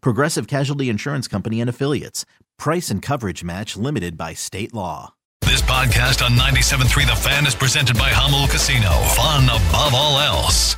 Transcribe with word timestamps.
Progressive 0.00 0.46
Casualty 0.46 0.88
Insurance 0.88 1.28
Company 1.28 1.60
and 1.60 1.70
Affiliates. 1.70 2.24
Price 2.58 2.90
and 2.90 3.02
coverage 3.02 3.44
match 3.44 3.76
limited 3.76 4.16
by 4.16 4.34
state 4.34 4.72
law. 4.74 5.14
This 5.42 5.62
podcast 5.62 6.24
on 6.24 6.32
97.3 6.32 7.06
The 7.06 7.14
Fan 7.14 7.46
is 7.46 7.54
presented 7.54 7.96
by 7.96 8.10
Jamul 8.10 8.50
Casino. 8.50 8.90
Fun 9.14 9.44
above 9.44 9.94
all 9.94 10.18
else. 10.18 10.76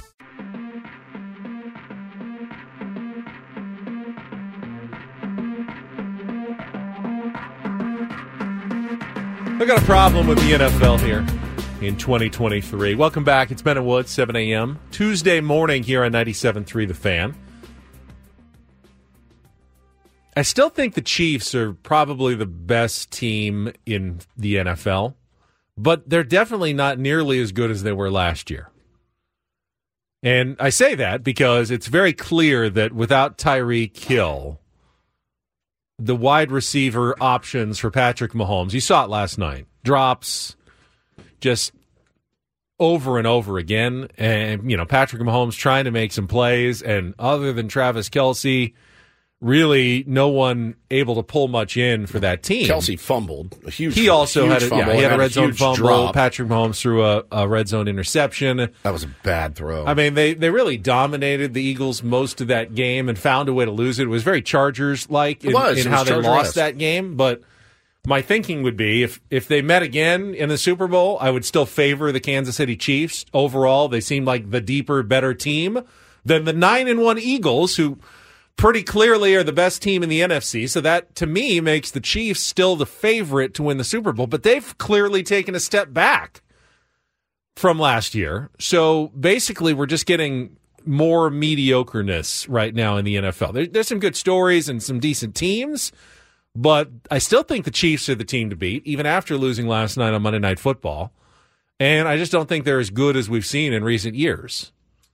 I 9.60 9.64
got 9.66 9.82
a 9.82 9.84
problem 9.84 10.28
with 10.28 10.38
the 10.38 10.52
NFL 10.52 11.00
here 11.00 11.26
in 11.80 11.96
2023. 11.96 12.94
Welcome 12.94 13.24
back. 13.24 13.50
It's 13.50 13.62
Ben 13.62 13.76
and 13.76 13.86
Woods, 13.86 14.10
7 14.10 14.36
a.m. 14.36 14.78
Tuesday 14.92 15.40
morning 15.40 15.82
here 15.82 16.04
on 16.04 16.12
97.3 16.12 16.86
The 16.86 16.94
Fan. 16.94 17.34
I 20.38 20.42
still 20.42 20.68
think 20.68 20.94
the 20.94 21.02
Chiefs 21.02 21.52
are 21.56 21.72
probably 21.72 22.36
the 22.36 22.46
best 22.46 23.10
team 23.10 23.72
in 23.84 24.20
the 24.36 24.54
NFL, 24.54 25.14
but 25.76 26.08
they're 26.08 26.22
definitely 26.22 26.72
not 26.72 26.96
nearly 26.96 27.40
as 27.40 27.50
good 27.50 27.72
as 27.72 27.82
they 27.82 27.90
were 27.90 28.08
last 28.08 28.48
year. 28.48 28.70
And 30.22 30.54
I 30.60 30.70
say 30.70 30.94
that 30.94 31.24
because 31.24 31.72
it's 31.72 31.88
very 31.88 32.12
clear 32.12 32.70
that 32.70 32.92
without 32.92 33.36
Tyreek 33.36 33.96
Hill, 33.96 34.60
the 35.98 36.14
wide 36.14 36.52
receiver 36.52 37.16
options 37.20 37.80
for 37.80 37.90
Patrick 37.90 38.30
Mahomes, 38.30 38.72
you 38.72 38.80
saw 38.80 39.02
it 39.02 39.10
last 39.10 39.38
night, 39.38 39.66
drops 39.82 40.54
just 41.40 41.72
over 42.78 43.18
and 43.18 43.26
over 43.26 43.58
again. 43.58 44.06
And, 44.16 44.70
you 44.70 44.76
know, 44.76 44.86
Patrick 44.86 45.20
Mahomes 45.20 45.56
trying 45.56 45.86
to 45.86 45.90
make 45.90 46.12
some 46.12 46.28
plays, 46.28 46.80
and 46.80 47.14
other 47.18 47.52
than 47.52 47.66
Travis 47.66 48.08
Kelce, 48.08 48.72
really 49.40 50.02
no 50.06 50.28
one 50.28 50.74
able 50.90 51.14
to 51.14 51.22
pull 51.22 51.46
much 51.46 51.76
in 51.76 52.06
for 52.06 52.18
that 52.18 52.42
team. 52.42 52.66
Kelce 52.66 52.98
fumbled 52.98 53.56
a 53.66 53.70
huge. 53.70 53.94
He 53.94 54.08
also 54.08 54.42
huge 54.44 54.52
had 54.52 54.62
a, 54.62 54.66
fumble 54.66 54.86
yeah, 54.86 54.96
he 54.96 55.02
had 55.02 55.10
a 55.10 55.14
and 55.14 55.20
red 55.20 55.32
zone 55.32 55.52
fumble. 55.52 55.76
drop. 55.76 56.14
Patrick 56.14 56.48
Mahomes 56.48 56.80
threw 56.80 57.04
a, 57.04 57.24
a 57.30 57.46
red 57.48 57.68
zone 57.68 57.86
interception. 57.86 58.70
That 58.82 58.92
was 58.92 59.04
a 59.04 59.10
bad 59.22 59.54
throw. 59.54 59.86
I 59.86 59.94
mean, 59.94 60.14
they, 60.14 60.34
they 60.34 60.50
really 60.50 60.76
dominated 60.76 61.54
the 61.54 61.62
Eagles 61.62 62.02
most 62.02 62.40
of 62.40 62.48
that 62.48 62.74
game 62.74 63.08
and 63.08 63.18
found 63.18 63.48
a 63.48 63.54
way 63.54 63.64
to 63.64 63.70
lose 63.70 63.98
it. 63.98 64.04
It 64.04 64.08
was 64.08 64.24
very 64.24 64.42
Chargers 64.42 65.08
like 65.08 65.44
in, 65.44 65.54
in 65.54 65.86
how 65.86 66.02
they 66.02 66.14
lost 66.16 66.56
that 66.56 66.76
game. 66.76 67.16
But 67.16 67.42
my 68.06 68.22
thinking 68.22 68.62
would 68.64 68.76
be 68.76 69.04
if 69.04 69.20
if 69.30 69.46
they 69.46 69.62
met 69.62 69.82
again 69.82 70.34
in 70.34 70.48
the 70.48 70.58
Super 70.58 70.88
Bowl, 70.88 71.16
I 71.20 71.30
would 71.30 71.44
still 71.44 71.66
favor 71.66 72.10
the 72.10 72.20
Kansas 72.20 72.56
City 72.56 72.76
Chiefs. 72.76 73.24
Overall, 73.32 73.88
they 73.88 74.00
seem 74.00 74.24
like 74.24 74.50
the 74.50 74.60
deeper, 74.60 75.02
better 75.04 75.32
team 75.32 75.80
than 76.24 76.44
the 76.44 76.52
nine 76.52 76.88
and 76.88 77.00
one 77.00 77.18
Eagles, 77.18 77.76
who 77.76 77.98
pretty 78.58 78.82
clearly 78.82 79.34
are 79.36 79.42
the 79.44 79.52
best 79.52 79.80
team 79.80 80.02
in 80.02 80.10
the 80.10 80.20
NFC. 80.20 80.68
So 80.68 80.82
that 80.82 81.14
to 81.14 81.26
me 81.26 81.62
makes 81.62 81.90
the 81.90 82.00
Chiefs 82.00 82.40
still 82.40 82.76
the 82.76 82.84
favorite 82.84 83.54
to 83.54 83.62
win 83.62 83.78
the 83.78 83.84
Super 83.84 84.12
Bowl. 84.12 84.26
But 84.26 84.42
they've 84.42 84.76
clearly 84.76 85.22
taken 85.22 85.54
a 85.54 85.60
step 85.60 85.94
back 85.94 86.42
from 87.56 87.78
last 87.78 88.14
year. 88.14 88.50
So 88.58 89.08
basically, 89.18 89.72
we're 89.72 89.86
just 89.86 90.04
getting 90.04 90.58
more 90.84 91.30
mediocreness 91.30 92.46
right 92.48 92.74
now 92.74 92.96
in 92.98 93.04
the 93.04 93.16
NFL. 93.16 93.54
There, 93.54 93.66
there's 93.66 93.88
some 93.88 94.00
good 94.00 94.16
stories 94.16 94.68
and 94.68 94.82
some 94.82 95.00
decent 95.00 95.34
teams, 95.34 95.92
but 96.54 96.90
I 97.10 97.18
still 97.18 97.42
think 97.42 97.64
the 97.64 97.70
Chiefs 97.70 98.08
are 98.08 98.14
the 98.14 98.24
team 98.24 98.50
to 98.50 98.56
beat, 98.56 98.86
even 98.86 99.06
after 99.06 99.36
losing 99.36 99.66
last 99.66 99.96
night 99.96 100.14
on 100.14 100.22
Monday 100.22 100.38
Night 100.38 100.58
Football. 100.58 101.12
And 101.80 102.08
I 102.08 102.16
just 102.16 102.32
don't 102.32 102.48
think 102.48 102.64
they're 102.64 102.80
as 102.80 102.90
good 102.90 103.16
as 103.16 103.30
we've 103.30 103.46
seen 103.46 103.72
in 103.72 103.84
recent 103.84 104.16
years. 104.16 104.72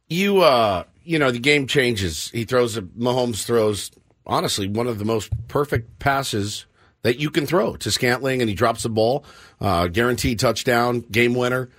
you, 0.09 0.41
uh, 0.41 0.85
you 1.05 1.19
know, 1.19 1.31
the 1.31 1.39
game 1.39 1.67
changes. 1.67 2.31
He 2.31 2.45
throws 2.45 2.77
a 2.77 2.83
Mahomes 2.83 3.45
throws 3.45 3.91
honestly 4.27 4.69
one 4.69 4.87
of 4.87 4.99
the 4.99 5.05
most 5.05 5.31
perfect 5.49 5.99
passes 5.99 6.67
that 7.03 7.19
you 7.19 7.31
can 7.31 7.47
throw 7.47 7.77
to 7.77 7.91
Scantling, 7.91 8.41
and 8.41 8.49
he 8.49 8.55
drops 8.55 8.83
the 8.83 8.89
ball, 8.89 9.25
uh, 9.61 9.89
guaranteed 9.89 10.39
touchdown, 10.39 11.01
game 11.01 11.35
winner. 11.35 11.71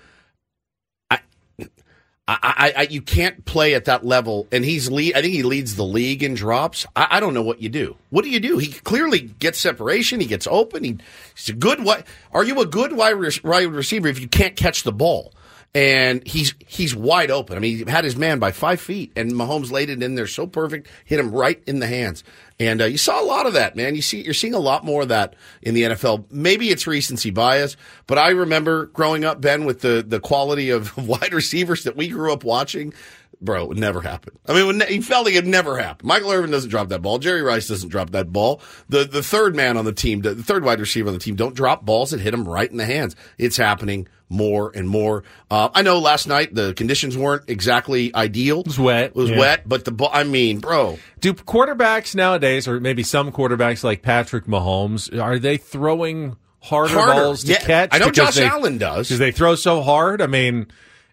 I, 2.27 2.37
I, 2.41 2.73
I, 2.77 2.81
you 2.89 3.01
can't 3.03 3.45
play 3.45 3.75
at 3.75 3.85
that 3.85 4.03
level, 4.03 4.47
and 4.51 4.65
he's 4.65 4.89
lead. 4.89 5.15
I 5.15 5.21
think 5.21 5.33
he 5.33 5.43
leads 5.43 5.75
the 5.75 5.85
league 5.85 6.23
in 6.23 6.33
drops. 6.33 6.85
I, 6.95 7.07
I 7.11 7.19
don't 7.19 7.35
know 7.35 7.43
what 7.43 7.61
you 7.61 7.69
do. 7.69 7.97
What 8.09 8.23
do 8.23 8.31
you 8.31 8.39
do? 8.39 8.57
He 8.57 8.71
clearly 8.71 9.19
gets 9.19 9.59
separation. 9.59 10.19
He 10.19 10.25
gets 10.25 10.47
open. 10.47 10.83
He, 10.83 10.97
he's 11.35 11.49
a 11.49 11.53
good. 11.53 11.83
What 11.83 12.07
are 12.31 12.43
you 12.43 12.59
a 12.61 12.65
good 12.65 12.93
wide, 12.93 13.11
re- 13.11 13.29
wide 13.43 13.67
receiver 13.67 14.07
if 14.07 14.19
you 14.19 14.27
can't 14.27 14.55
catch 14.55 14.81
the 14.81 14.91
ball? 14.91 15.33
And 15.75 16.25
he's 16.25 16.55
he's 16.65 16.95
wide 16.95 17.29
open. 17.29 17.57
I 17.57 17.59
mean, 17.59 17.85
he 17.85 17.91
had 17.91 18.05
his 18.05 18.15
man 18.15 18.39
by 18.39 18.53
five 18.53 18.79
feet, 18.79 19.11
and 19.17 19.33
Mahomes 19.33 19.71
laid 19.71 19.89
it 19.89 20.01
in 20.01 20.15
there 20.15 20.25
so 20.25 20.47
perfect, 20.47 20.87
hit 21.03 21.19
him 21.19 21.31
right 21.31 21.61
in 21.67 21.79
the 21.79 21.87
hands. 21.87 22.23
And 22.57 22.81
uh, 22.81 22.85
you 22.85 22.97
saw 22.97 23.21
a 23.21 23.25
lot 23.25 23.45
of 23.45 23.53
that, 23.53 23.75
man. 23.75 23.93
You 23.95 24.01
see, 24.01 24.21
you're 24.21 24.33
seeing 24.33 24.53
a 24.53 24.59
lot 24.59 24.85
more 24.85 25.01
of 25.01 25.09
that 25.09 25.35
in 25.61 25.73
the 25.73 25.83
NFL. 25.83 26.31
Maybe 26.31 26.69
it's 26.69 26.87
recency 26.87 27.29
bias, 27.29 27.75
but 28.07 28.17
I 28.17 28.29
remember 28.29 28.85
growing 28.85 29.25
up, 29.25 29.41
Ben, 29.41 29.65
with 29.65 29.81
the 29.81 30.03
the 30.07 30.21
quality 30.21 30.69
of 30.69 30.95
wide 31.07 31.33
receivers 31.33 31.83
that 31.83 31.97
we 31.97 32.07
grew 32.07 32.31
up 32.31 32.45
watching. 32.45 32.93
Bro, 33.41 33.63
it 33.63 33.67
would 33.69 33.77
never 33.79 34.01
happen. 34.01 34.37
I 34.47 34.53
mean, 34.53 34.69
it 34.69 34.75
ne- 34.89 34.93
he 34.95 35.01
felt 35.01 35.25
like 35.25 35.35
it 35.35 35.45
never 35.45 35.77
happened. 35.77 36.07
Michael 36.07 36.31
Irvin 36.31 36.51
doesn't 36.51 36.69
drop 36.69 36.89
that 36.89 37.01
ball. 37.01 37.19
Jerry 37.19 37.41
Rice 37.41 37.67
doesn't 37.67 37.89
drop 37.89 38.11
that 38.11 38.31
ball. 38.31 38.61
The 38.89 39.03
the 39.05 39.21
third 39.21 39.55
man 39.55 39.77
on 39.77 39.85
the 39.85 39.93
team, 39.93 40.21
the 40.21 40.35
third 40.35 40.63
wide 40.63 40.79
receiver 40.79 41.07
on 41.09 41.13
the 41.13 41.19
team, 41.19 41.35
don't 41.35 41.55
drop 41.55 41.85
balls 41.85 42.11
that 42.11 42.19
hit 42.21 42.33
him 42.33 42.47
right 42.47 42.69
in 42.69 42.77
the 42.77 42.85
hands. 42.85 43.15
It's 43.37 43.57
happening 43.57 44.07
more 44.29 44.71
and 44.73 44.89
more. 44.89 45.23
Uh, 45.51 45.69
I 45.75 45.83
know 45.83 45.99
last 45.99 46.27
night 46.27 46.55
the 46.55 46.73
conditions 46.73 47.15
weren't 47.17 47.43
exactly 47.47 48.13
ideal. 48.15 48.61
It 48.61 48.67
was 48.67 48.79
wet, 48.79 49.05
It 49.11 49.15
was 49.15 49.29
yeah. 49.29 49.37
wet, 49.39 49.69
but 49.69 49.85
the 49.85 49.91
ball. 49.91 50.09
I 50.11 50.23
mean, 50.23 50.59
bro, 50.59 50.97
Do 51.19 51.33
quarterbacks 51.33 52.15
nowadays, 52.15 52.67
or 52.67 52.79
maybe 52.79 53.03
some 53.03 53.31
quarterbacks 53.31 53.83
like 53.83 54.01
Patrick 54.01 54.45
Mahomes, 54.45 55.15
are 55.21 55.37
they 55.37 55.57
throwing 55.57 56.37
harder, 56.61 56.93
Harder. 56.95 57.11
balls 57.21 57.43
to 57.43 57.51
Yeah, 57.51 57.59
catch? 57.59 57.89
I 57.91 57.99
know 57.99 58.09
Josh 58.09 58.35
they- 58.35 58.45
Allen 58.45 58.79
does. 58.79 59.07
Because 59.07 59.19
they 59.19 59.31
throw 59.31 59.53
so 59.53 59.83
hard. 59.83 60.21
I 60.21 60.27
mean, 60.27 60.67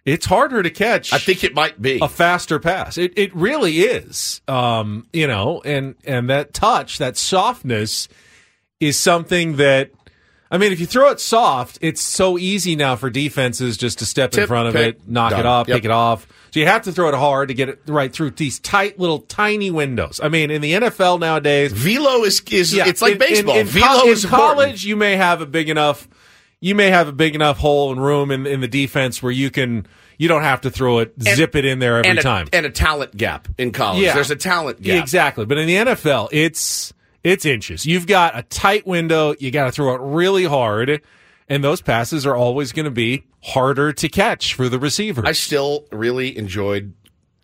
it's 0.05 0.25
harder 0.25 0.61
to 0.63 0.69
catch. 0.69 1.13
I 1.13 1.17
think 1.17 1.43
it 1.43 1.53
might 1.55 1.81
be. 1.81 1.99
a 2.01 2.07
faster 2.07 2.59
pass. 2.59 2.97
It 2.97 3.13
it 3.17 3.33
really 3.35 3.79
is. 3.79 4.41
Um, 4.47 5.07
you 5.13 5.27
know, 5.27 5.61
and 5.63 5.95
and 6.05 6.29
that 6.29 6.53
touch, 6.53 6.97
that 6.97 7.17
softness 7.17 8.07
is 8.79 8.97
something 8.99 9.55
that 9.57 9.91
I 10.51 10.57
mean, 10.59 10.71
if 10.71 10.79
you 10.79 10.85
throw 10.85 11.09
it 11.09 11.19
soft, 11.19 11.79
it's 11.81 12.01
so 12.01 12.37
easy 12.37 12.75
now 12.75 12.95
for 12.95 13.09
defenses 13.09 13.75
just 13.75 13.99
to 13.99 14.05
step 14.05 14.37
in 14.37 14.45
front 14.45 14.67
of 14.67 14.75
pick, 14.75 14.97
it, 14.97 15.07
knock 15.07 15.31
it 15.31 15.47
off, 15.47 15.67
Yep. 15.67 15.75
pick 15.77 15.85
it 15.85 15.89
off. 15.91 16.27
So 16.51 16.59
you 16.59 16.67
have 16.67 16.83
to 16.83 16.91
throw 16.91 17.09
it 17.09 17.15
hard 17.15 17.47
to 17.47 17.55
get 17.55 17.69
it 17.69 17.79
right 17.87 18.13
through 18.13 18.31
these 18.31 18.59
tight 18.59 18.99
little 18.99 19.17
tiny 19.21 19.71
windows. 19.71 20.19
I 20.21 20.29
mean, 20.29 20.51
in 20.51 20.61
the 20.61 20.73
NFL 20.73 21.19
nowadays, 21.19 21.73
Velo 21.73 22.23
is 22.23 22.39
is 22.51 22.71
it's 22.75 23.01
like 23.01 23.13
in- 23.13 23.17
baseball. 23.17 23.55
In, 23.55 23.61
in, 23.61 23.67
Velo 23.67 24.01
co- 24.01 24.05
in 24.05 24.09
is 24.11 24.23
important. 24.25 24.47
college, 24.59 24.85
you 24.85 24.95
may 24.95 25.15
have 25.15 25.41
a 25.41 25.47
big 25.47 25.69
enough, 25.69 26.07
you 26.61 26.75
may 26.75 26.91
have 26.91 27.07
a 27.07 27.11
big 27.13 27.33
enough 27.33 27.57
hole 27.57 27.91
and 27.91 27.99
room 28.03 28.29
in, 28.29 28.45
in 28.45 28.61
the 28.61 28.67
defense 28.67 29.23
where 29.23 29.31
you 29.31 29.49
can, 29.49 29.87
you 30.23 30.29
don't 30.29 30.43
have 30.43 30.61
to 30.61 30.71
throw 30.71 30.99
it, 30.99 31.13
And- 31.17 31.35
zip 31.35 31.53
it 31.57 31.65
in 31.65 31.79
there 31.79 31.97
every 31.97 32.09
and 32.11 32.17
a, 32.19 32.21
time. 32.23 32.47
and 32.53 32.65
a 32.65 32.69
talent 32.69 33.15
gap 33.17 33.49
in 33.57 33.71
college. 33.73 34.01
Yeah. 34.03 34.13
There's 34.13 34.31
a 34.31 34.37
talent 34.37 34.81
gap. 34.81 35.01
exactly. 35.03 35.45
But 35.45 35.57
in 35.57 35.67
the 35.67 35.75
NFL, 35.75 36.29
it's 36.31 36.93
it's 37.25 37.45
inches. 37.45 37.85
You've 37.85 38.07
got 38.07 38.37
a 38.37 38.43
tight 38.43 38.87
window. 38.87 39.35
You 39.37 39.51
got 39.51 39.65
to 39.65 39.71
throw 39.73 39.93
it 39.95 40.01
really 40.01 40.45
hard, 40.45 41.01
and 41.49 41.61
those 41.63 41.81
passes 41.81 42.25
are 42.25 42.35
always 42.35 42.71
going 42.71 42.85
to 42.85 42.91
be 42.91 43.25
harder 43.43 43.91
to 43.91 44.07
catch 44.07 44.53
for 44.53 44.69
the 44.69 44.79
receiver. 44.79 45.23
I 45.25 45.33
still 45.33 45.85
really 45.91 46.37
enjoyed 46.37 46.93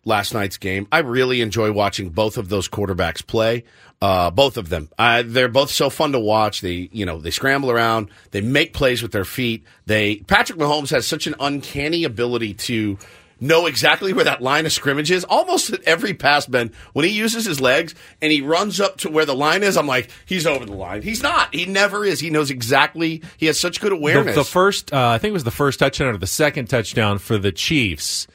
last 0.06 0.34
night's 0.34 0.58
game. 0.58 0.88
I 0.92 1.00
really 1.00 1.42
enjoy 1.42 1.72
watching 1.74 2.10
both 2.10 2.38
of 2.38 2.48
those 2.50 2.70
quarterbacks 2.70 3.26
play. 3.26 3.66
Uh, 4.02 4.32
both 4.32 4.56
of 4.56 4.70
them. 4.70 4.90
Uh, 4.98 5.24
they're 5.26 5.50
both 5.50 5.70
so 5.70 5.90
fun 5.90 6.14
to 6.14 6.20
watch. 6.20 6.62
They, 6.62 6.88
you 6.94 7.06
know, 7.06 7.20
they 7.20 7.32
scramble 7.32 7.70
around. 7.70 8.10
They 8.32 8.40
make 8.40 8.72
plays 8.74 9.02
with 9.02 9.12
their 9.12 9.26
feet. 9.26 9.66
They 9.88 10.18
Patrick 10.18 10.58
Mahomes 10.58 10.92
has 10.92 11.06
such 11.06 11.28
an 11.28 11.36
uncanny 11.40 12.06
ability 12.06 12.54
to 12.54 12.98
know 13.42 13.66
exactly 13.66 14.14
where 14.14 14.24
that 14.26 14.42
line 14.42 14.66
of 14.66 14.72
scrimmage 14.72 15.12
is. 15.12 15.26
Almost 15.26 15.72
at 15.72 15.84
every 15.84 16.14
pass, 16.14 16.46
Ben, 16.46 16.72
when 16.94 17.04
he 17.06 17.12
uses 17.12 17.46
his 17.46 17.60
legs 17.60 17.94
and 18.22 18.32
he 18.32 18.42
runs 18.42 18.80
up 18.80 18.98
to 19.00 19.10
where 19.10 19.26
the 19.26 19.36
line 19.36 19.64
is, 19.64 19.76
I'm 19.76 19.88
like, 19.88 20.10
he's 20.26 20.48
over 20.48 20.66
the 20.66 20.74
line. 20.74 21.02
He's 21.02 21.22
not. 21.24 21.54
He 21.54 21.66
never 21.66 22.06
is. 22.06 22.20
He 22.22 22.30
knows 22.30 22.52
exactly. 22.52 23.22
He 23.38 23.48
has 23.48 23.60
such 23.60 23.82
good 23.82 23.92
The, 23.92 23.96
awareness. 23.96 24.36
the 24.36 24.44
first, 24.46 24.94
uh, 24.94 25.08
I 25.10 25.18
think 25.18 25.32
it 25.32 25.34
was 25.34 25.44
the 25.46 25.52
first 25.52 25.80
touchdown 25.80 26.14
or 26.16 26.18
the 26.18 26.28
second 26.28 26.68
touchdown 26.70 27.18
for 27.18 27.38
the 27.38 27.52
Chiefs. 27.52 28.28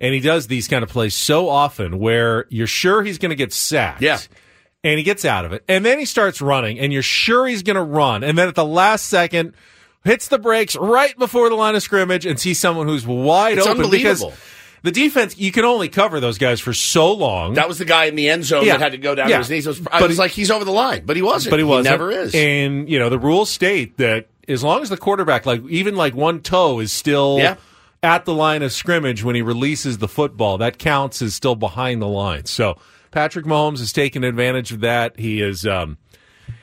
And 0.00 0.14
he 0.14 0.20
does 0.20 0.46
these 0.46 0.66
kind 0.68 0.82
of 0.82 0.88
plays 0.88 1.14
so 1.14 1.48
often 1.50 1.98
where 1.98 2.46
you're 2.48 2.66
sure 2.66 3.02
he's 3.02 3.18
going 3.18 3.30
to 3.30 3.36
get 3.36 3.52
sacked. 3.52 4.00
Yeah. 4.02 4.18
And 4.82 4.96
he 4.98 5.02
gets 5.04 5.24
out 5.26 5.44
of 5.44 5.52
it. 5.52 5.62
And 5.68 5.84
then 5.84 5.98
he 5.98 6.04
starts 6.06 6.40
running, 6.40 6.78
and 6.78 6.92
you're 6.92 7.02
sure 7.02 7.46
he's 7.46 7.62
going 7.62 7.76
to 7.76 7.82
run. 7.82 8.24
And 8.24 8.38
then 8.38 8.48
at 8.48 8.54
the 8.54 8.64
last 8.64 9.06
second, 9.06 9.52
hits 10.04 10.28
the 10.28 10.38
brakes 10.38 10.74
right 10.76 11.16
before 11.18 11.50
the 11.50 11.54
line 11.54 11.74
of 11.74 11.82
scrimmage 11.82 12.24
and 12.24 12.40
sees 12.40 12.58
someone 12.58 12.86
who's 12.88 13.06
wide 13.06 13.58
It's 13.58 13.66
open 13.66 13.90
because 13.90 14.22
unbelievable. 14.22 14.32
the 14.82 14.90
defense, 14.90 15.36
you 15.36 15.52
can 15.52 15.66
only 15.66 15.90
cover 15.90 16.18
those 16.20 16.38
guys 16.38 16.60
for 16.60 16.72
so 16.72 17.12
long. 17.12 17.52
that 17.54 17.68
was 17.68 17.76
the 17.76 17.84
guy 17.84 18.06
in 18.06 18.14
the 18.16 18.30
end 18.30 18.44
zone 18.44 18.64
Yeah. 18.64 18.78
that 18.78 18.80
had 18.80 18.92
to 18.92 18.98
go 18.98 19.14
down 19.14 19.28
Yeah. 19.28 19.36
to 19.36 19.38
his 19.42 19.50
knees. 19.50 19.66
It 19.66 19.68
was, 19.68 19.80
I 19.92 20.00
But 20.00 20.08
was 20.08 20.16
he- 20.16 20.20
like, 20.20 20.30
he's 20.30 20.50
over 20.50 20.64
the 20.64 20.72
line, 20.72 21.02
but 21.04 21.16
he 21.16 21.20
wasn't. 21.22 21.50
but 21.50 21.58
he 21.58 21.64
wasn't. 21.64 21.92
never 21.92 22.10
is. 22.10 22.34
And 22.34 22.88
you 22.88 22.98
know 22.98 23.10
the 23.10 23.18
rules 23.18 23.50
state 23.50 23.98
that 23.98 24.28
as 24.48 24.64
long 24.64 24.80
as 24.80 24.88
the 24.88 24.96
quarterback, 24.96 25.44
like 25.44 25.60
even 25.68 25.94
like 25.96 26.14
one 26.14 26.40
toe, 26.40 26.78
is 26.80 26.90
still 26.90 27.36
Yeah. 27.38 27.56
at 28.02 28.24
the 28.24 28.32
line 28.32 28.62
of 28.62 28.72
scrimmage 28.72 29.22
when 29.22 29.34
he 29.34 29.42
releases 29.42 29.98
the 29.98 30.08
football, 30.08 30.56
that 30.56 30.78
counts 30.78 31.20
as 31.20 31.34
still 31.34 31.54
behind 31.56 32.00
the 32.00 32.08
line. 32.08 32.46
So 32.46 32.78
Patrick 33.10 33.44
Mahomes 33.44 33.78
has 33.78 33.92
taken 33.92 34.24
advantage 34.24 34.72
of 34.72 34.80
that. 34.80 35.18
He 35.18 35.40
is 35.40 35.66
um, 35.66 35.98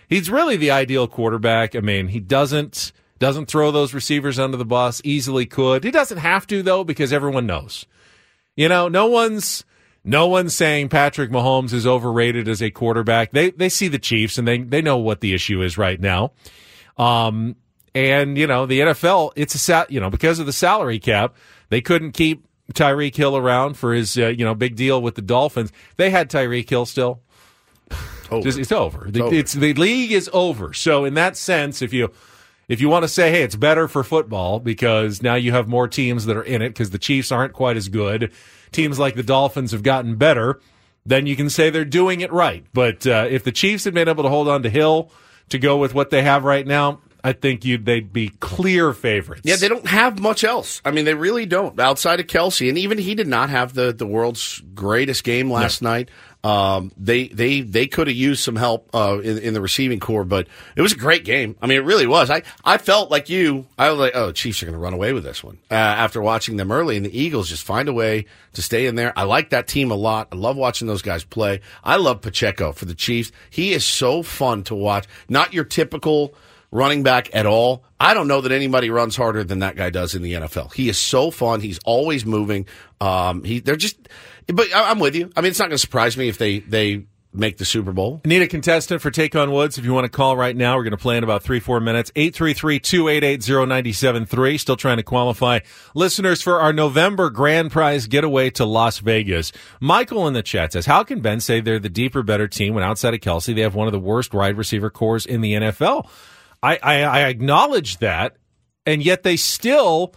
he's 0.07 0.29
really 0.29 0.57
the 0.57 0.71
ideal 0.71 1.07
quarterback. 1.07 1.75
I 1.75 1.79
mean, 1.79 2.07
he 2.07 2.19
doesn't 2.19 2.91
doesn't 3.19 3.47
throw 3.47 3.71
those 3.71 3.93
receivers 3.93 4.39
under 4.39 4.57
the 4.57 4.65
bus. 4.65 5.01
Easily 5.03 5.45
could. 5.45 5.83
He 5.83 5.91
doesn't 5.91 6.19
have 6.19 6.47
to 6.47 6.63
though 6.63 6.83
because 6.83 7.11
everyone 7.11 7.45
knows. 7.45 7.85
You 8.55 8.69
know, 8.69 8.87
no 8.87 9.07
one's 9.07 9.65
no 10.03 10.27
one's 10.27 10.55
saying 10.55 10.89
Patrick 10.89 11.29
Mahomes 11.29 11.73
is 11.73 11.85
overrated 11.85 12.47
as 12.47 12.61
a 12.61 12.71
quarterback. 12.71 13.31
They 13.31 13.51
they 13.51 13.69
see 13.69 13.87
the 13.87 13.99
Chiefs 13.99 14.37
and 14.37 14.47
they 14.47 14.59
they 14.59 14.81
know 14.81 14.97
what 14.97 15.21
the 15.21 15.33
issue 15.33 15.61
is 15.61 15.77
right 15.77 15.99
now. 15.99 16.31
Um 16.97 17.55
and 17.93 18.37
you 18.37 18.47
know, 18.47 18.65
the 18.65 18.79
NFL, 18.81 19.31
it's 19.35 19.69
a 19.69 19.85
you 19.89 19.99
know, 19.99 20.09
because 20.09 20.39
of 20.39 20.45
the 20.45 20.53
salary 20.53 20.99
cap, 20.99 21.35
they 21.69 21.81
couldn't 21.81 22.11
keep 22.11 22.46
Tyreek 22.73 23.15
Hill 23.15 23.37
around 23.37 23.75
for 23.77 23.93
his 23.93 24.17
uh, 24.17 24.27
you 24.27 24.43
know, 24.45 24.53
big 24.55 24.75
deal 24.75 25.01
with 25.01 25.15
the 25.15 25.21
Dolphins. 25.21 25.71
They 25.95 26.09
had 26.09 26.29
Tyreek 26.29 26.69
Hill 26.69 26.85
still. 26.85 27.21
Over. 28.29 28.43
Just- 28.43 28.59
it's 28.59 28.71
over. 28.71 29.07
The, 29.09 29.23
over. 29.23 29.35
It's 29.35 29.53
the 29.53 29.73
league 29.73 30.11
is 30.11 30.29
over. 30.33 30.73
So 30.73 31.05
in 31.05 31.13
that 31.13 31.37
sense, 31.37 31.81
if 31.81 31.93
you 31.93 32.11
if 32.67 32.81
you 32.81 32.89
want 32.89 33.03
to 33.03 33.07
say, 33.07 33.31
hey, 33.31 33.43
it's 33.43 33.55
better 33.55 33.87
for 33.87 34.03
football 34.03 34.59
because 34.59 35.21
now 35.23 35.35
you 35.35 35.53
have 35.53 35.67
more 35.69 35.87
teams 35.87 36.25
that 36.25 36.35
are 36.35 36.43
in 36.43 36.61
it 36.61 36.69
because 36.69 36.89
the 36.89 36.97
Chiefs 36.97 37.31
aren't 37.31 37.53
quite 37.53 37.77
as 37.77 37.87
good. 37.87 38.33
Teams 38.73 38.99
like 38.99 39.15
the 39.15 39.23
Dolphins 39.23 39.71
have 39.71 39.83
gotten 39.83 40.15
better. 40.17 40.59
Then 41.05 41.25
you 41.25 41.37
can 41.37 41.49
say 41.49 41.69
they're 41.69 41.85
doing 41.85 42.19
it 42.19 42.33
right. 42.33 42.65
But 42.73 43.07
uh, 43.07 43.27
if 43.29 43.45
the 43.45 43.53
Chiefs 43.53 43.85
had 43.85 43.93
been 43.93 44.09
able 44.09 44.23
to 44.23 44.29
hold 44.29 44.49
on 44.49 44.63
to 44.63 44.69
Hill 44.69 45.09
to 45.47 45.57
go 45.57 45.77
with 45.77 45.93
what 45.93 46.09
they 46.09 46.21
have 46.23 46.43
right 46.43 46.67
now, 46.67 46.99
I 47.23 47.33
think 47.33 47.65
you'd 47.65 47.85
they'd 47.85 48.11
be 48.11 48.29
clear 48.39 48.93
favorites. 48.93 49.41
Yeah, 49.43 49.55
they 49.55 49.67
don't 49.67 49.87
have 49.87 50.19
much 50.19 50.43
else. 50.43 50.81
I 50.85 50.91
mean, 50.91 51.05
they 51.05 51.13
really 51.13 51.45
don't 51.45 51.79
outside 51.79 52.19
of 52.19 52.27
Kelce, 52.27 52.69
and 52.69 52.77
even 52.77 52.97
he 52.97 53.15
did 53.15 53.27
not 53.27 53.49
have 53.49 53.73
the, 53.73 53.91
the 53.91 54.07
world's 54.07 54.61
greatest 54.73 55.23
game 55.23 55.51
last 55.51 55.81
night. 55.81 56.09
Um, 56.43 56.91
they 56.97 57.27
they 57.27 57.61
they 57.61 57.87
could 57.87 58.07
have 58.07 58.15
used 58.15 58.43
some 58.43 58.55
help 58.55 58.89
uh, 58.93 59.19
in, 59.21 59.39
in 59.39 59.53
the 59.53 59.59
receiving 59.59 59.99
corps, 59.99 60.23
but 60.23 60.47
it 60.75 60.81
was 60.81 60.93
a 60.93 60.97
great 60.97 61.25
game. 61.25 61.57
I 61.61 61.67
mean, 61.67 61.77
it 61.77 61.83
really 61.83 62.07
was. 62.07 62.29
I, 62.29 62.43
I 62.63 62.77
felt 62.77 63.09
like 63.11 63.27
you. 63.27 63.65
I 63.77 63.89
was 63.89 63.99
like, 63.99 64.15
oh, 64.15 64.31
Chiefs 64.31 64.61
are 64.61 64.67
going 64.67 64.77
to 64.77 64.79
run 64.79 64.93
away 64.93 65.13
with 65.13 65.23
this 65.23 65.43
one 65.43 65.57
uh, 65.69 65.73
after 65.73 66.21
watching 66.21 66.55
them 66.55 66.71
early, 66.71 66.95
and 66.95 67.05
the 67.05 67.19
Eagles 67.19 67.49
just 67.49 67.65
find 67.65 67.89
a 67.89 67.93
way 67.93 68.25
to 68.53 68.61
stay 68.61 68.85
in 68.85 68.95
there. 68.95 69.11
I 69.17 69.23
like 69.23 69.49
that 69.49 69.67
team 69.67 69.91
a 69.91 69.95
lot. 69.95 70.29
I 70.31 70.35
love 70.35 70.55
watching 70.55 70.87
those 70.87 71.01
guys 71.01 71.23
play. 71.23 71.59
I 71.83 71.97
love 71.97 72.21
Pacheco 72.21 72.71
for 72.71 72.85
the 72.85 72.95
Chiefs. 72.95 73.31
He 73.49 73.73
is 73.73 73.83
so 73.83 74.23
fun 74.23 74.63
to 74.65 74.75
watch. 74.75 75.05
Not 75.27 75.53
your 75.53 75.65
typical 75.65 76.33
running 76.71 77.03
back 77.03 77.33
at 77.33 77.45
all. 77.45 77.83
I 77.99 78.13
don't 78.13 78.27
know 78.27 78.41
that 78.41 78.51
anybody 78.51 78.89
runs 78.89 79.15
harder 79.15 79.43
than 79.43 79.59
that 79.59 79.75
guy 79.75 79.89
does 79.89 80.15
in 80.15 80.21
the 80.21 80.33
NFL. 80.33 80.73
He 80.73 80.89
is 80.89 80.97
so 80.97 81.31
fun. 81.31 81.61
He's 81.61 81.79
always 81.85 82.25
moving. 82.25 82.67
Um, 83.01 83.43
he 83.43 83.59
they're 83.59 83.75
just, 83.75 83.97
but 84.47 84.67
I'm 84.73 84.99
with 84.99 85.15
you. 85.15 85.31
I 85.35 85.41
mean, 85.41 85.51
it's 85.51 85.59
not 85.59 85.65
going 85.65 85.75
to 85.75 85.77
surprise 85.77 86.17
me 86.17 86.27
if 86.27 86.37
they 86.37 86.59
they 86.59 87.05
make 87.33 87.57
the 87.57 87.65
Super 87.65 87.91
Bowl. 87.93 88.21
Need 88.25 88.41
a 88.41 88.47
contestant 88.47 88.99
for 89.01 89.11
Take 89.11 89.35
on 89.35 89.51
Woods. 89.51 89.77
If 89.77 89.85
you 89.85 89.93
want 89.93 90.05
to 90.05 90.09
call 90.09 90.35
right 90.35 90.55
now, 90.55 90.75
we're 90.75 90.81
going 90.83 90.91
to 90.91 90.97
play 90.97 91.17
in 91.17 91.23
about 91.23 91.43
three, 91.43 91.59
four 91.59 91.79
minutes. 91.79 92.09
833-288-0973. 92.15 94.59
Still 94.59 94.75
trying 94.75 94.97
to 94.97 95.03
qualify 95.03 95.59
listeners 95.93 96.41
for 96.41 96.59
our 96.59 96.73
November 96.73 97.29
grand 97.29 97.71
prize 97.71 98.07
getaway 98.07 98.49
to 98.51 98.65
Las 98.65 98.99
Vegas. 98.99 99.51
Michael 99.79 100.27
in 100.27 100.33
the 100.33 100.43
chat 100.43 100.73
says, 100.73 100.87
how 100.87 101.03
can 101.03 101.21
Ben 101.21 101.39
say 101.39 101.61
they're 101.61 101.79
the 101.79 101.89
deeper, 101.89 102.23
better 102.23 102.47
team 102.47 102.73
when 102.73 102.83
outside 102.83 103.13
of 103.13 103.19
Kelce, 103.19 103.53
they 103.55 103.61
have 103.61 103.75
one 103.75 103.85
of 103.87 103.93
the 103.93 103.99
worst 103.99 104.33
wide 104.33 104.57
receiver 104.57 104.89
corps 104.89 105.25
in 105.25 105.41
the 105.41 105.53
NFL? 105.53 106.09
I, 106.63 106.77
I, 106.81 106.93
I 107.01 107.19
acknowledge 107.27 107.97
that, 107.97 108.35
and 108.85 109.03
yet 109.03 109.23
they 109.23 109.35
still 109.37 110.13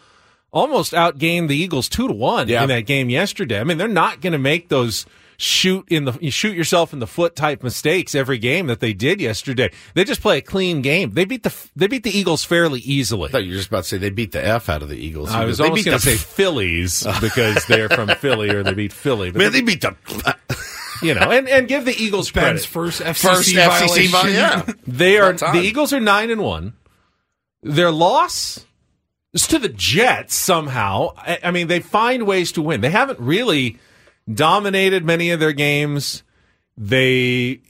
almost 0.53 0.93
outgained 0.93 1.49
the 1.49 1.57
Eagles 1.57 1.89
two 1.89 2.09
to 2.09 2.15
one 2.15 2.49
Yeah. 2.49 2.63
in 2.63 2.69
that 2.69 2.87
game 2.87 3.09
yesterday. 3.11 3.61
I 3.61 3.65
mean, 3.65 3.79
they're 3.79 3.87
not 3.89 4.21
going 4.21 4.33
to 4.33 4.39
make 4.39 4.69
those 4.69 5.07
shoot 5.37 5.87
in 5.89 6.05
the 6.05 6.13
you 6.21 6.31
shoot 6.31 6.55
yourself 6.55 6.93
in 6.93 6.99
the 6.99 7.07
foot 7.07 7.35
type 7.35 7.63
mistakes 7.63 8.15
every 8.15 8.37
game 8.37 8.67
that 8.67 8.81
they 8.81 8.93
did 8.93 9.21
yesterday. 9.23 9.71
They 9.95 10.05
just 10.05 10.21
play 10.21 10.37
a 10.39 10.43
clean 10.43 10.83
game. 10.83 11.13
They 11.13 11.25
beat 11.25 11.45
the 11.45 11.55
they 11.77 11.87
beat 11.87 12.03
the 12.03 12.11
Eagles 12.11 12.45
fairly 12.45 12.81
easily. 12.81 13.29
I 13.29 13.33
thought 13.33 13.45
you 13.45 13.53
were 13.53 13.57
just 13.57 13.69
about 13.69 13.85
to 13.85 13.89
say 13.89 13.97
they 13.99 14.11
beat 14.11 14.33
the 14.33 14.45
F 14.45 14.69
out 14.69 14.83
of 14.83 14.89
the 14.91 14.99
Eagles. 14.99 15.31
I 15.31 15.45
was 15.47 15.57
they 15.59 15.65
almost 15.65 15.85
going 15.87 15.97
to 15.99 16.05
say 16.05 16.17
Phillies 16.17 17.07
because 17.23 17.65
they're 17.67 17.89
from 17.89 18.09
Philly 18.19 18.51
or 18.51 18.63
they 18.63 18.75
beat 18.75 18.93
Philly. 18.93 19.31
But 19.31 19.39
Man, 19.39 19.53
they 19.53 19.63
beat 19.63 19.81
the 19.81 19.95
you 21.02 21.14
know, 21.14 21.31
and, 21.31 21.49
and 21.49 21.69
give 21.69 21.85
the 21.85 21.94
Eagles 21.97 22.31
Ben's 22.31 22.67
credit. 22.67 22.67
first 22.67 23.00
FCC 23.00 23.23
first 23.23 23.55
FCC. 23.55 24.08
violation. 24.08 24.35
Yeah, 24.35 24.62
They 24.87 25.19
are 25.19 25.32
the 25.32 25.61
Eagles 25.62 25.93
are 25.93 26.00
nine 26.00 26.31
and 26.31 26.43
one. 26.43 26.75
Their 27.62 27.91
loss 27.91 28.64
is 29.32 29.47
to 29.49 29.58
the 29.58 29.69
Jets 29.69 30.35
somehow. 30.35 31.11
I, 31.17 31.38
I 31.44 31.50
mean, 31.50 31.69
they 31.69 31.81
find 31.81 32.26
ways 32.26 32.52
to 32.52 32.62
win. 32.62 32.81
They 32.81 32.91
haven't 32.91 33.20
really 33.20 33.79
dominated 34.32 35.05
many 35.05 35.31
of 35.31 35.41
their 35.41 35.52
games. 35.52 36.23
They 36.76 37.61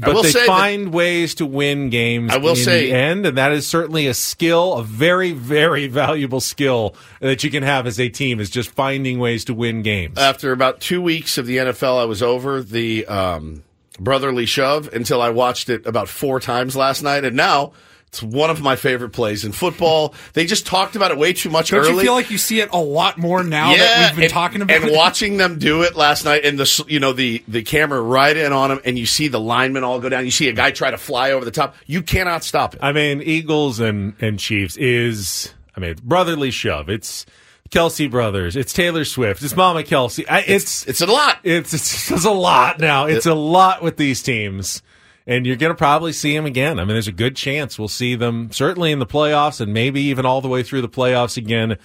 but 0.00 0.22
they 0.22 0.30
say 0.30 0.40
that- 0.40 0.46
find 0.46 0.92
ways 0.92 1.34
to 1.36 1.46
win 1.46 1.90
games 1.90 2.32
I 2.32 2.36
will 2.38 2.50
in 2.50 2.56
say- 2.56 2.86
the 2.86 2.92
end, 2.92 3.26
and 3.26 3.36
that 3.38 3.52
is 3.52 3.66
certainly 3.66 4.06
a 4.06 4.14
skill, 4.14 4.74
a 4.74 4.82
very, 4.82 5.32
very 5.32 5.86
valuable 5.86 6.40
skill 6.40 6.94
that 7.20 7.44
you 7.44 7.50
can 7.50 7.62
have 7.62 7.86
as 7.86 7.98
a 8.00 8.08
team 8.08 8.40
is 8.40 8.50
just 8.50 8.70
finding 8.70 9.18
ways 9.18 9.44
to 9.46 9.54
win 9.54 9.82
games. 9.82 10.18
after 10.18 10.52
about 10.52 10.80
two 10.80 11.00
weeks 11.00 11.38
of 11.38 11.46
the 11.46 11.58
NFL, 11.58 11.98
I 11.98 12.04
was 12.04 12.22
over 12.22 12.62
the 12.62 13.06
um, 13.06 13.62
brotherly 13.98 14.46
shove 14.46 14.88
until 14.92 15.20
I 15.20 15.30
watched 15.30 15.68
it 15.68 15.86
about 15.86 16.08
four 16.08 16.40
times 16.40 16.74
last 16.76 17.02
night, 17.02 17.24
and 17.24 17.36
now 17.36 17.72
it's 18.10 18.24
one 18.24 18.50
of 18.50 18.60
my 18.60 18.74
favorite 18.74 19.10
plays 19.10 19.44
in 19.44 19.52
football. 19.52 20.14
They 20.32 20.44
just 20.44 20.66
talked 20.66 20.96
about 20.96 21.12
it 21.12 21.16
way 21.16 21.32
too 21.32 21.48
much 21.48 21.70
Don't 21.70 21.78
early. 21.78 21.92
you 21.92 22.00
feel 22.00 22.12
like 22.12 22.28
you 22.28 22.38
see 22.38 22.58
it 22.58 22.68
a 22.72 22.78
lot 22.78 23.18
more 23.18 23.44
now 23.44 23.76
that 23.76 24.08
we've 24.08 24.16
been 24.16 24.24
and, 24.24 24.32
talking 24.32 24.62
about 24.62 24.74
and 24.74 24.84
it? 24.84 24.88
And 24.88 24.96
watching 24.96 25.36
them 25.36 25.60
do 25.60 25.82
it 25.82 25.94
last 25.94 26.24
night, 26.24 26.44
and 26.44 26.58
the 26.58 26.84
you 26.88 26.98
know 26.98 27.12
the 27.12 27.44
the 27.46 27.62
camera 27.62 28.00
right 28.02 28.36
in 28.36 28.52
on 28.52 28.70
them, 28.70 28.80
and 28.84 28.98
you 28.98 29.06
see 29.06 29.28
the 29.28 29.38
linemen 29.38 29.84
all 29.84 30.00
go 30.00 30.08
down. 30.08 30.24
You 30.24 30.32
see 30.32 30.48
a 30.48 30.52
guy 30.52 30.72
try 30.72 30.90
to 30.90 30.98
fly 30.98 31.30
over 31.30 31.44
the 31.44 31.52
top. 31.52 31.76
You 31.86 32.02
cannot 32.02 32.42
stop 32.42 32.74
it. 32.74 32.80
I 32.82 32.90
mean, 32.90 33.22
Eagles 33.22 33.78
and, 33.78 34.14
and 34.20 34.40
Chiefs 34.40 34.76
is, 34.76 35.54
I 35.76 35.80
mean, 35.80 35.94
brotherly 36.02 36.50
shove. 36.50 36.88
It's 36.90 37.26
Kelce 37.70 38.10
brothers. 38.10 38.56
It's 38.56 38.72
Taylor 38.72 39.04
Swift. 39.04 39.40
It's 39.44 39.54
Mama 39.54 39.84
Kelce. 39.84 40.24
I, 40.28 40.40
it's, 40.40 40.84
It's 40.88 41.00
a 41.00 41.06
lot. 41.06 41.38
it's, 41.44 41.72
it's, 41.72 42.10
it's 42.10 42.24
a 42.24 42.30
lot 42.32 42.80
now. 42.80 43.06
It's 43.06 43.26
a 43.26 43.34
lot 43.34 43.84
with 43.84 43.96
these 43.96 44.20
teams. 44.20 44.82
And 45.26 45.46
you're 45.46 45.56
going 45.56 45.70
to 45.70 45.76
probably 45.76 46.12
see 46.12 46.34
them 46.34 46.46
again. 46.46 46.78
I 46.78 46.84
mean, 46.84 46.94
there's 46.94 47.08
a 47.08 47.12
good 47.12 47.36
chance 47.36 47.78
we'll 47.78 47.88
see 47.88 48.14
them 48.14 48.50
certainly 48.52 48.90
in 48.90 48.98
the 48.98 49.06
playoffs 49.06 49.60
and 49.60 49.72
maybe 49.72 50.00
even 50.02 50.26
all 50.26 50.40
the 50.40 50.48
way 50.48 50.62
through 50.62 50.82
the 50.82 50.88
playoffs 50.88 51.36
again 51.36 51.76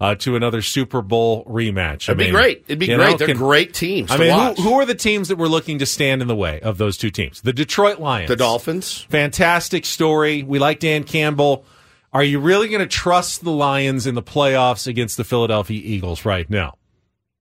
uh, 0.00 0.16
to 0.16 0.34
another 0.36 0.62
Super 0.62 1.00
Bowl 1.00 1.44
rematch. 1.44 2.08
It'd 2.08 2.18
be 2.18 2.30
great. 2.30 2.64
It'd 2.66 2.78
be 2.78 2.86
great. 2.86 2.98
know, 2.98 3.16
They're 3.16 3.28
can- 3.28 3.36
great 3.36 3.72
teams. 3.72 4.10
I 4.10 4.16
mean, 4.18 4.32
who, 4.56 4.62
who 4.62 4.74
are 4.74 4.84
the 4.84 4.96
teams 4.96 5.28
that 5.28 5.36
we're 5.36 5.46
looking 5.46 5.78
to 5.78 5.86
stand 5.86 6.22
in 6.22 6.28
the 6.28 6.36
way 6.36 6.60
of 6.60 6.76
those 6.76 6.96
two 6.96 7.10
teams? 7.10 7.40
The 7.40 7.52
Detroit 7.52 8.00
Lions. 8.00 8.28
the 8.28 8.36
Dolphins? 8.36 9.06
Fantastic 9.10 9.84
story. 9.84 10.42
We 10.42 10.58
like 10.58 10.80
Dan 10.80 11.04
Campbell. 11.04 11.64
Are 12.12 12.24
you 12.24 12.40
really 12.40 12.68
going 12.68 12.80
to 12.80 12.86
trust 12.86 13.42
the 13.42 13.52
Lions 13.52 14.06
in 14.06 14.14
the 14.14 14.22
playoffs 14.22 14.86
against 14.86 15.16
the 15.16 15.24
Philadelphia 15.24 15.80
Eagles 15.82 16.24
right 16.24 16.50
now? 16.50 16.74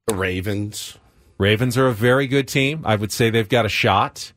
The 0.08 0.16
Ravens. 0.16 0.98
Ravens 1.38 1.78
are 1.80 1.88
a 1.88 1.94
very 1.94 2.28
good 2.28 2.48
team. 2.48 2.82
I 2.86 2.96
would 2.96 3.12
say 3.12 3.32
they've 3.32 3.50
got 3.50 3.66
a 3.66 3.70
shot. 3.70 4.34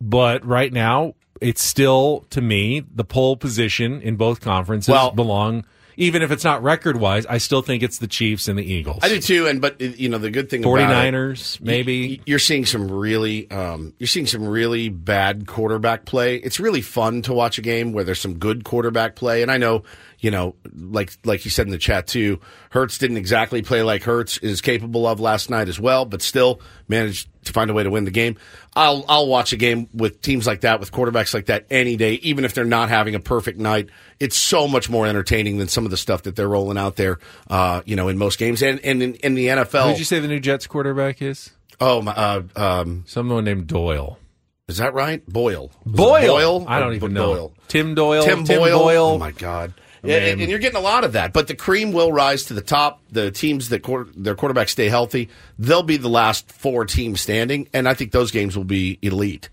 But 0.00 0.44
right 0.44 0.72
now, 0.72 1.14
it's 1.40 1.62
still, 1.62 2.26
to 2.30 2.40
me, 2.40 2.80
the 2.80 3.04
pole 3.04 3.36
position 3.36 4.00
in 4.00 4.16
both 4.16 4.40
conferences 4.40 4.92
Well- 4.92 5.12
belong 5.12 5.64
even 5.96 6.22
if 6.22 6.30
it's 6.30 6.44
not 6.44 6.62
record 6.62 6.98
wise, 6.98 7.24
I 7.26 7.38
still 7.38 7.62
think 7.62 7.82
it's 7.82 7.98
the 7.98 8.06
Chiefs 8.06 8.48
and 8.48 8.58
the 8.58 8.64
Eagles. 8.64 8.98
I 9.02 9.08
do 9.08 9.20
too, 9.20 9.46
and 9.46 9.60
but 9.60 9.80
you 9.80 10.08
know 10.08 10.18
the 10.18 10.30
good 10.30 10.50
thing 10.50 10.62
about 10.62 10.78
it, 10.78 11.14
49ers, 11.14 11.60
maybe. 11.60 12.20
you're 12.26 12.38
seeing 12.38 12.66
some 12.66 12.90
really 12.90 13.50
um, 13.50 13.94
you're 13.98 14.06
seeing 14.06 14.26
some 14.26 14.46
really 14.46 14.88
bad 14.88 15.46
quarterback 15.46 16.04
play. 16.04 16.36
It's 16.36 16.60
really 16.60 16.82
fun 16.82 17.22
to 17.22 17.32
watch 17.32 17.58
a 17.58 17.62
game 17.62 17.92
where 17.92 18.04
there's 18.04 18.20
some 18.20 18.34
good 18.38 18.64
quarterback 18.64 19.16
play, 19.16 19.42
and 19.42 19.50
I 19.50 19.56
know 19.56 19.84
you 20.26 20.32
know 20.32 20.56
like 20.74 21.12
like 21.24 21.44
you 21.44 21.50
said 21.52 21.66
in 21.66 21.70
the 21.70 21.78
chat 21.78 22.08
too. 22.08 22.40
Hurts 22.70 22.98
didn't 22.98 23.16
exactly 23.16 23.62
play 23.62 23.82
like 23.82 24.02
Hurts 24.02 24.38
is 24.38 24.60
capable 24.60 25.06
of 25.06 25.20
last 25.20 25.48
night 25.50 25.68
as 25.68 25.78
well, 25.78 26.04
but 26.04 26.20
still 26.20 26.60
managed 26.88 27.28
to 27.44 27.52
find 27.52 27.70
a 27.70 27.72
way 27.72 27.84
to 27.84 27.90
win 27.90 28.04
the 28.04 28.10
game. 28.10 28.36
I'll 28.74 29.04
I'll 29.08 29.28
watch 29.28 29.52
a 29.52 29.56
game 29.56 29.88
with 29.94 30.20
teams 30.20 30.48
like 30.48 30.62
that 30.62 30.80
with 30.80 30.90
quarterbacks 30.90 31.32
like 31.32 31.46
that 31.46 31.66
any 31.70 31.94
day, 31.96 32.14
even 32.14 32.44
if 32.44 32.54
they're 32.54 32.64
not 32.64 32.88
having 32.88 33.14
a 33.14 33.20
perfect 33.20 33.60
night. 33.60 33.88
It's 34.18 34.36
so 34.36 34.66
much 34.66 34.90
more 34.90 35.06
entertaining 35.06 35.58
than 35.58 35.68
some 35.68 35.84
of 35.84 35.92
the 35.92 35.96
stuff 35.96 36.24
that 36.24 36.34
they're 36.34 36.48
rolling 36.48 36.76
out 36.78 36.96
there, 36.96 37.18
uh, 37.48 37.82
you 37.86 37.94
know, 37.94 38.08
in 38.08 38.18
most 38.18 38.38
games 38.40 38.62
and 38.64 38.80
and 38.84 39.00
in, 39.02 39.14
in 39.14 39.34
the 39.36 39.46
NFL. 39.46 39.84
Who 39.84 39.88
did 39.90 39.98
you 40.00 40.04
say 40.04 40.18
the 40.18 40.28
new 40.28 40.40
Jets 40.40 40.66
quarterback 40.66 41.22
is? 41.22 41.50
Oh, 41.80 42.00
my, 42.02 42.12
uh, 42.12 42.42
um, 42.56 43.04
Someone 43.06 43.44
named 43.44 43.66
Doyle. 43.66 44.18
is 44.66 44.78
that 44.78 44.94
right? 44.94 45.24
Boyle. 45.26 45.70
Boyle. 45.84 46.26
Boyle. 46.26 46.64
I 46.66 46.80
don't 46.80 46.92
Or 46.92 46.94
even 46.94 47.12
Doyle? 47.14 47.34
know. 47.34 47.52
Tim 47.68 47.94
Doyle. 47.94 48.22
Tim, 48.24 48.44
Boyle. 48.44 48.78
Boyle. 48.78 49.04
Oh 49.04 49.18
my 49.18 49.30
God. 49.32 49.74
Yeah, 50.02 50.16
and, 50.16 50.40
and 50.40 50.50
you're 50.50 50.58
getting 50.58 50.78
a 50.78 50.82
lot 50.82 51.04
of 51.04 51.12
that, 51.12 51.32
but 51.32 51.48
the 51.48 51.54
cream 51.54 51.92
will 51.92 52.12
rise 52.12 52.44
to 52.44 52.54
the 52.54 52.60
top. 52.60 53.02
The 53.10 53.30
teams 53.30 53.70
that 53.70 53.82
quarter, 53.82 54.10
their 54.14 54.34
quarterbacks 54.34 54.70
stay 54.70 54.88
healthy, 54.88 55.28
they'll 55.58 55.82
be 55.82 55.96
the 55.96 56.08
last 56.08 56.52
four 56.52 56.84
teams 56.84 57.20
standing, 57.20 57.68
and 57.72 57.88
I 57.88 57.94
think 57.94 58.12
those 58.12 58.30
games 58.30 58.56
will 58.56 58.64
be 58.64 58.98
elite. 59.02 59.50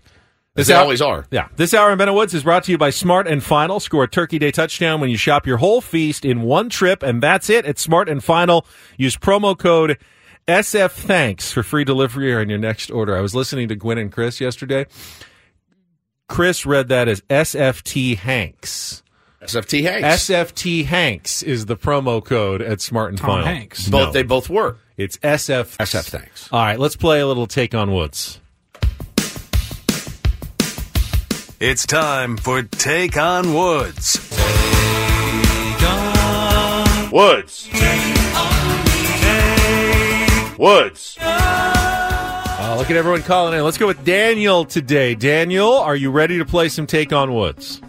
As 0.56 0.68
they 0.68 0.74
hour- 0.74 0.82
always 0.82 1.02
are. 1.02 1.26
Yeah. 1.32 1.48
This 1.56 1.74
hour 1.74 1.90
in 1.90 1.98
Ben 1.98 2.08
and 2.08 2.16
Woods 2.16 2.32
is 2.32 2.44
brought 2.44 2.64
to 2.64 2.72
you 2.72 2.78
by 2.78 2.90
Smart 2.90 3.26
and 3.26 3.42
Final. 3.42 3.80
Score 3.80 4.04
a 4.04 4.08
Turkey 4.08 4.38
Day 4.38 4.52
touchdown 4.52 5.00
when 5.00 5.10
you 5.10 5.16
shop 5.16 5.46
your 5.46 5.56
whole 5.56 5.80
feast 5.80 6.24
in 6.24 6.42
one 6.42 6.68
trip, 6.68 7.02
and 7.02 7.20
that's 7.20 7.50
it. 7.50 7.66
It's 7.66 7.82
Smart 7.82 8.08
and 8.08 8.22
Final. 8.22 8.64
Use 8.96 9.16
promo 9.16 9.58
code 9.58 9.98
SF 10.46 10.92
Thanks 10.92 11.50
for 11.50 11.62
free 11.62 11.84
delivery 11.84 12.34
on 12.34 12.48
your 12.48 12.58
next 12.58 12.90
order. 12.90 13.16
I 13.16 13.20
was 13.20 13.34
listening 13.34 13.68
to 13.68 13.76
Gwen 13.76 13.98
and 13.98 14.12
Chris 14.12 14.40
yesterday. 14.40 14.86
Chris 16.28 16.64
read 16.66 16.88
that 16.88 17.08
as 17.08 17.20
SFT 17.22 18.16
Hanks. 18.16 19.02
SFT 19.44 19.82
Hanks. 19.82 20.24
SFT 20.28 20.84
Hanks 20.86 21.42
is 21.42 21.66
the 21.66 21.76
promo 21.76 22.24
code 22.24 22.62
at 22.62 22.80
Smart 22.80 23.10
and 23.10 23.18
Tom 23.18 23.28
Final. 23.28 23.44
Hanks. 23.46 23.88
both 23.88 24.06
No, 24.06 24.12
they 24.12 24.22
both 24.22 24.48
were. 24.48 24.76
it's 24.96 25.18
SF. 25.18 25.76
SF 25.76 26.08
Thanks. 26.08 26.48
All 26.52 26.60
right, 26.64 26.78
let's 26.78 26.96
play 26.96 27.20
a 27.20 27.26
little 27.26 27.46
take 27.46 27.74
on 27.74 27.92
Woods. 27.92 28.40
It's 31.60 31.86
time 31.86 32.36
for 32.36 32.62
Take 32.62 33.16
on 33.16 33.54
Woods. 33.54 34.18
Woods. 37.12 37.68
Woods. 40.58 41.16
Uh, 41.20 42.74
look 42.78 42.90
at 42.90 42.96
everyone 42.96 43.22
calling 43.22 43.56
in. 43.58 43.64
Let's 43.64 43.78
go 43.78 43.86
with 43.86 44.04
Daniel 44.04 44.64
today. 44.64 45.14
Daniel, 45.14 45.72
are 45.74 45.96
you 45.96 46.10
ready 46.10 46.38
to 46.38 46.44
play 46.44 46.68
some 46.68 46.86
Take 46.86 47.12
on 47.12 47.34
Woods? 47.34 47.80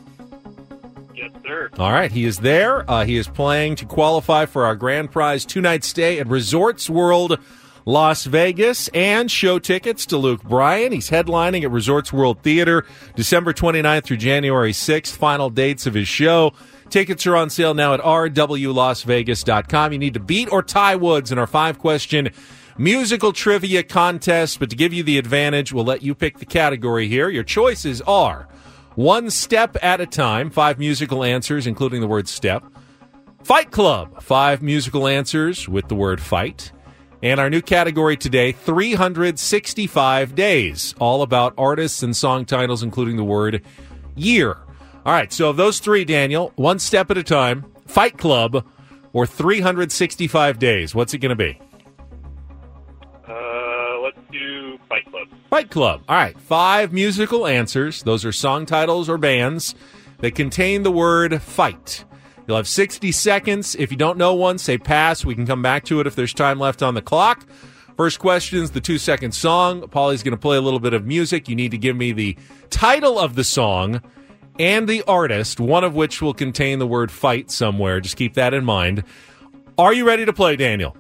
Sir. 1.46 1.70
All 1.78 1.92
right, 1.92 2.12
he 2.12 2.26
is 2.26 2.40
there. 2.40 2.90
Uh, 2.90 3.06
he 3.06 3.18
is 3.18 3.28
playing 3.28 3.76
to 3.78 3.86
qualify 3.86 4.46
for 4.46 4.66
our 4.66 4.76
grand 4.76 5.12
prize 5.12 5.46
two 5.46 5.62
night 5.62 5.84
stay 5.84 6.20
at 6.20 6.28
Resorts 6.28 6.90
World 6.90 7.40
Las 7.86 8.26
Vegas 8.26 8.88
and 8.90 9.30
show 9.30 9.60
tickets 9.60 10.08
to 10.08 10.18
Luke 10.18 10.44
Bryan. 10.44 10.92
He's 10.92 11.12
headlining 11.12 11.64
at 11.64 11.72
Resorts 11.72 12.12
World 12.12 12.42
Theater 12.42 12.86
December 13.16 13.54
29th 13.54 14.06
through 14.06 14.18
January 14.18 14.72
6th. 14.72 15.16
Final 15.16 15.52
dates 15.52 15.86
of 15.86 15.94
his 15.94 16.08
show. 16.08 16.54
Tickets 16.90 17.28
are 17.28 17.36
on 17.36 17.50
sale 17.52 17.76
now 17.76 17.94
at 17.94 18.00
rwlasvegas.com. 18.00 19.92
You 19.92 20.00
need 20.00 20.16
to 20.16 20.20
beat 20.20 20.52
or 20.52 20.64
tie 20.64 20.96
Woods 20.96 21.32
in 21.32 21.38
our 21.38 21.48
five 21.48 21.78
question 21.78 22.30
musical 22.78 23.34
trivia 23.34 23.84
contest. 23.84 24.60
But 24.60 24.72
to 24.72 24.76
give 24.76 24.94
you 24.94 25.04
the 25.04 25.20
advantage, 25.20 25.72
we'll 25.72 25.86
let 25.86 26.02
you 26.02 26.16
pick 26.16 26.40
the 26.40 26.46
category 26.46 27.08
here. 27.08 27.30
Your 27.30 27.44
choices 27.44 28.02
are 28.02 28.48
one 28.96 29.30
step 29.30 29.78
at 29.82 30.02
a 30.02 30.06
time, 30.06 30.50
five 30.50 30.80
musical 30.80 31.24
answers, 31.24 31.68
including 31.68 32.02
the 32.02 32.08
word 32.08 32.28
step. 32.28 32.64
Fight 33.44 33.72
Club, 33.72 34.24
five 34.24 34.62
musical 34.62 35.08
answers 35.08 35.70
with 35.70 35.88
the 35.88 35.96
word 35.96 36.20
fight. 36.20 36.72
And 37.22 37.40
our 37.40 37.50
new 37.50 37.62
category 37.62 38.18
today, 38.18 38.52
365 38.52 40.36
days, 40.36 40.96
all 41.00 41.22
about 41.22 41.54
artists 41.58 42.04
and 42.04 42.16
song 42.16 42.46
titles, 42.46 42.84
including 42.84 43.18
the 43.18 43.24
word 43.24 43.64
year. 44.16 44.58
All 45.06 45.14
right, 45.14 45.32
so 45.32 45.50
of 45.50 45.58
those 45.58 45.80
three, 45.80 46.06
Daniel, 46.06 46.52
one 46.56 46.80
step 46.80 47.12
at 47.12 47.18
a 47.18 47.24
time, 47.24 47.66
Fight 47.86 48.18
Club, 48.18 48.66
or 49.14 49.26
365 49.26 50.60
days, 50.60 50.96
what's 50.96 51.14
it 51.14 51.20
going 51.20 51.30
to 51.30 51.36
be? 51.36 51.60
Fight 55.50 55.70
Club. 55.70 56.04
All 56.10 56.16
right, 56.16 56.40
five 56.40 56.92
musical 56.92 57.48
answers. 57.48 58.04
Those 58.04 58.26
are 58.26 58.32
song 58.32 58.66
titles 58.66 59.08
or 59.08 59.18
bands 59.18 59.76
that 60.20 60.36
contain 60.36 60.84
the 60.84 60.92
word 60.92 61.42
fight. 61.42 62.04
You'll 62.48 62.58
have 62.58 62.68
60 62.68 63.12
seconds. 63.12 63.76
If 63.76 63.92
you 63.92 63.98
don't 63.98 64.18
know 64.18 64.34
one, 64.34 64.58
say 64.58 64.78
pass. 64.78 65.26
We 65.26 65.36
can 65.36 65.48
come 65.48 65.62
back 65.62 65.84
to 65.86 66.00
it 66.00 66.08
if 66.08 66.16
there's 66.16 66.34
time 66.34 66.60
left 66.60 66.84
on 66.84 66.94
the 66.94 67.02
clock. 67.02 67.46
First 67.98 68.20
question 68.20 68.60
is 68.60 68.72
the 68.72 68.82
two 68.82 68.98
second 68.98 69.34
song. 69.34 69.88
Polly's 69.88 70.22
going 70.22 70.34
to 70.34 70.38
play 70.38 70.58
a 70.58 70.62
little 70.62 70.80
bit 70.80 70.94
of 70.94 71.06
music. 71.06 71.48
You 71.48 71.56
need 71.56 71.72
to 71.72 71.78
give 71.78 71.96
me 71.96 72.12
the 72.12 72.38
title 72.70 73.18
of 73.18 73.36
the 73.36 73.44
song 73.44 74.02
and 74.60 74.88
the 74.88 75.02
artist, 75.04 75.60
one 75.60 75.84
of 75.84 75.96
which 75.96 76.22
will 76.22 76.34
contain 76.34 76.80
the 76.80 76.88
word 76.88 77.12
fight 77.12 77.50
somewhere. 77.50 78.00
Just 78.00 78.18
keep 78.18 78.34
that 78.34 78.54
in 78.54 78.66
mind. 78.66 79.04
Are 79.78 79.94
you 79.94 80.06
ready 80.06 80.26
to 80.26 80.34
play, 80.34 80.56
Daniel? 80.56 80.96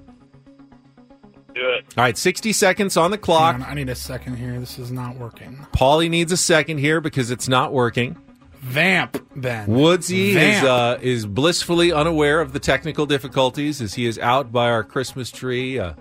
Do 1.56 1.70
it. 1.70 1.86
All 1.98 2.04
right, 2.04 2.18
60 2.18 2.52
seconds 2.54 2.98
on 2.98 3.12
the 3.12 3.18
clock. 3.18 3.56
Hang 3.56 3.64
on, 3.64 3.70
I 3.70 3.74
need 3.76 3.88
a 3.90 3.96
second 3.96 4.36
here. 4.36 4.60
This 4.60 4.78
is 4.78 4.92
not 4.92 5.16
working. 5.16 5.66
Paulie 5.72 6.10
needs 6.10 6.32
a 6.34 6.38
second 6.38 6.80
here 6.80 7.00
because 7.00 7.32
it's 7.32 7.48
not 7.48 7.72
working. 7.72 8.18
Vamp, 8.60 9.26
then. 9.36 9.68
Woodsy 9.68 10.32
is 10.36 10.64
uh, 10.64 10.98
is 11.02 11.26
blissfully 11.26 11.94
unaware 11.94 12.42
of 12.42 12.52
the 12.52 12.60
technical 12.60 13.06
difficulties 13.06 13.80
as 13.82 13.94
he 13.94 14.06
is 14.06 14.20
out 14.20 14.52
by 14.52 14.70
our 14.70 14.84
Christmas 14.84 15.32
tree. 15.32 15.80
Uh, 15.80 15.94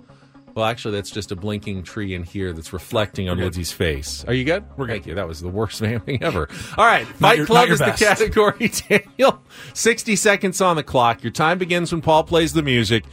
well, 0.55 0.65
actually, 0.65 0.95
that's 0.95 1.11
just 1.11 1.31
a 1.31 1.37
blinking 1.37 1.83
tree 1.83 2.15
in 2.15 2.23
here 2.23 2.53
that's 2.53 2.73
reflecting 2.73 3.29
on 3.29 3.39
Woodsy's 3.39 3.71
face. 3.73 4.25
Are 4.27 4.33
you 4.33 4.45
good? 4.45 4.65
We're 4.77 4.87
Thank 4.87 5.05
you. 5.07 5.15
That 5.15 5.29
was 5.29 5.41
the 5.41 5.49
worst 5.49 5.79
vamping 5.81 6.23
ever. 6.23 6.49
All 6.79 6.85
right, 6.87 7.07
Fight 7.07 7.37
your- 7.39 7.47
Club 7.47 7.69
not 7.69 7.79
your 7.79 7.93
is 7.93 7.99
the 7.99 8.05
category. 8.05 8.69
Daniel, 9.19 9.43
sixty 9.75 10.17
seconds 10.17 10.61
on 10.61 10.75
the 10.77 10.83
clock. 10.83 11.23
Your 11.23 11.33
time 11.33 11.59
begins 11.59 11.93
when 11.93 12.01
Paul 12.03 12.25
plays 12.25 12.55
the 12.55 12.63
music. 12.63 13.05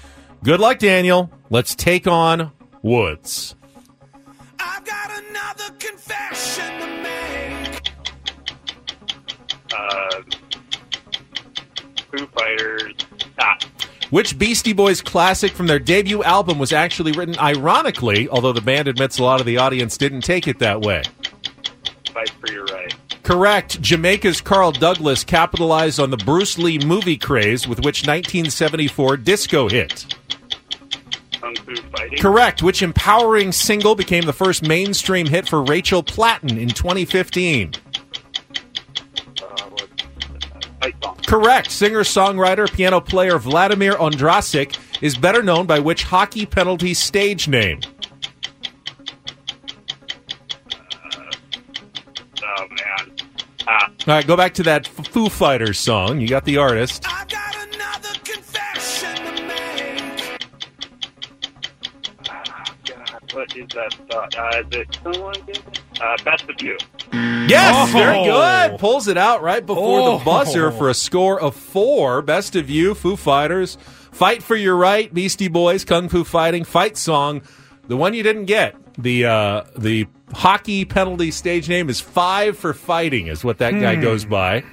Good 0.44 0.60
luck, 0.60 0.80
Daniel. 0.80 1.32
Let's 1.50 1.76
take 1.76 2.08
on 2.08 2.52
Woods. 2.82 3.56
I've 4.60 4.84
got 4.86 5.12
another 5.30 5.76
confession 5.78 6.80
to 6.80 6.88
make. 7.04 7.94
Uh, 9.72 10.22
Foo 12.12 12.26
Fighters. 12.28 12.94
Ah, 13.40 13.58
Which 14.10 14.38
Beastie 14.40 14.74
Boys 14.74 15.02
classic 15.02 15.52
from 15.52 15.68
their 15.68 15.80
debut 15.80 16.24
album 16.24 16.58
was 16.58 16.74
actually 16.74 17.12
written 17.12 17.38
ironically, 17.38 18.28
although 18.30 18.54
the 18.54 18.62
band 18.62 18.88
admits 18.88 19.20
a 19.20 19.24
lot 19.24 19.40
of 19.40 19.46
the 19.46 19.58
audience 19.60 19.96
didn't 19.98 20.22
take 20.22 20.48
it 20.48 20.58
that 20.60 20.82
way? 20.82 21.04
Fight 22.14 22.30
for 22.32 22.52
Your 22.52 22.66
Right. 22.66 22.94
Correct. 23.22 23.80
Jamaica's 23.82 24.42
Carl 24.42 24.72
Douglas 24.72 25.24
capitalized 25.24 26.00
on 26.00 26.10
the 26.10 26.18
Bruce 26.18 26.58
Lee 26.58 26.80
movie 26.80 27.18
craze 27.18 27.68
with 27.68 27.78
which 27.80 28.02
1974 28.08 29.18
disco 29.18 29.70
hit. 29.70 30.16
Kung 31.56 31.76
Fu 31.76 31.82
Fighting. 31.90 32.20
Correct. 32.20 32.64
Which 32.64 32.82
empowering 32.82 33.52
single 33.52 33.96
became 33.96 34.24
the 34.26 34.34
first 34.34 34.64
mainstream 34.64 35.28
hit 35.28 35.48
for 35.48 35.64
Rachel 35.64 36.04
Platten 36.04 36.58
in 36.58 36.70
2015? 36.70 37.74
Uh, 39.42 39.70
what's, 39.70 39.84
uh, 39.84 40.60
fight 40.82 40.96
Song. 41.04 41.16
Correct. 41.28 41.72
Singer, 41.72 42.02
songwriter, 42.02 42.72
piano 42.72 43.00
player 43.02 43.38
Vladimir 43.38 43.94
Ondrasik 43.94 44.78
is 45.02 45.18
better 45.18 45.42
known 45.42 45.66
by 45.66 45.80
which 45.80 46.04
hockey 46.04 46.46
penalty 46.46 46.94
stage 46.94 47.48
name? 47.48 47.80
Oh, 52.44 52.68
man. 52.70 53.16
Ah, 53.68 53.86
All 53.88 53.94
right, 54.08 54.26
go 54.28 54.36
back 54.36 54.54
to 54.56 54.64
that 54.64 54.88
Foo 54.88 55.30
Fighters 55.30 55.80
song. 55.80 56.20
You 56.20 56.28
got 56.28 56.46
the 56.46 56.58
artist. 56.58 57.06
That 63.74 63.94
song? 64.12 64.30
Uh, 64.38 64.60
is 64.60 64.66
it 64.72 65.00
someone? 65.04 65.36
Uh, 66.02 66.18
Best 66.24 66.44
of 66.50 66.62
You. 66.62 66.78
Yes, 67.48 67.74
Oh. 67.76 67.86
very 67.92 68.24
good. 68.24 68.80
Pulls 68.80 69.08
it 69.08 69.18
out 69.18 69.42
right 69.42 69.66
before 69.66 70.00
Oh. 70.02 70.18
the 70.18 70.26
buzzer 70.26 70.72
for 70.72 70.90
a 70.90 70.94
score 70.94 71.40
of 71.40 71.56
four. 71.56 72.22
Best 72.22 72.56
of 72.56 72.70
you, 72.70 72.94
Foo 72.94 73.16
Fighters. 73.16 73.78
Fight 74.12 74.44
for 74.44 74.56
your 74.56 74.76
right, 74.76 75.14
Beastie 75.14 75.48
Boys, 75.48 75.84
Kung 75.86 76.10
Fu 76.10 76.24
Fighting, 76.24 76.64
fight 76.64 76.98
song. 76.98 77.42
The 77.88 77.98
one 77.98 78.14
you 78.14 78.24
didn't 78.24 78.46
get, 78.46 78.76
the 78.98 79.26
uh, 79.26 79.62
the 79.78 80.08
hockey 80.34 80.86
penalty 80.86 81.32
stage 81.32 81.68
name 81.68 81.90
is 81.90 82.00
Five 82.02 82.58
for 82.58 82.74
Fighting, 82.74 83.28
is 83.28 83.44
what 83.44 83.58
that 83.60 83.72
guy 83.72 83.96
Hmm. 83.96 84.02
goes 84.02 84.26
by. 84.26 84.64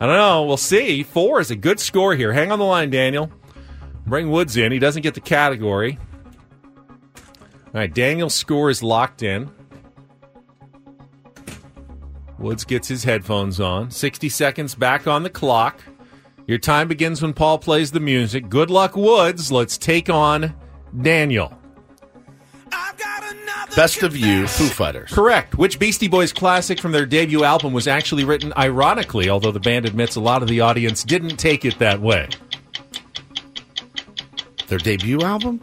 I 0.00 0.06
don't 0.06 0.16
know. 0.16 0.44
We'll 0.44 0.56
see. 0.56 1.02
Four 1.02 1.40
is 1.40 1.50
a 1.50 1.56
good 1.56 1.80
score 1.80 2.14
here. 2.14 2.32
Hang 2.32 2.52
on 2.52 2.58
the 2.58 2.64
line, 2.64 2.88
Daniel. 2.90 3.32
Bring 4.06 4.30
Woods 4.30 4.56
in. 4.56 4.70
He 4.70 4.78
doesn't 4.78 5.02
get 5.02 5.14
the 5.14 5.20
category. 5.20 5.98
All 7.78 7.82
right, 7.82 7.94
Daniel's 7.94 8.34
score 8.34 8.70
is 8.70 8.82
locked 8.82 9.22
in. 9.22 9.52
Woods 12.36 12.64
gets 12.64 12.88
his 12.88 13.04
headphones 13.04 13.60
on. 13.60 13.92
60 13.92 14.28
seconds 14.30 14.74
back 14.74 15.06
on 15.06 15.22
the 15.22 15.30
clock. 15.30 15.80
Your 16.48 16.58
time 16.58 16.88
begins 16.88 17.22
when 17.22 17.34
Paul 17.34 17.56
plays 17.58 17.92
the 17.92 18.00
music. 18.00 18.48
Good 18.48 18.68
luck, 18.68 18.96
Woods. 18.96 19.52
Let's 19.52 19.78
take 19.78 20.10
on 20.10 20.56
Daniel. 21.02 21.56
Best 23.76 24.02
of 24.02 24.16
You, 24.16 24.48
Foo 24.48 24.66
Fighters. 24.66 25.12
Correct. 25.12 25.56
Which 25.56 25.78
Beastie 25.78 26.08
Boys 26.08 26.32
classic 26.32 26.80
from 26.80 26.90
their 26.90 27.06
debut 27.06 27.44
album 27.44 27.72
was 27.72 27.86
actually 27.86 28.24
written 28.24 28.52
ironically, 28.56 29.30
although 29.30 29.52
the 29.52 29.60
band 29.60 29.86
admits 29.86 30.16
a 30.16 30.20
lot 30.20 30.42
of 30.42 30.48
the 30.48 30.62
audience 30.62 31.04
didn't 31.04 31.36
take 31.36 31.64
it 31.64 31.78
that 31.78 32.00
way? 32.00 32.28
Their 34.66 34.78
debut 34.78 35.20
album? 35.20 35.60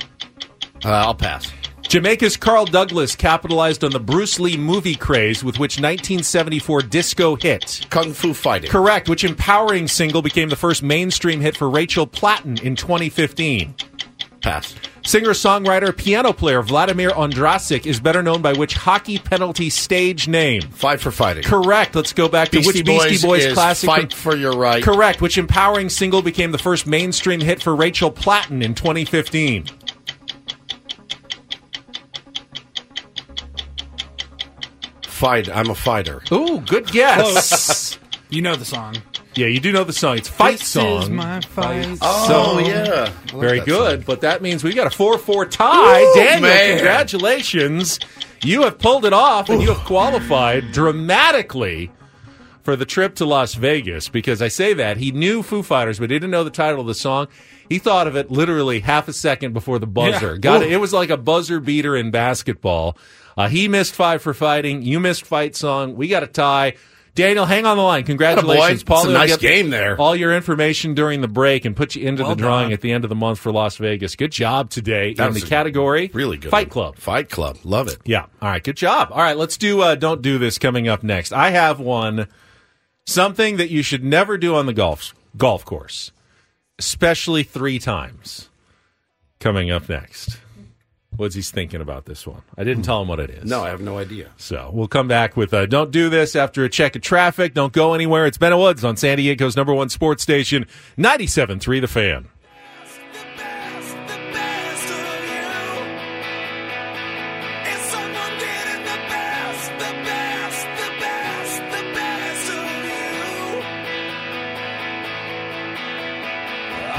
Uh, 0.85 0.91
I'll 0.91 1.13
pass. 1.13 1.51
Jamaica's 1.87 2.35
Carl 2.35 2.65
Douglas 2.65 3.15
capitalized 3.15 3.83
on 3.83 3.91
the 3.91 3.99
Bruce 3.99 4.39
Lee 4.39 4.57
movie 4.57 4.95
craze 4.95 5.43
with 5.43 5.59
which 5.59 5.77
1974 5.77 6.81
disco 6.81 7.35
hit. 7.35 7.85
Kung 7.89 8.11
Fu 8.11 8.33
Fighting. 8.33 8.69
Correct. 8.69 9.07
Which 9.07 9.23
empowering 9.23 9.87
single 9.87 10.21
became 10.21 10.49
the 10.49 10.55
first 10.55 10.83
mainstream 10.83 11.39
hit 11.39 11.55
for 11.55 11.69
Rachel 11.69 12.07
Platten 12.07 12.61
in 12.61 12.75
2015? 12.75 13.75
Pass. 14.41 14.75
Singer 15.05 15.29
songwriter 15.29 15.95
piano 15.95 16.33
player 16.33 16.63
Vladimir 16.63 17.11
Ondrasik 17.11 17.85
is 17.85 17.99
better 17.99 18.23
known 18.23 18.41
by 18.41 18.53
which 18.53 18.73
hockey 18.73 19.19
penalty 19.19 19.69
stage 19.69 20.27
name? 20.27 20.61
Fight 20.61 20.99
for 20.99 21.11
Fighting. 21.11 21.43
Correct. 21.43 21.95
Let's 21.95 22.11
go 22.13 22.27
back 22.27 22.49
to 22.49 22.57
Beastie 22.57 22.79
which 22.79 22.85
Beastie 22.85 23.09
Boys 23.09 23.23
Boys 23.23 23.45
is 23.45 23.53
classic. 23.53 23.87
Fight 23.87 24.13
for 24.13 24.35
Your 24.35 24.57
Right. 24.57 24.83
Correct. 24.83 25.21
Which 25.21 25.37
empowering 25.37 25.89
single 25.89 26.23
became 26.23 26.51
the 26.51 26.57
first 26.57 26.87
mainstream 26.87 27.39
hit 27.39 27.61
for 27.61 27.75
Rachel 27.75 28.11
Platten 28.11 28.63
in 28.63 28.73
2015? 28.73 29.65
Fight. 35.25 35.49
I'm 35.49 35.69
a 35.69 35.75
fighter. 35.75 36.21
Ooh, 36.31 36.59
good 36.61 36.87
guess. 36.87 37.97
You 38.29 38.41
know 38.41 38.55
the 38.55 38.65
song. 38.65 38.95
yeah, 39.35 39.47
you 39.47 39.59
do 39.59 39.71
know 39.71 39.83
the 39.83 39.93
song. 39.93 40.17
It's 40.17 40.27
Fight 40.27 40.59
This 40.59 40.67
Song. 40.67 41.01
is 41.03 41.09
my 41.09 41.41
fight. 41.41 41.97
Oh, 42.01 42.27
song. 42.27 42.65
yeah. 42.65 43.11
Like 43.33 43.41
Very 43.41 43.59
good. 43.59 43.99
song. 43.99 44.03
But 44.05 44.21
that 44.21 44.41
means 44.41 44.63
we 44.63 44.73
got 44.73 44.87
a 44.87 44.89
4 44.95 45.17
4 45.17 45.45
tie. 45.45 46.01
Ooh, 46.03 46.13
Daniel, 46.15 46.41
man. 46.41 46.75
congratulations. 46.77 47.99
You 48.43 48.63
have 48.63 48.77
pulled 48.79 49.05
it 49.05 49.13
off 49.13 49.49
and 49.49 49.61
you 49.61 49.69
have 49.73 49.83
qualified 49.85 50.71
dramatically 50.71 51.91
for 52.63 52.75
the 52.75 52.85
trip 52.85 53.15
to 53.15 53.25
Las 53.25 53.53
Vegas 53.55 54.09
because 54.09 54.41
I 54.41 54.47
say 54.47 54.73
that. 54.75 54.97
He 54.97 55.11
knew 55.11 55.41
Foo 55.43 55.63
Fighters, 55.63 55.99
but 55.99 56.09
he 56.09 56.15
didn't 56.15 56.31
know 56.31 56.43
the 56.43 56.49
title 56.49 56.81
of 56.81 56.87
the 56.87 56.93
song. 56.95 57.27
He 57.69 57.79
thought 57.79 58.07
of 58.07 58.15
it 58.15 58.29
literally 58.31 58.79
half 58.79 59.07
a 59.07 59.13
second 59.13 59.53
before 59.53 59.79
the 59.79 59.87
buzzer. 59.87 60.33
Yeah. 60.33 60.39
Got 60.39 60.63
it. 60.63 60.71
It 60.71 60.77
was 60.77 60.93
like 60.93 61.09
a 61.09 61.17
buzzer 61.17 61.59
beater 61.59 61.95
in 61.95 62.11
basketball. 62.11 62.97
Uh, 63.37 63.49
he 63.49 63.67
missed 63.67 63.93
five 63.93 64.21
for 64.21 64.33
fighting. 64.33 64.81
You 64.81 64.99
missed 64.99 65.25
fight 65.25 65.55
song. 65.55 65.95
We 65.95 66.07
got 66.07 66.23
a 66.23 66.27
tie. 66.27 66.75
Daniel, 67.15 67.45
hang 67.45 67.65
on 67.65 67.77
the 67.77 67.83
line. 67.83 68.03
Congratulations. 68.03 68.83
Paul. 68.83 68.99
It's 69.03 69.09
a 69.09 69.13
nice 69.13 69.37
game 69.37 69.69
there. 69.69 69.97
All 69.97 70.15
your 70.17 70.35
information 70.35 70.95
during 70.95 71.21
the 71.21 71.29
break 71.29 71.63
and 71.63 71.73
put 71.73 71.95
you 71.95 72.05
into 72.05 72.23
Well 72.23 72.35
the 72.35 72.41
drawing 72.41 72.65
done. 72.65 72.73
at 72.73 72.81
the 72.81 72.91
end 72.91 73.05
of 73.05 73.09
the 73.09 73.15
month 73.15 73.39
for 73.39 73.53
Las 73.53 73.77
Vegas. 73.77 74.17
Good 74.17 74.33
job 74.33 74.69
today 74.69 75.13
That 75.13 75.29
in 75.29 75.33
the 75.33 75.39
category 75.41 76.11
Really 76.13 76.35
good. 76.37 76.51
Fight. 76.51 76.69
Club. 76.69 76.97
Fight 76.97 77.29
Club. 77.29 77.57
Love 77.63 77.87
it. 77.87 77.99
Yeah. 78.03 78.25
All 78.41 78.49
right. 78.49 78.61
Good 78.61 78.75
job. 78.75 79.09
All 79.11 79.19
right. 79.19 79.37
Let's 79.37 79.55
do 79.55 79.79
uh, 79.81 79.95
Don't 79.95 80.21
Do 80.21 80.37
This 80.37 80.57
coming 80.57 80.89
up 80.89 81.03
next. 81.03 81.31
I 81.31 81.51
have 81.51 81.79
one, 81.79 82.27
something 83.05 83.57
that 83.57 83.69
you 83.69 83.81
should 83.81 84.03
never 84.03 84.37
do 84.37 84.55
on 84.55 84.65
the 84.65 84.73
golf, 84.73 85.15
golf 85.37 85.63
course, 85.63 86.11
especially 86.79 87.43
three 87.43 87.79
times 87.79 88.49
coming 89.39 89.71
up 89.71 89.87
next. 89.87 90.37
What's 91.17 91.35
he's 91.35 91.51
thinking 91.51 91.81
about 91.81 92.05
this 92.05 92.25
one? 92.27 92.41
I 92.57 92.63
didn't 92.63 92.83
tell 92.83 93.01
him 93.01 93.07
what 93.07 93.19
it 93.19 93.29
is. 93.29 93.45
No, 93.49 93.63
I 93.63 93.69
have 93.69 93.81
no 93.81 93.97
idea. 93.97 94.31
So 94.37 94.69
we'll 94.73 94.87
come 94.87 95.07
back 95.07 95.37
with 95.37 95.53
uh, 95.53 95.65
Don't 95.65 95.91
Do 95.91 96.09
This 96.09 96.35
after 96.35 96.63
a 96.63 96.69
check 96.69 96.95
of 96.95 97.01
traffic. 97.01 97.53
Don't 97.53 97.73
go 97.73 97.93
anywhere. 97.93 98.25
It's 98.25 98.37
Ben 98.37 98.57
Woods 98.57 98.83
on 98.83 98.97
San 98.97 99.17
Diego's 99.17 99.55
number 99.55 99.73
one 99.73 99.89
sports 99.89 100.23
station, 100.23 100.65
97.3 100.97 101.81
The 101.81 101.87
Fan. 101.87 102.27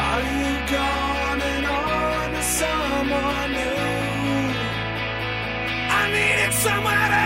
Are 0.08 0.22
you 0.22 0.70
gone 0.70 1.40
and 1.40 1.66
on 1.66 2.32
to 2.32 2.42
someone 2.42 3.52
new? 3.52 3.75
I 6.64 7.25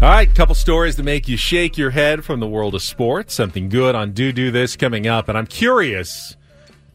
All 0.00 0.08
right, 0.08 0.32
couple 0.32 0.54
stories 0.54 0.94
to 0.94 1.02
make 1.02 1.26
you 1.26 1.36
shake 1.36 1.76
your 1.76 1.90
head 1.90 2.24
from 2.24 2.38
the 2.38 2.46
world 2.46 2.76
of 2.76 2.82
sports. 2.82 3.34
Something 3.34 3.68
good 3.68 3.96
on 3.96 4.12
Do 4.12 4.30
Do 4.30 4.52
This 4.52 4.76
coming 4.76 5.08
up. 5.08 5.28
And 5.28 5.36
I'm 5.36 5.48
curious, 5.48 6.36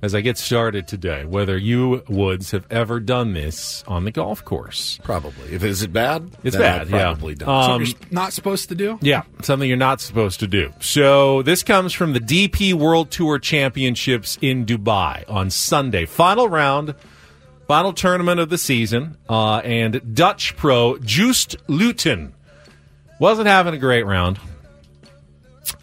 as 0.02 0.16
I 0.16 0.22
get 0.22 0.38
started 0.38 0.88
today, 0.88 1.26
whether 1.26 1.58
you, 1.58 2.02
Woods, 2.08 2.52
have 2.52 2.66
ever 2.72 3.02
done 3.02 3.34
this 3.34 3.84
on 3.90 4.06
the 4.06 4.12
golf 4.12 4.46
course. 4.46 5.02
Probably. 5.04 5.54
If 5.54 5.66
is 5.66 5.84
it 5.84 5.92
bad? 5.92 6.32
It's 6.46 6.56
bad, 6.56 6.84
I've 6.84 6.92
yeah. 6.92 7.04
probably 7.04 7.36
done. 7.36 7.50
Um, 7.50 7.64
Something 7.86 8.08
you're 8.10 8.22
not 8.22 8.32
supposed 8.32 8.70
to 8.70 8.76
do? 8.76 8.98
Yeah, 9.02 9.24
something 9.42 9.68
you're 9.68 9.78
not 9.78 10.00
supposed 10.00 10.40
to 10.40 10.48
do. 10.48 10.72
So 10.80 11.42
this 11.42 11.62
comes 11.62 11.92
from 11.92 12.14
the 12.14 12.22
DP 12.22 12.74
World 12.74 13.12
Tour 13.12 13.38
Championships 13.38 14.38
in 14.42 14.66
Dubai 14.66 15.30
on 15.30 15.50
Sunday. 15.50 16.06
Final 16.06 16.48
round, 16.48 16.96
final 17.68 17.92
tournament 17.92 18.40
of 18.40 18.50
the 18.50 18.58
season, 18.58 19.18
uh, 19.28 19.58
and 19.58 20.16
Dutch 20.16 20.56
pro 20.56 20.98
Joost 21.00 21.58
Luiten 21.68 22.32
wasn't 23.20 23.48
having 23.48 23.74
a 23.74 23.78
great 23.78 24.06
round. 24.06 24.40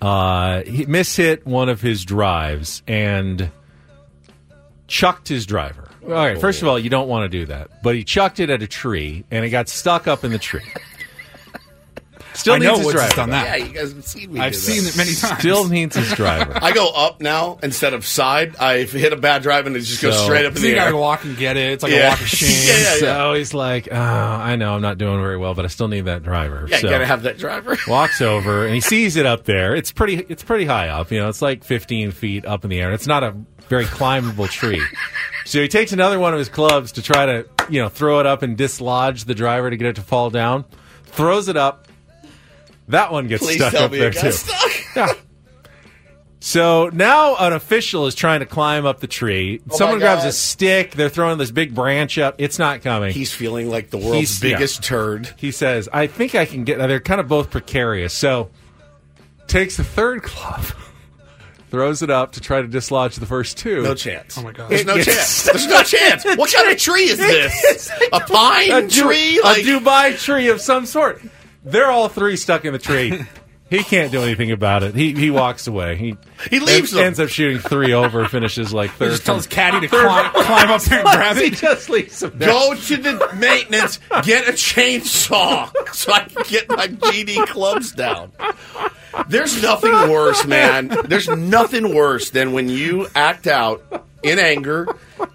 Uh, 0.01 0.63
he 0.63 0.87
mishit 0.87 1.45
one 1.45 1.69
of 1.69 1.81
his 1.81 2.05
drives 2.05 2.83
and 2.87 3.51
chucked 4.87 5.29
his 5.29 5.47
driver. 5.47 5.89
All 6.03 6.11
right, 6.11 6.41
first 6.41 6.63
of 6.63 6.69
all, 6.69 6.79
you 6.79 6.91
don't 6.91 7.09
want 7.09 7.31
to 7.31 7.39
do 7.39 7.47
that, 7.47 7.83
but 7.83 7.95
he 7.95 8.05
chucked 8.05 8.41
it 8.41 8.51
at 8.51 8.63
a 8.63 8.67
tree 8.67 9.25
and 9.31 9.45
it 9.45 9.51
got 9.51 9.69
stuck 9.69 10.09
up 10.09 10.25
in 10.25 10.33
the 10.33 10.39
tree. 10.39 10.63
Still 12.35 12.55
I 12.55 12.59
needs 12.59 12.71
know 12.71 12.77
his 12.77 12.87
Woods 12.87 12.95
driver. 12.97 13.17
done 13.17 13.31
that. 13.31 13.59
Yeah, 13.59 13.65
you 13.67 13.73
guys 13.75 13.93
have 13.93 14.05
seen 14.05 14.33
me. 14.33 14.41
I've 14.41 14.53
do 14.53 14.59
seen 14.59 14.85
that. 14.85 14.95
it 14.95 14.97
many 14.97 15.15
times. 15.15 15.39
Still 15.41 15.69
needs 15.69 15.97
his 15.97 16.13
driver. 16.13 16.59
I 16.63 16.73
go 16.73 16.89
up 16.91 17.21
now 17.21 17.59
instead 17.63 17.93
of 17.93 18.07
side. 18.07 18.57
I 18.57 18.85
hit 18.85 19.13
a 19.13 19.17
bad 19.17 19.43
drive 19.43 19.67
and 19.67 19.77
it 19.77 19.81
just 19.81 20.01
goes 20.01 20.17
So- 20.17 20.25
straight 20.25 20.47
up 20.47 20.53
in 20.53 20.57
So 20.57 20.63
the 20.63 20.69
you 20.69 20.75
air. 20.77 20.85
gotta 20.87 20.97
walk 20.97 21.25
and 21.25 21.37
get 21.37 21.57
it. 21.57 21.73
It's 21.73 21.83
like 21.83 21.93
Yeah. 21.93 22.07
a 22.07 22.11
walk 22.11 22.21
of 22.21 22.29
shame. 22.29 22.49
Yeah, 22.51 22.73
yeah, 22.83 22.93
yeah. 22.95 22.99
So 23.01 23.35
he's 23.35 23.53
like, 23.53 23.89
oh, 23.91 23.97
I 23.97 24.57
know 24.57 24.75
I'm 24.75 24.83
not 24.83 24.97
doing 24.99 25.21
very 25.21 25.37
well, 25.37 25.55
but 25.55 25.65
I 25.65 25.69
still 25.69 25.89
need 25.89 26.07
that 26.07 26.23
driver. 26.23 26.67
Yeah, 26.69 26.79
so 26.79 26.87
you 26.87 26.93
gotta 26.93 27.07
have 27.07 27.23
that 27.25 27.37
driver. 27.39 27.77
walks 27.89 28.21
over 28.21 28.65
and 28.65 28.75
he 28.75 28.81
sees 28.81 29.17
it 29.17 29.27
up 29.27 29.45
there. 29.45 29.75
It's 29.75 29.91
pretty. 29.93 30.25
It's 30.29 30.43
pretty 30.45 30.65
high 30.67 30.89
up. 30.89 31.11
You 31.11 31.19
know, 31.21 31.29
it's 31.29 31.43
like 31.43 31.65
15 31.65 32.13
feet 32.13 32.47
up 32.47 32.65
in 32.65 32.71
the 32.71 32.81
air. 32.81 32.93
It's 32.93 33.07
not 33.09 33.23
a 33.25 33.35
very 33.69 33.85
climbable 33.87 34.47
tree. 34.49 34.83
So 35.47 35.61
he 35.61 35.69
takes 35.69 35.93
another 35.93 36.19
one 36.19 36.33
of 36.33 36.39
his 36.39 36.49
clubs 36.49 36.93
to 36.93 37.03
try 37.03 37.27
to, 37.27 37.47
you 37.69 37.81
know, 37.83 37.89
throw 37.89 38.21
it 38.21 38.27
up 38.27 38.43
and 38.43 38.57
dislodge 38.57 39.25
the 39.25 39.35
driver 39.35 39.69
to 39.71 39.77
get 39.77 39.89
it 39.89 39.97
to 39.97 40.03
fall 40.03 40.31
down. 40.31 40.65
Throws 41.07 41.49
it 41.49 41.57
up. 41.57 41.87
That 42.91 43.13
one 43.13 43.27
gets 43.27 43.43
Please 43.45 43.57
stuck 43.57 43.73
tell 43.73 43.85
up 43.85 43.93
me 43.93 43.99
there 43.99 44.09
it 44.11 44.15
got 44.15 44.21
too. 44.23 44.33
stuck. 44.33 44.71
Yeah. 44.97 45.13
So 46.43 46.89
now 46.93 47.37
an 47.37 47.53
official 47.53 48.07
is 48.07 48.15
trying 48.15 48.41
to 48.41 48.47
climb 48.47 48.87
up 48.87 49.01
the 49.01 49.07
tree. 49.07 49.61
Oh 49.63 49.65
my 49.69 49.77
Someone 49.77 49.99
grabs 49.99 50.23
God. 50.23 50.29
a 50.29 50.33
stick. 50.33 50.93
They're 50.93 51.11
throwing 51.11 51.37
this 51.37 51.51
big 51.51 51.75
branch 51.75 52.17
up. 52.19 52.37
It's 52.39 52.59
not 52.59 52.81
coming. 52.83 53.13
He's 53.13 53.31
feeling 53.33 53.69
like 53.69 53.91
the 53.91 53.99
world's 53.99 54.17
He's- 54.41 54.43
yeah. 54.43 54.57
biggest 54.57 54.83
turd. 54.83 55.29
He 55.37 55.51
says, 55.53 55.89
I 55.93 56.07
think 56.07 56.35
I 56.35 56.47
can 56.47 56.65
get. 56.65 56.79
They're 56.79 56.99
kind 56.99 57.21
of 57.21 57.29
both 57.29 57.51
precarious. 57.51 58.15
So 58.15 58.51
takes 59.49 59.77
the 59.77 59.85
third 59.85 60.23
club, 60.23 60.65
throws 61.71 62.01
it 62.03 62.09
up 62.09 62.33
to 62.33 62.41
try 62.41 62.63
to 62.63 62.69
dislodge 62.69 63.17
the 63.17 63.27
first 63.27 63.59
two. 63.59 63.83
No 63.83 63.95
chance. 63.95 64.39
Oh 64.39 64.43
my 64.43 64.53
god. 64.53 64.71
There's 64.71 64.81
It 64.81 64.87
no 64.87 64.97
gets 64.97 65.07
chance. 65.15 65.43
There's 65.45 65.67
no 65.67 65.83
chance. 65.83 66.25
What 66.39 66.51
kind 66.53 66.71
of 66.71 66.79
tree 66.79 67.05
is 67.05 67.19
this? 67.19 67.91
A 68.15 68.21
pine 68.21 68.71
A, 68.71 68.81
Du- 68.89 69.03
tree? 69.03 69.39
a 69.41 69.55
Dubai 69.57 70.19
tree 70.19 70.49
of 70.49 70.63
some 70.63 70.87
sort. 70.87 71.21
They're 71.65 71.91
all 71.91 72.09
three 72.09 72.37
stuck 72.37 72.65
in 72.65 72.73
the 72.73 72.79
tree. 72.79 73.25
He 73.69 73.85
can't 73.85 74.11
do 74.11 74.23
anything 74.23 74.51
about 74.51 74.83
it. 74.83 74.97
He 74.97 75.13
he 75.15 75.31
walks 75.31 75.69
away. 75.69 75.95
He 75.97 76.17
He 76.51 76.59
leaves 76.59 76.93
en- 76.93 76.97
them. 76.99 77.07
ends 77.07 77.21
up 77.21 77.29
shooting 77.29 77.61
three 77.61 77.93
over. 77.93 78.27
Finishes 78.27 78.73
like 78.75 78.91
He 78.91 78.97
third. 78.97 79.11
just 79.13 79.25
tells 79.27 79.47
from- 79.47 79.53
Caddy 79.55 79.81
to 79.87 79.89
climb, 79.89 80.33
climb 80.33 80.71
up 80.71 80.83
there 80.83 80.99
and 81.01 81.09
grab 81.09 81.37
he 81.41 81.51
just 81.51 81.89
leaves 81.89 82.21
him 82.21 82.33
there. 82.35 82.49
go 82.49 82.75
to 82.75 82.97
the 82.97 83.31
maintenance, 83.37 84.01
get 84.25 84.49
a 84.49 84.53
chainsaw 84.53 85.71
so 85.95 86.13
I 86.13 86.21
can 86.25 86.43
get 86.49 86.69
my 86.69 86.89
GD 86.89 87.47
clubs 87.47 87.93
down. 87.93 88.33
There's 89.29 89.63
nothing 89.63 89.93
worse, 89.93 90.45
man. 90.47 90.89
There's 91.05 91.29
nothing 91.29 91.95
worse 91.95 92.31
than 92.31 92.53
when 92.53 92.69
you 92.69 93.07
act 93.15 93.47
out 93.47 94.05
in 94.25 94.39
anger 94.41 94.89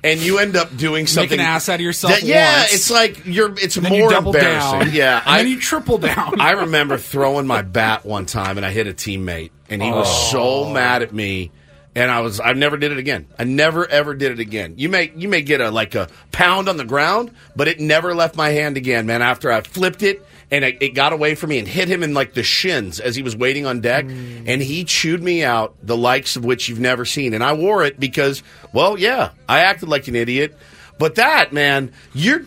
and 0.06 0.20
you 0.22 0.40
end 0.40 0.56
up 0.56 0.76
doing 0.78 1.08
something 1.08 1.38
Make 1.38 1.40
an 1.40 1.54
ass 1.54 1.68
out 1.68 1.76
of 1.76 1.82
yourself. 1.82 2.14
that- 2.14 2.24
yeah, 2.24 2.60
once, 2.62 2.74
it's 2.74 2.92
like 2.92 3.26
you're. 3.26 3.54
It's 3.58 3.76
and 3.78 3.90
more 3.90 4.14
embarrassing. 4.14 4.80
down. 4.80 4.92
Yeah, 4.94 5.22
and 5.26 5.40
then 5.40 5.48
you 5.48 5.60
triple 5.60 5.98
down. 5.98 6.40
I 6.40 6.52
remember 6.52 6.98
throwing 6.98 7.48
my 7.48 7.62
bat 7.64 8.06
one 8.06 8.26
time 8.26 8.58
and 8.58 8.66
I 8.66 8.72
hit 8.72 8.88
a 8.88 8.94
teammate 8.94 9.52
and 9.70 9.82
he 9.82 9.92
was 9.92 10.08
Oh. 10.08 10.64
so 10.66 10.70
mad 10.74 11.02
at 11.02 11.14
me 11.14 11.52
and 11.96 12.12
I 12.12 12.20
was 12.22 12.40
I 12.40 12.54
never 12.54 12.78
did 12.78 12.92
it 12.92 12.98
again. 12.98 13.28
I 13.40 13.44
never 13.46 13.88
ever 13.88 14.14
did 14.14 14.32
it 14.34 14.40
again. 14.40 14.76
You 14.78 14.90
may 14.90 15.12
you 15.16 15.28
may 15.30 15.42
get 15.42 15.62
a 15.62 15.72
like 15.72 15.96
a 15.96 16.08
pound 16.32 16.70
on 16.70 16.78
the 16.78 16.86
ground, 16.86 17.32
but 17.56 17.68
it 17.68 17.80
never 17.80 18.14
left 18.14 18.36
my 18.36 18.50
hand 18.50 18.78
again, 18.78 19.06
man. 19.06 19.22
After 19.22 19.52
I 19.52 19.62
flipped 19.62 20.04
it 20.04 20.26
and 20.52 20.64
it, 20.64 20.78
it 20.82 20.90
got 20.90 21.14
away 21.14 21.36
from 21.36 21.50
me 21.50 21.58
and 21.60 21.68
hit 21.68 21.88
him 21.88 22.04
in 22.04 22.14
like 22.14 22.34
the 22.34 22.44
shins 22.44 23.00
as 23.00 23.16
he 23.16 23.24
was 23.24 23.36
waiting 23.36 23.66
on 23.66 23.82
deck 23.82 24.06
mm. 24.06 24.44
and 24.46 24.62
he 24.62 24.84
chewed 24.84 25.22
me 25.24 25.44
out 25.44 25.76
the 25.82 25.98
likes 25.98 26.36
of 26.36 26.46
which 26.46 26.70
you've 26.70 26.80
never 26.80 27.06
seen. 27.06 27.34
And 27.34 27.44
I 27.44 27.54
wore 27.54 27.84
it 27.84 28.00
because 28.00 28.44
well, 28.74 28.98
yeah, 28.98 29.32
I 29.50 29.60
acted 29.60 29.90
like 29.90 30.08
an 30.08 30.16
idiot. 30.16 30.58
But 30.98 31.16
that, 31.16 31.52
man, 31.52 31.92
you're 32.14 32.46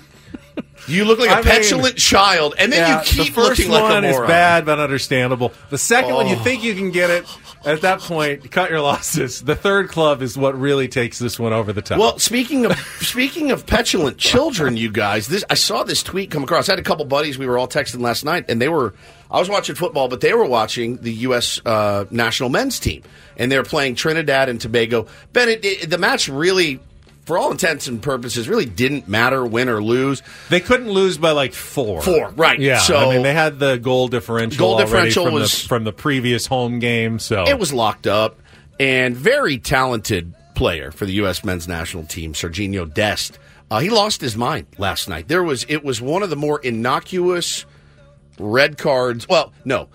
you 0.87 1.04
look 1.04 1.18
like 1.18 1.28
a 1.28 1.32
I 1.32 1.37
mean- 1.37 1.44
petulant 1.44 1.96
child, 1.96 2.54
and 2.58 2.72
then 2.72 2.80
Yeah, 2.80 2.98
you 3.00 3.04
keep 3.04 3.34
the 3.34 3.40
first 3.42 3.58
looking 3.58 3.72
like 3.72 3.82
a 3.82 3.94
one 3.94 4.04
is 4.04 4.18
bad 4.18 4.64
but 4.64 4.78
understandable. 4.78 5.52
The 5.70 5.78
second 5.78 6.14
one, 6.14 6.28
you 6.28 6.37
Oh. 6.37 6.42
think 6.42 6.62
you 6.64 6.74
can 6.74 6.90
get 6.90 7.11
it. 7.11 7.26
At 7.64 7.80
that 7.82 8.00
point, 8.00 8.50
cut 8.50 8.70
your 8.70 8.80
losses. 8.80 9.42
The 9.42 9.56
third 9.56 9.88
club 9.88 10.22
is 10.22 10.36
what 10.36 10.58
really 10.58 10.88
takes 10.88 11.18
this 11.18 11.38
one 11.38 11.52
over 11.52 11.72
the 11.72 11.82
top. 11.82 11.98
Well, 11.98 12.18
speaking 12.18 12.66
of 12.66 12.78
speaking 13.00 13.50
of 13.50 13.66
petulant 13.66 14.18
children, 14.18 14.76
you 14.76 14.90
guys, 14.90 15.26
this 15.26 15.44
I 15.50 15.54
saw 15.54 15.82
this 15.82 16.02
tweet 16.02 16.30
come 16.30 16.44
across. 16.44 16.68
I 16.68 16.72
had 16.72 16.78
a 16.78 16.82
couple 16.82 17.04
buddies 17.04 17.38
we 17.38 17.46
were 17.46 17.58
all 17.58 17.68
texting 17.68 18.00
last 18.00 18.24
night, 18.24 18.46
and 18.48 18.60
they 18.60 18.68
were 18.68 18.94
I 19.30 19.38
was 19.38 19.48
watching 19.48 19.74
football, 19.74 20.08
but 20.08 20.20
they 20.20 20.32
were 20.32 20.46
watching 20.46 20.96
the 20.98 21.12
U.S. 21.12 21.60
Uh, 21.64 22.06
national 22.10 22.48
men's 22.48 22.78
team, 22.80 23.02
and 23.36 23.52
they 23.52 23.58
were 23.58 23.64
playing 23.64 23.94
Trinidad 23.94 24.48
and 24.48 24.60
Tobago. 24.60 25.06
Ben, 25.32 25.48
it, 25.48 25.64
it, 25.64 25.90
the 25.90 25.98
match 25.98 26.28
really, 26.28 26.80
for 27.28 27.38
all 27.38 27.52
intents 27.52 27.86
and 27.86 28.02
purposes, 28.02 28.48
really 28.48 28.64
didn't 28.66 29.06
matter 29.06 29.46
win 29.46 29.68
or 29.68 29.80
lose. 29.82 30.22
they 30.48 30.58
couldn't 30.58 30.90
lose 30.90 31.16
by 31.18 31.30
like 31.30 31.52
four. 31.52 32.02
Four, 32.02 32.30
right. 32.30 32.58
Yeah. 32.58 32.78
So- 32.78 32.96
I 32.96 33.08
mean, 33.14 33.22
they 33.22 33.34
had 33.34 33.60
the 33.60 33.76
goal 33.76 34.08
differential. 34.08 34.58
Goal 34.58 34.78
differential 34.78 35.26
from 35.26 35.34
was- 35.34 35.62
the, 35.62 35.68
from 35.68 35.84
the 35.84 35.92
previous 35.92 36.46
home 36.46 36.80
game. 36.80 37.20
So 37.20 37.44
It 37.46 37.58
was 37.58 37.72
locked 37.72 38.06
up, 38.08 38.40
and 38.80 39.14
very 39.16 39.58
talented 39.58 40.34
player 40.56 40.90
for 40.90 41.06
the 41.06 41.12
U.S. 41.12 41.44
men's 41.44 41.68
national 41.68 42.04
team, 42.04 42.32
Serginho 42.32 42.92
Dest. 42.92 43.38
Uh, 43.70 43.78
he 43.80 43.90
lost 43.90 44.20
his 44.20 44.34
mind 44.36 44.66
last 44.78 45.08
night. 45.08 45.28
There 45.28 45.42
was 45.44 45.64
it 45.68 45.84
was 45.84 46.00
one 46.00 46.22
of 46.22 46.30
the 46.30 46.36
more 46.36 46.58
innocuous 46.58 47.66
red 48.38 48.78
cards. 48.78 49.28
Well, 49.28 49.52
no, 49.64 49.88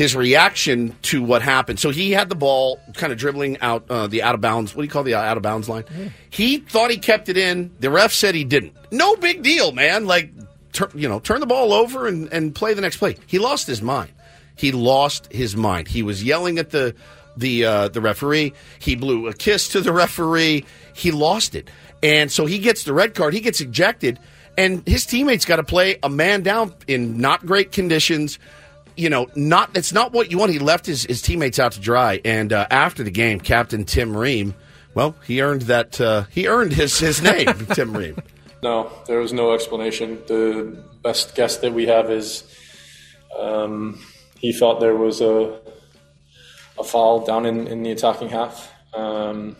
his 0.00 0.16
reaction 0.16 0.96
to 1.02 1.22
what 1.22 1.42
happened. 1.42 1.78
So 1.78 1.90
he 1.90 2.12
had 2.12 2.30
the 2.30 2.34
ball 2.34 2.80
kind 2.94 3.12
of 3.12 3.18
dribbling 3.18 3.60
out 3.60 3.84
uh, 3.90 4.06
the 4.06 4.22
out 4.22 4.34
of 4.34 4.40
bounds. 4.40 4.74
What 4.74 4.80
do 4.80 4.86
you 4.86 4.90
call 4.90 5.02
the 5.02 5.14
out 5.14 5.36
of 5.36 5.42
bounds 5.42 5.68
line? 5.68 5.84
He 6.30 6.56
thought 6.56 6.90
he 6.90 6.96
kept 6.96 7.28
it 7.28 7.36
in. 7.36 7.70
The 7.80 7.90
ref 7.90 8.10
said 8.10 8.34
he 8.34 8.44
didn't. 8.44 8.74
No 8.90 9.14
big 9.16 9.42
deal, 9.42 9.72
man. 9.72 10.06
Like, 10.06 10.32
tur- 10.72 10.88
you 10.94 11.06
know, 11.06 11.20
turn 11.20 11.40
the 11.40 11.46
ball 11.46 11.74
over 11.74 12.06
and, 12.06 12.32
and 12.32 12.54
play 12.54 12.72
the 12.72 12.80
next 12.80 12.96
play. 12.96 13.16
He 13.26 13.38
lost 13.38 13.66
his 13.66 13.82
mind. 13.82 14.10
He 14.56 14.72
lost 14.72 15.30
his 15.30 15.54
mind. 15.54 15.86
He 15.86 16.02
was 16.02 16.24
yelling 16.24 16.58
at 16.58 16.70
the 16.70 16.94
the 17.36 17.66
uh, 17.66 17.88
the 17.88 18.00
referee. 18.00 18.54
He 18.78 18.96
blew 18.96 19.26
a 19.26 19.34
kiss 19.34 19.68
to 19.68 19.82
the 19.82 19.92
referee. 20.04 20.64
He 20.94 21.10
lost 21.10 21.54
it, 21.54 21.68
and 22.02 22.32
so 22.32 22.46
he 22.46 22.58
gets 22.58 22.84
the 22.84 22.94
red 22.94 23.14
card. 23.14 23.34
He 23.34 23.40
gets 23.40 23.60
ejected, 23.60 24.18
and 24.56 24.82
his 24.88 25.04
teammates 25.04 25.44
got 25.44 25.56
to 25.56 25.62
play 25.62 25.98
a 26.02 26.08
man 26.08 26.40
down 26.40 26.72
in 26.86 27.18
not 27.18 27.44
great 27.44 27.70
conditions 27.70 28.38
you 29.00 29.08
know, 29.08 29.28
not 29.34 29.70
it's 29.74 29.92
not 29.92 30.12
what 30.12 30.30
you 30.30 30.38
want. 30.38 30.52
He 30.52 30.58
left 30.58 30.84
his, 30.84 31.04
his 31.04 31.22
teammates 31.22 31.58
out 31.58 31.72
to 31.72 31.80
dry, 31.80 32.20
and 32.24 32.52
uh, 32.52 32.66
after 32.70 33.02
the 33.02 33.10
game, 33.10 33.40
Captain 33.40 33.84
Tim 33.84 34.14
Ream, 34.14 34.54
well, 34.94 35.16
he 35.26 35.40
earned 35.40 35.62
that. 35.62 36.00
Uh, 36.00 36.24
he 36.30 36.46
earned 36.46 36.72
his 36.72 36.98
his 36.98 37.22
name, 37.22 37.46
Tim 37.74 37.96
Ream. 37.96 38.18
No, 38.62 38.92
there 39.06 39.18
was 39.18 39.32
no 39.32 39.54
explanation. 39.54 40.18
The 40.26 40.84
best 41.02 41.34
guess 41.34 41.56
that 41.58 41.72
we 41.72 41.86
have 41.86 42.10
is 42.10 42.44
um, 43.38 43.98
he 44.38 44.52
thought 44.52 44.80
there 44.80 44.96
was 44.96 45.22
a 45.22 45.60
a 46.78 46.84
foul 46.84 47.24
down 47.24 47.46
in, 47.46 47.66
in 47.66 47.82
the 47.82 47.90
attacking 47.92 48.28
half, 48.28 48.70
um, 48.94 49.56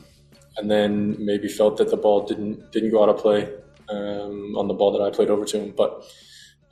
and 0.58 0.70
then 0.70 1.16
maybe 1.24 1.48
felt 1.48 1.78
that 1.78 1.88
the 1.88 1.96
ball 1.96 2.26
didn't 2.26 2.72
didn't 2.72 2.90
go 2.90 3.02
out 3.02 3.08
of 3.08 3.16
play 3.16 3.50
um, 3.88 4.54
on 4.56 4.68
the 4.68 4.74
ball 4.74 4.92
that 4.92 5.02
I 5.02 5.10
played 5.10 5.30
over 5.30 5.46
to 5.46 5.58
him. 5.58 5.72
But 5.74 6.04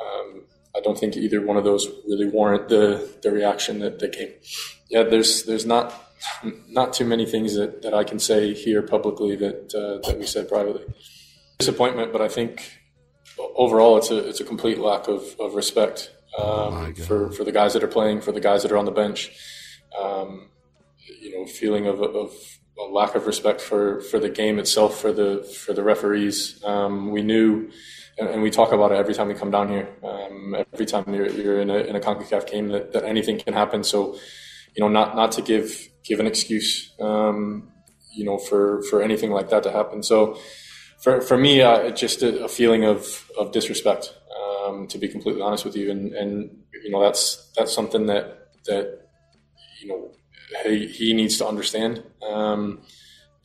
um, 0.01 0.45
I 0.79 0.81
don't 0.81 0.99
think 0.99 1.17
either 1.17 1.41
one 1.45 1.57
of 1.57 1.65
those 1.65 1.89
really 2.07 2.29
warrant 2.29 2.69
the 2.69 3.09
the 3.23 3.31
reaction 3.31 3.81
that, 3.81 3.99
that 3.99 4.13
came. 4.13 4.33
Yeah, 4.89 5.03
there's 5.03 5.45
there's 5.45 5.67
not 5.67 5.87
not 6.69 6.93
too 6.93 7.05
many 7.05 7.27
things 7.27 7.55
that, 7.55 7.83
that 7.83 7.95
I 7.95 8.05
can 8.05 8.19
say 8.19 8.55
here 8.55 8.83
publicly 8.83 9.37
that 9.37 9.75
uh, 9.75 10.07
that 10.07 10.19
we 10.19 10.27
said 10.27 10.49
privately 10.49 10.85
disappointment, 11.59 12.13
but 12.13 12.23
I 12.23 12.29
think 12.29 12.79
overall, 13.55 13.99
it's 13.99 14.11
a 14.11 14.29
it's 14.29 14.41
a 14.41 14.45
complete 14.45 14.79
lack 14.79 15.09
of, 15.09 15.23
of 15.39 15.55
respect 15.55 16.11
um, 16.39 16.95
for 16.95 17.31
for 17.33 17.45
the 17.45 17.53
guys 17.53 17.73
that 17.75 17.83
are 17.83 17.89
playing, 17.89 18.21
for 18.21 18.33
the 18.33 18.41
guys 18.41 18.63
that 18.63 18.73
are 18.73 18.79
on 18.79 18.85
the 18.85 18.93
bench. 18.93 19.33
Um, 19.99 20.51
you 21.21 21.37
know, 21.37 21.47
feeling 21.47 21.87
of, 21.87 22.01
of 22.03 22.33
a 22.79 22.85
lack 22.85 23.15
of 23.15 23.27
respect 23.27 23.61
for, 23.61 24.01
for 24.03 24.19
the 24.19 24.29
game 24.29 24.59
itself, 24.59 25.01
for 25.01 25.13
the 25.13 25.43
for 25.43 25.73
the 25.73 25.83
referees. 25.83 26.63
Um, 26.65 27.11
we 27.11 27.23
knew, 27.23 27.71
and, 28.19 28.29
and 28.29 28.43
we 28.43 28.51
talk 28.51 28.73
about 28.73 28.93
it 28.93 28.97
every 28.97 29.15
time 29.15 29.29
we 29.29 29.35
come 29.35 29.51
down 29.51 29.69
here. 29.69 29.89
Um, 30.03 30.57
every 30.73 30.87
time 30.87 31.05
you're, 31.13 31.29
you're 31.29 31.61
in 31.61 31.71
a 31.71 31.79
in 31.79 31.97
a 31.97 32.01
Concacaf 32.01 32.51
game, 32.51 32.69
that, 32.69 32.93
that 32.93 33.05
anything 33.05 33.39
can 33.39 33.55
happen. 33.55 33.85
So, 33.85 34.19
you 34.75 34.83
know, 34.83 34.89
not 34.89 35.17
not 35.17 35.33
to 35.33 35.43
give 35.43 35.89
give 36.05 36.21
an 36.21 36.27
excuse, 36.27 36.93
um, 37.01 37.71
you 38.13 38.25
know, 38.25 38.39
for 38.39 38.83
for 38.85 39.03
anything 39.03 39.31
like 39.31 39.51
that 39.51 39.63
to 39.65 39.73
happen. 39.73 40.03
So, 40.03 40.39
for 41.01 41.21
for 41.21 41.37
me, 41.37 41.63
uh, 41.63 41.79
it's 41.79 42.01
just 42.01 42.23
a, 42.23 42.45
a 42.45 42.49
feeling 42.49 42.85
of 42.85 43.31
of 43.39 43.53
disrespect. 43.53 44.15
Um, 44.39 44.87
to 44.89 44.99
be 44.99 45.09
completely 45.09 45.41
honest 45.41 45.65
with 45.65 45.77
you, 45.77 45.91
and 45.91 46.13
and 46.15 46.51
you 46.85 46.91
know 46.91 47.03
that's 47.03 47.51
that's 47.57 47.73
something 47.73 48.07
that 48.07 48.51
that 48.67 49.09
you 49.81 49.89
know 49.89 50.13
he, 50.65 50.87
he 50.87 51.15
needs 51.15 51.39
to 51.39 51.47
understand 51.47 52.03
um, 52.23 52.83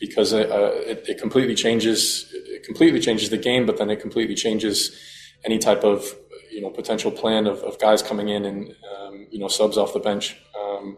because 0.06 0.34
it, 0.34 0.52
uh, 0.52 0.72
it, 0.92 1.06
it 1.08 1.18
completely 1.18 1.56
changes 1.56 2.30
it 2.34 2.64
completely 2.66 3.00
changes 3.00 3.30
the 3.30 3.38
game, 3.38 3.66
but 3.66 3.78
then 3.78 3.90
it 3.90 4.02
completely 4.02 4.36
changes 4.36 4.78
any 5.46 5.58
type 5.58 5.86
of 5.86 6.14
you 6.52 6.62
know 6.62 6.70
potential 6.70 7.10
plan 7.10 7.48
of, 7.48 7.60
of 7.60 7.80
guys 7.80 8.02
coming 8.04 8.28
in 8.28 8.44
and 8.44 8.76
um, 8.94 9.28
you 9.32 9.40
know 9.40 9.48
subs 9.48 9.78
off 9.78 9.94
the 9.94 10.02
bench 10.02 10.38
um, 10.62 10.98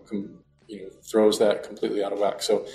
you 0.68 0.82
know 0.82 0.90
throws 1.12 1.38
that 1.38 1.62
completely 1.62 2.04
out 2.04 2.14
of 2.14 2.20
whack. 2.20 2.42
So 2.42 2.66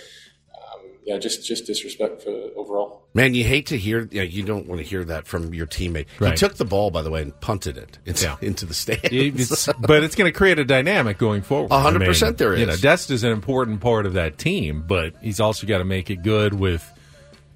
yeah, 1.05 1.19
just 1.19 1.47
just 1.47 1.67
disrespect 1.67 2.23
for 2.23 2.31
overall. 2.57 3.03
Man, 3.15 3.35
you 3.35 3.43
hate 3.45 3.67
to 3.67 3.77
hear. 3.79 4.09
Yeah, 4.11 4.23
you 4.23 4.43
don't 4.43 4.67
want 4.67 4.81
to 4.81 4.87
hear 4.87 5.03
that 5.05 5.27
from 5.27 5.53
your 5.55 5.67
teammate. 5.67 6.07
He 6.21 6.35
took 6.37 6.55
the 6.57 6.65
ball, 6.65 6.91
by 6.91 7.03
the 7.03 7.11
way, 7.11 7.23
and 7.23 7.39
punted 7.41 7.77
it 7.77 7.99
into, 8.07 8.25
Yeah. 8.25 8.37
into 8.41 8.67
the 8.67 8.75
stands. 8.75 9.05
It's- 9.05 9.69
but 9.81 10.05
it's 10.05 10.15
going 10.15 10.31
to 10.31 10.37
create 10.37 10.59
a 10.59 10.65
dynamic 10.65 11.19
going 11.19 11.43
forward. 11.43 11.71
A 11.73 11.81
hundred 11.81 11.99
I 11.99 12.01
mean, 12.01 12.09
percent 12.11 12.39
there 12.39 12.53
is. 12.55 12.61
You 12.61 12.67
know, 12.67 12.73
is. 12.75 12.81
Dest 12.81 13.11
is 13.11 13.25
an 13.25 13.33
important 13.33 13.81
part 13.81 14.07
of 14.07 14.13
that 14.15 14.39
team, 14.39 14.85
but 14.87 15.15
he's 15.21 15.41
also 15.41 15.67
got 15.67 15.79
to 15.79 15.85
make 15.85 16.11
it 16.11 16.23
good 16.23 16.55
with 16.55 16.89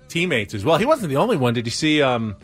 teammates 0.08 0.54
as 0.54 0.64
well. 0.64 0.78
He 0.78 0.86
wasn't 0.86 1.10
the 1.10 1.16
only 1.16 1.36
one. 1.36 1.54
Did 1.54 1.66
you 1.66 1.70
see? 1.72 2.02
Um, 2.02 2.36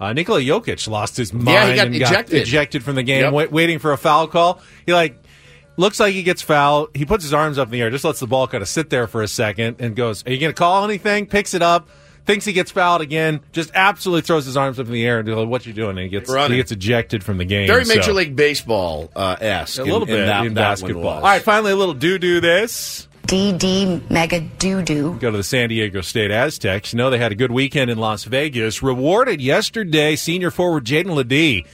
uh, 0.00 0.12
Nikola 0.12 0.40
Jokic 0.40 0.88
lost 0.88 1.16
his 1.16 1.32
mind 1.32 1.46
Yeah, 1.48 1.70
he 1.70 1.76
got 1.76 1.86
and 1.86 1.94
ejected. 1.96 2.32
got 2.38 2.42
ejected 2.42 2.82
from 2.84 2.96
the 2.96 3.02
game, 3.02 3.22
Yep. 3.22 3.32
wait, 3.32 3.52
waiting 3.52 3.78
for 3.78 3.92
a 3.92 3.96
foul 3.98 4.26
call. 4.26 4.60
He 4.86 4.92
like 4.92 5.16
looks 5.76 5.98
like 6.00 6.14
he 6.14 6.22
gets 6.22 6.42
fouled. 6.42 6.90
He 6.94 7.04
puts 7.04 7.24
his 7.24 7.34
arms 7.34 7.58
up 7.58 7.68
in 7.68 7.72
the 7.72 7.82
air, 7.82 7.90
just 7.90 8.04
lets 8.04 8.20
the 8.20 8.26
ball 8.26 8.46
kind 8.46 8.62
of 8.62 8.68
sit 8.68 8.90
there 8.90 9.06
for 9.06 9.22
a 9.22 9.28
second, 9.28 9.76
and 9.80 9.94
goes, 9.96 10.24
"Are 10.26 10.30
you 10.30 10.38
going 10.38 10.52
to 10.52 10.58
call 10.58 10.84
anything?" 10.84 11.26
Picks 11.26 11.54
it 11.54 11.62
up. 11.62 11.88
Thinks 12.26 12.46
he 12.46 12.54
gets 12.54 12.70
fouled 12.70 13.02
again. 13.02 13.40
Just 13.52 13.70
absolutely 13.74 14.22
throws 14.22 14.46
his 14.46 14.56
arms 14.56 14.80
up 14.80 14.86
in 14.86 14.92
the 14.92 15.04
air 15.06 15.18
and 15.18 15.26
goes, 15.28 15.46
"What 15.46 15.66
you 15.66 15.74
doing?" 15.74 15.90
And 15.90 16.00
he 16.00 16.08
gets 16.08 16.30
Running. 16.30 16.52
he 16.52 16.56
gets 16.56 16.72
ejected 16.72 17.22
from 17.22 17.36
the 17.38 17.44
game. 17.44 17.66
Very 17.66 17.84
So- 17.84 17.96
Major 17.96 18.12
League 18.14 18.34
Baseball 18.34 19.10
uh, 19.14 19.36
esque. 19.40 19.78
a 19.78 19.84
little 19.84 20.06
bit 20.06 20.20
in, 20.20 20.26
that, 20.26 20.46
in 20.46 20.54
that 20.54 20.60
basketball. 20.60 21.06
All 21.08 21.20
right, 21.20 21.42
finally 21.42 21.72
a 21.72 21.76
little 21.76 21.92
do 21.94 22.18
do 22.18 22.40
this. 22.40 23.08
DD 23.26 24.10
mega 24.10 24.40
doo 24.40 24.82
doo. 24.82 25.16
Go 25.18 25.30
to 25.30 25.36
the 25.38 25.42
San 25.42 25.70
Diego 25.70 26.02
State 26.02 26.30
Aztecs. 26.30 26.92
You 26.92 26.98
know 26.98 27.08
they 27.10 27.18
had 27.18 27.32
a 27.32 27.34
good 27.34 27.50
weekend 27.50 27.90
in 27.90 27.96
Las 27.98 28.24
Vegas. 28.24 28.82
Rewarded 28.82 29.40
yesterday, 29.40 30.14
senior 30.14 30.50
forward 30.50 30.84
Jaedon 30.84 31.14
LeDee 31.14 31.64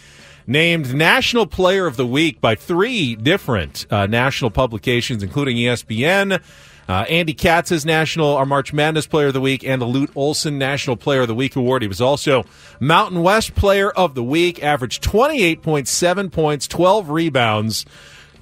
named 0.51 0.93
National 0.93 1.47
Player 1.47 1.87
of 1.87 1.97
the 1.97 2.07
Week 2.07 2.41
by 2.41 2.57
three 2.57 3.15
different 3.15 3.87
uh, 3.89 4.07
national 4.07 4.51
publications, 4.51 5.23
including 5.23 5.57
ESPN. 5.57 6.43
Uh, 6.89 7.05
Andy 7.09 7.35
Katz's 7.35 7.87
National 7.87 8.27
or 8.27 8.45
March 8.45 8.73
Madness 8.73 9.07
Player 9.07 9.29
of 9.29 9.33
the 9.33 9.41
Week 9.41 9.63
and 9.63 9.81
the 9.81 9.87
Lute 9.87 10.11
Olson 10.17 10.59
National 10.59 10.97
Player 10.97 11.21
of 11.21 11.29
the 11.29 11.37
Week 11.37 11.55
award. 11.55 11.83
He 11.83 11.89
was 11.89 12.01
also 12.01 12.45
Mountain 12.81 13.23
West 13.23 13.55
Player 13.55 13.93
of 13.93 14.17
the 14.17 14.25
Week, 14.25 14.61
averaged 14.61 15.05
28.7 15.05 16.33
points, 16.33 16.67
12 16.67 17.11
rebounds, 17.11 17.87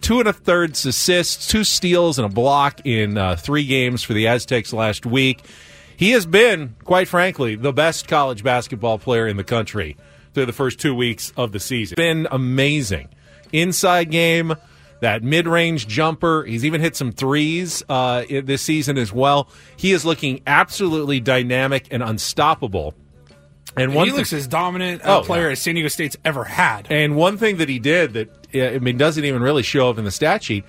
two 0.00 0.18
and 0.18 0.28
a 0.30 0.32
third 0.32 0.70
assists, 0.70 1.46
two 1.46 1.62
steals, 1.62 2.18
and 2.18 2.24
a 2.24 2.30
block 2.30 2.80
in 2.86 3.18
uh, 3.18 3.36
three 3.36 3.66
games 3.66 4.02
for 4.02 4.14
the 4.14 4.28
Aztecs 4.28 4.72
last 4.72 5.04
week. 5.04 5.42
He 5.94 6.12
has 6.12 6.24
been, 6.24 6.74
quite 6.84 7.08
frankly, 7.08 7.54
the 7.54 7.74
best 7.74 8.08
college 8.08 8.42
basketball 8.42 8.98
player 8.98 9.28
in 9.28 9.36
the 9.36 9.44
country 9.44 9.98
through 10.34 10.46
the 10.46 10.52
first 10.52 10.78
two 10.78 10.94
weeks 10.94 11.32
of 11.36 11.52
the 11.52 11.60
season. 11.60 11.96
Been 11.96 12.26
amazing. 12.30 13.08
Inside 13.52 14.10
game, 14.10 14.54
that 15.00 15.22
mid 15.22 15.46
range 15.48 15.86
jumper. 15.88 16.44
He's 16.44 16.64
even 16.64 16.80
hit 16.80 16.96
some 16.96 17.12
threes 17.12 17.82
uh, 17.88 18.24
this 18.28 18.62
season 18.62 18.98
as 18.98 19.12
well. 19.12 19.48
He 19.76 19.92
is 19.92 20.04
looking 20.04 20.42
absolutely 20.46 21.20
dynamic 21.20 21.86
and 21.90 22.02
unstoppable. 22.02 22.94
And 23.76 23.94
one 23.94 24.06
he 24.08 24.12
looks 24.12 24.32
as 24.32 24.46
dominant 24.48 25.02
a 25.02 25.18
Oh, 25.18 25.22
player 25.22 25.46
yeah. 25.46 25.52
as 25.52 25.60
San 25.60 25.74
Diego 25.74 25.88
State's 25.88 26.16
ever 26.24 26.42
had. 26.42 26.88
and 26.90 27.14
one 27.16 27.36
thing 27.36 27.58
that 27.58 27.68
he 27.68 27.78
did 27.78 28.12
that 28.14 28.28
I 28.74 28.78
mean 28.80 28.96
doesn't 28.96 29.24
even 29.24 29.40
really 29.42 29.62
show 29.62 29.88
up 29.90 29.98
in 29.98 30.04
the 30.04 30.10
stat 30.10 30.42
sheet. 30.42 30.64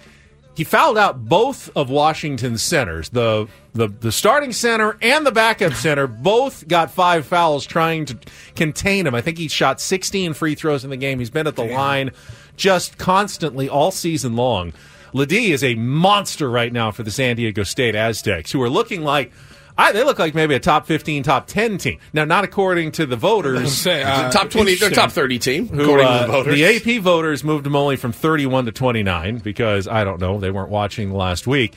He 0.59 0.65
fouled 0.65 0.97
out 0.97 1.23
both 1.23 1.69
of 1.73 1.89
Washington's 1.89 2.61
centers. 2.61 3.07
The 3.07 3.47
the 3.71 3.87
the 3.87 4.11
starting 4.11 4.51
center 4.51 4.97
and 5.01 5.25
the 5.25 5.31
backup 5.31 5.71
center 5.71 6.05
both 6.05 6.67
got 6.67 6.91
five 6.91 7.25
fouls 7.25 7.65
trying 7.65 8.03
to 8.07 8.17
contain 8.57 9.07
him. 9.07 9.15
I 9.15 9.21
think 9.21 9.37
he 9.37 9.47
shot 9.47 9.79
16 9.79 10.33
free 10.33 10.55
throws 10.55 10.83
in 10.83 10.89
the 10.89 10.97
game. 10.97 11.19
He's 11.19 11.29
been 11.29 11.47
at 11.47 11.55
the 11.55 11.63
line 11.63 12.11
just 12.57 12.97
constantly 12.97 13.69
all 13.69 13.89
season 13.91 14.35
long. 14.35 14.73
LeDee 15.13 15.53
is 15.53 15.63
a 15.63 15.75
monster 15.75 16.49
right 16.51 16.73
now 16.73 16.91
for 16.91 17.03
the 17.03 17.11
San 17.11 17.37
Diego 17.37 17.63
State 17.63 17.95
Aztecs, 17.95 18.51
who 18.51 18.61
are 18.61 18.69
looking 18.69 19.01
like 19.01 19.31
I, 19.79 19.93
they 19.93 20.03
look 20.03 20.19
like 20.19 20.35
maybe 20.35 20.55
a 20.55 20.59
top 20.59 20.85
15, 20.87 21.23
top 21.23 21.47
10 21.47 21.77
team. 21.77 21.99
Now, 22.11 22.25
not 22.25 22.43
according 22.43 22.91
to 22.93 23.05
the 23.05 23.15
voters. 23.15 23.71
Say, 23.71 24.03
uh, 24.03 24.29
top 24.29 24.49
20, 24.49 24.75
they're 24.75 24.89
top 24.89 25.11
30 25.11 25.39
team, 25.39 25.67
Who, 25.69 25.83
according 25.83 26.05
uh, 26.05 26.19
to 26.19 26.25
the 26.25 26.31
voters. 26.33 26.55
The 26.55 26.95
AP 26.97 27.01
voters 27.01 27.45
moved 27.45 27.65
them 27.65 27.77
only 27.77 27.95
from 27.95 28.11
31 28.11 28.65
to 28.65 28.73
29 28.73 29.37
because, 29.37 29.87
I 29.87 30.03
don't 30.03 30.19
know, 30.19 30.37
they 30.37 30.51
weren't 30.51 30.69
watching 30.69 31.13
last 31.13 31.47
week. 31.47 31.75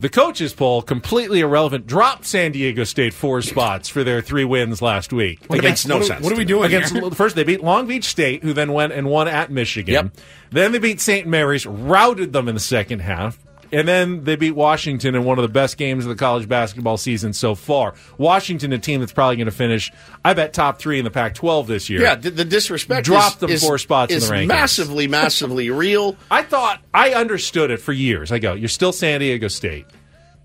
The 0.00 0.08
coaches 0.08 0.52
poll, 0.52 0.82
completely 0.82 1.40
irrelevant, 1.40 1.86
dropped 1.86 2.26
San 2.26 2.50
Diego 2.50 2.82
State 2.82 3.14
four 3.14 3.40
spots 3.40 3.88
for 3.88 4.02
their 4.02 4.20
three 4.20 4.44
wins 4.44 4.82
last 4.82 5.12
week. 5.12 5.46
That 5.46 5.62
makes 5.62 5.86
no 5.86 5.98
what, 5.98 6.06
sense. 6.06 6.24
What 6.24 6.32
are 6.32 6.36
we 6.36 6.44
doing 6.44 6.64
Against 6.64 6.92
here? 6.92 7.08
first, 7.12 7.36
they 7.36 7.44
beat 7.44 7.62
Long 7.62 7.86
Beach 7.86 8.04
State, 8.04 8.42
who 8.42 8.52
then 8.52 8.72
went 8.72 8.92
and 8.92 9.08
won 9.08 9.28
at 9.28 9.52
Michigan. 9.52 9.94
Yep. 9.94 10.16
Then 10.50 10.72
they 10.72 10.80
beat 10.80 11.00
St. 11.00 11.28
Mary's, 11.28 11.64
routed 11.64 12.32
them 12.32 12.48
in 12.48 12.54
the 12.54 12.60
second 12.60 12.98
half, 12.98 13.38
and 13.72 13.86
then 13.88 14.24
they 14.24 14.36
beat 14.36 14.52
Washington 14.52 15.14
in 15.14 15.24
one 15.24 15.38
of 15.38 15.42
the 15.42 15.48
best 15.48 15.76
games 15.76 16.04
of 16.04 16.08
the 16.10 16.16
college 16.16 16.48
basketball 16.48 16.96
season 16.96 17.32
so 17.32 17.54
far. 17.54 17.94
Washington, 18.18 18.72
a 18.72 18.78
team 18.78 19.00
that's 19.00 19.12
probably 19.12 19.36
going 19.36 19.46
to 19.46 19.50
finish, 19.52 19.92
I 20.24 20.34
bet, 20.34 20.52
top 20.52 20.78
three 20.78 20.98
in 20.98 21.04
the 21.04 21.10
Pac-12 21.10 21.66
this 21.66 21.90
year. 21.90 22.00
Yeah, 22.02 22.14
the, 22.14 22.30
the 22.30 22.44
disrespect 22.44 23.04
Dropped 23.06 23.36
is, 23.36 23.40
them 23.40 23.50
is- 23.50 23.62
four 23.64 23.78
spots 23.78 24.12
in 24.12 24.20
the 24.20 24.26
rankings. 24.26 24.46
massively, 24.48 25.08
massively 25.08 25.70
real. 25.70 26.16
I 26.30 26.42
thought 26.42 26.80
I 26.92 27.14
understood 27.14 27.70
it 27.70 27.80
for 27.80 27.92
years. 27.92 28.30
I 28.32 28.38
go, 28.38 28.54
you're 28.54 28.68
still 28.68 28.92
San 28.92 29.20
Diego 29.20 29.48
State. 29.48 29.86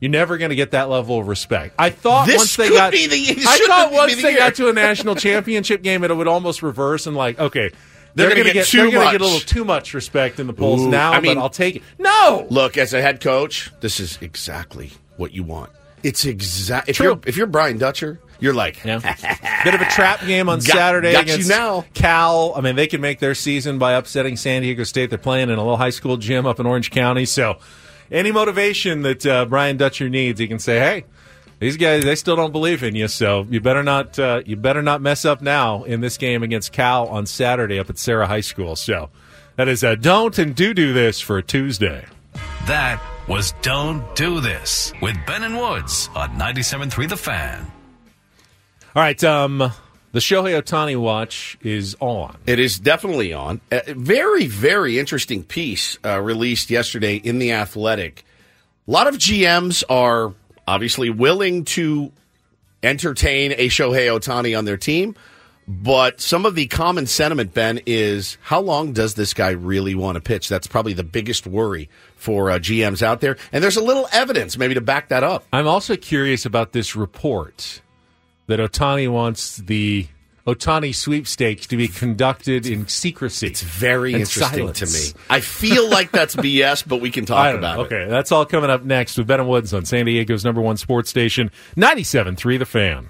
You're 0.02 0.12
never 0.12 0.38
going 0.38 0.50
to 0.50 0.56
get 0.56 0.72
that 0.72 0.88
level 0.90 1.20
of 1.20 1.28
respect. 1.28 1.76
I 1.78 1.90
thought 1.90 2.26
This 2.26 2.38
once 2.38 2.56
they 2.56 2.70
got, 2.70 2.94
the- 2.94 3.44
I 3.46 3.58
thought 3.68 3.92
once 3.92 4.16
the 4.16 4.22
they 4.22 4.30
year. 4.32 4.40
got 4.40 4.56
to 4.56 4.70
a 4.70 4.74
national 4.74 5.16
championship 5.16 5.82
game, 5.84 6.06
it 6.06 6.16
would 6.16 6.28
almost 6.28 6.64
reverse 6.64 7.06
and 7.06 7.18
like, 7.18 7.38
okay, 7.38 7.72
They're 8.16 8.28
they're, 8.28 8.36
gonna 8.38 8.44
get 8.46 8.54
get, 8.54 8.66
too 8.68 8.92
get 8.92 9.02
a 9.02 9.04
much. 9.06 9.14
little 9.20 9.40
too 9.40 9.64
much 9.64 9.94
respect 9.94 10.40
in 10.40 10.48
the 10.48 10.54
polls 10.54 10.82
Ooh, 10.82 10.90
now. 10.90 11.12
I 11.14 11.20
mean- 11.22 11.36
but 11.36 11.42
I'll 11.42 11.50
take 11.50 11.78
it. 11.78 11.84
No, 11.98 12.48
Look, 12.50 12.78
as 12.78 12.94
a 12.94 13.02
head 13.02 13.22
coach, 13.22 13.72
this 13.82 14.00
is 14.00 14.18
exactly 14.22 14.92
what 15.18 15.32
you 15.34 15.44
want. 15.44 15.72
It's 16.02 16.24
exact. 16.26 16.90
If 16.90 16.96
True. 16.98 17.06
you're 17.08 17.20
if 17.26 17.36
you're 17.38 17.48
Brian 17.48 17.78
Dutcher, 17.78 18.20
you're 18.40 18.54
like, 18.54 18.84
Yeah. 18.86 19.00
Bit 19.66 19.74
of 19.76 19.82
a 19.82 19.86
trap 19.90 20.26
game 20.26 20.48
on 20.50 20.60
Got- 20.60 20.76
Saturday 20.76 21.12
got 21.12 21.28
you 21.28 21.34
against 21.34 21.50
now. 21.50 21.84
Cal. 21.94 22.54
I 22.56 22.62
mean, 22.62 22.76
they 22.78 22.88
can 22.88 23.02
make 23.02 23.20
their 23.20 23.36
season 23.36 23.78
by 23.80 23.94
upsetting 23.94 24.38
San 24.38 24.62
Diego 24.62 24.84
State. 24.86 25.10
They're 25.10 25.20
playing 25.20 25.50
in 25.50 25.58
a 25.58 25.62
little 25.62 25.76
high 25.78 25.90
school 25.90 26.16
gym 26.18 26.46
up 26.46 26.60
in 26.60 26.66
Orange 26.66 26.90
County. 26.92 27.26
So, 27.26 27.58
any 28.12 28.32
motivation 28.32 29.02
that 29.02 29.26
uh, 29.26 29.46
Brian 29.46 29.76
Dutcher 29.78 30.08
needs, 30.10 30.40
he 30.40 30.48
can 30.48 30.58
say, 30.60 30.80
"Hey, 30.80 31.06
these 31.60 31.78
guys, 31.78 32.04
they 32.04 32.16
still 32.16 32.36
don't 32.36 32.52
believe 32.52 32.84
in 32.84 32.96
you. 32.96 33.08
So 33.08 33.46
you 33.50 33.62
better 33.62 33.84
not, 33.84 34.18
uh, 34.18 34.42
you 34.46 34.56
better 34.56 34.82
not 34.82 35.02
mess 35.02 35.26
up 35.26 35.42
now 35.42 35.84
in 35.84 36.02
this 36.02 36.18
game 36.18 36.44
against 36.44 36.72
Cal 36.72 37.08
on 37.08 37.26
Saturday 37.26 37.80
up 37.80 37.90
at 37.90 37.98
Sarah 37.98 38.28
High 38.28 38.42
School." 38.42 38.76
So, 38.76 39.10
that 39.56 39.68
is 39.68 39.84
uh, 39.84 39.96
don't 39.96 40.38
and 40.38 40.56
do 40.56 40.74
do 40.74 40.94
this 40.94 41.20
for 41.20 41.42
Tuesday. 41.42 42.06
That 42.66 43.02
was 43.28 43.54
Don't 43.62 44.16
Do 44.16 44.40
This 44.42 44.94
with 45.02 45.16
Ben 45.26 45.44
and 45.44 45.58
Woods 45.58 46.10
on 46.16 46.30
97.3 46.32 47.10
The 47.10 47.18
Fan. 47.18 47.72
All 48.96 49.04
right, 49.04 49.24
um, 49.24 49.58
the 49.58 50.20
Shohei 50.20 50.60
Ohtani 50.60 51.00
watch 51.00 51.58
is 51.62 51.96
on. 52.00 52.38
It 52.48 52.60
is 52.60 52.80
definitely 52.80 53.34
on. 53.34 53.62
A 53.72 53.94
very, 53.94 54.48
very 54.48 54.98
interesting 54.98 55.44
piece 55.44 56.00
uh, 56.04 56.20
released 56.20 56.70
yesterday 56.70 57.18
in 57.18 57.38
The 57.38 57.52
Athletic. 57.52 58.26
A 58.88 58.92
lot 58.92 59.08
of 59.08 59.16
GMs 59.16 59.84
are 59.90 60.34
obviously 60.70 61.10
willing 61.10 61.66
to 61.66 62.12
entertain 62.84 63.54
a 63.54 63.68
Shohei 63.68 64.08
Ohtani 64.08 64.58
on 64.58 64.66
their 64.66 64.78
team, 64.78 65.16
but 65.68 66.22
some 66.22 66.46
of 66.46 66.56
the 66.56 66.68
common 66.68 67.06
sentiment, 67.06 67.54
Ben, 67.54 67.80
is 67.86 68.38
how 68.42 68.60
long 68.62 68.94
does 68.94 69.16
this 69.16 69.34
guy 69.34 69.50
really 69.50 69.96
want 69.96 70.16
to 70.16 70.22
pitch? 70.22 70.48
That's 70.48 70.68
probably 70.68 70.94
the 70.94 71.04
biggest 71.04 71.46
worry 71.46 71.90
for 72.16 72.50
uh, 72.50 72.60
GMs 72.60 73.02
out 73.02 73.22
there. 73.22 73.38
And 73.52 73.64
there's 73.64 73.78
a 73.78 73.84
little 73.84 74.08
evidence 74.12 74.58
maybe 74.58 74.74
to 74.76 74.82
back 74.82 75.10
that 75.10 75.24
up. 75.24 75.46
I'm 75.52 75.68
also 75.68 75.96
curious 75.96 76.46
about 76.46 76.72
this 76.72 76.96
report 76.96 77.82
that 78.48 78.60
Ohtani 78.60 79.12
wants 79.12 79.58
the 79.58 80.08
Ohtani 80.54 80.94
sweepstakes 80.96 81.68
to 81.68 81.78
be 81.78 81.88
conducted 81.88 82.66
in 82.66 82.88
secrecy. 82.88 83.48
It's 83.48 83.62
Very 83.62 84.14
interesting 84.14 84.68
silence. 84.74 84.80
to 85.14 85.16
me. 85.18 85.22
I 85.30 85.40
feel 85.42 85.90
like 85.90 86.12
that's 86.12 86.36
BS, 86.36 86.88
but 86.88 87.02
we 87.02 87.12
can 87.12 87.26
talk 87.26 87.56
about 87.58 87.76
know. 87.78 87.84
it. 87.84 87.86
Okay, 87.86 88.06
that's 88.10 88.32
all 88.32 88.46
coming 88.46 88.70
up 88.70 88.84
next 88.84 89.18
with 89.18 89.28
Ben 89.28 89.40
and 89.40 89.50
Woods 89.50 89.74
on 89.74 89.86
San 89.86 90.06
Diego's 90.06 90.44
number 90.46 90.62
one 90.62 90.78
sports 90.78 91.10
station, 91.10 91.52
97.3 91.76 92.60
The 92.60 92.66
Fan. 92.66 93.10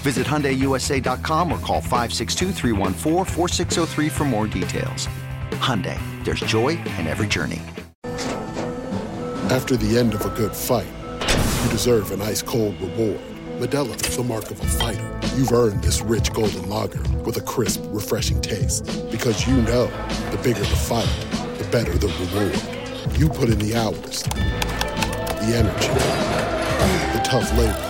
Visit 0.00 0.26
HyundaiUSA.com 0.26 1.52
or 1.52 1.58
call 1.58 1.82
562-314-4603 1.82 4.10
for 4.10 4.24
more 4.24 4.46
details. 4.46 5.06
Hyundai, 5.60 6.00
there's 6.24 6.40
joy 6.40 6.70
in 6.70 7.06
every 7.06 7.26
journey. 7.26 7.60
After 9.50 9.76
the 9.76 9.98
end 9.98 10.14
of 10.14 10.24
a 10.24 10.30
good 10.30 10.56
fight, 10.56 10.88
you 11.62 11.70
deserve 11.70 12.12
an 12.12 12.22
ice 12.22 12.40
cold 12.40 12.80
reward. 12.80 13.20
Modelo 13.58 13.94
is 14.08 14.16
the 14.16 14.24
mark 14.24 14.50
of 14.50 14.58
a 14.58 14.64
fighter. 14.64 15.20
You've 15.36 15.52
earned 15.52 15.84
this 15.84 16.00
rich 16.00 16.32
golden 16.32 16.70
lager 16.70 17.02
with 17.24 17.36
a 17.36 17.42
crisp, 17.42 17.82
refreshing 17.88 18.40
taste. 18.40 18.86
Because 19.10 19.46
you 19.46 19.60
know 19.62 19.90
the 20.30 20.38
bigger 20.42 20.60
the 20.60 20.64
fight, 20.64 21.10
the 21.58 21.64
better 21.70 21.92
the 21.98 22.06
reward. 22.06 22.58
You 23.18 23.28
put 23.28 23.50
in 23.50 23.58
the 23.58 23.76
hours, 23.76 24.22
the 24.22 25.56
energy, 25.56 25.92
the 27.12 27.20
tough 27.22 27.52
labor. 27.58 27.89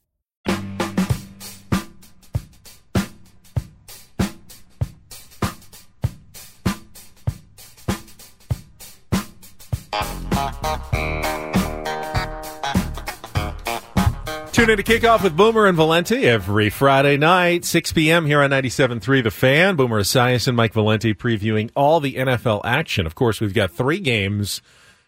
Tune 14.61 14.69
in 14.69 14.77
to 14.77 14.83
kickoff 14.83 15.23
with 15.23 15.35
Boomer 15.35 15.65
and 15.65 15.75
Valenti 15.75 16.27
every 16.27 16.69
Friday 16.69 17.17
night, 17.17 17.65
6 17.65 17.93
p.m. 17.93 18.27
here 18.27 18.43
on 18.43 18.51
97.3 18.51 19.23
The 19.23 19.31
Fan. 19.31 19.75
Boomer 19.75 20.01
Esiason 20.01 20.49
and 20.49 20.55
Mike 20.57 20.73
Valenti 20.73 21.15
previewing 21.15 21.71
all 21.75 21.99
the 21.99 22.13
NFL 22.13 22.61
action. 22.63 23.07
Of 23.07 23.15
course, 23.15 23.41
we've 23.41 23.55
got 23.55 23.71
three 23.71 23.99
games 23.99 24.61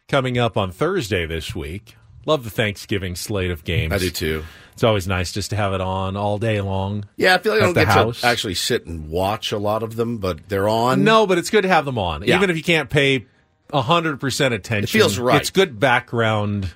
coming 0.07 0.39
up 0.39 0.57
on 0.57 0.71
Thursday 0.71 1.27
this 1.27 1.53
week. 1.53 1.95
Love 2.25 2.43
the 2.43 2.49
Thanksgiving 2.49 3.15
slate 3.15 3.51
of 3.51 3.63
games. 3.63 3.93
I 3.93 3.99
do 3.99 4.09
too. 4.09 4.43
It's 4.71 4.83
always 4.83 5.07
nice 5.07 5.31
just 5.31 5.51
to 5.51 5.55
have 5.55 5.73
it 5.73 5.81
on 5.81 6.17
all 6.17 6.39
day 6.39 6.59
long. 6.59 7.05
Yeah, 7.15 7.35
I 7.35 7.37
feel 7.37 7.53
like 7.53 7.61
I 7.61 7.65
don't 7.65 7.73
get 7.75 7.87
house. 7.89 8.21
to 8.21 8.25
actually 8.27 8.55
sit 8.55 8.87
and 8.87 9.07
watch 9.07 9.51
a 9.51 9.59
lot 9.59 9.83
of 9.83 9.95
them, 9.95 10.17
but 10.17 10.49
they're 10.49 10.67
on. 10.67 11.03
No, 11.03 11.27
but 11.27 11.37
it's 11.37 11.51
good 11.51 11.61
to 11.61 11.69
have 11.69 11.85
them 11.85 11.99
on, 11.99 12.23
Yeah. 12.23 12.37
even 12.37 12.49
if 12.49 12.57
you 12.57 12.63
can't 12.63 12.89
pay 12.89 13.27
hundred 13.71 14.19
percent 14.19 14.55
attention. 14.55 14.85
It 14.85 14.89
feels 14.99 15.19
right. 15.19 15.39
It's 15.39 15.51
good 15.51 15.79
background 15.79 16.71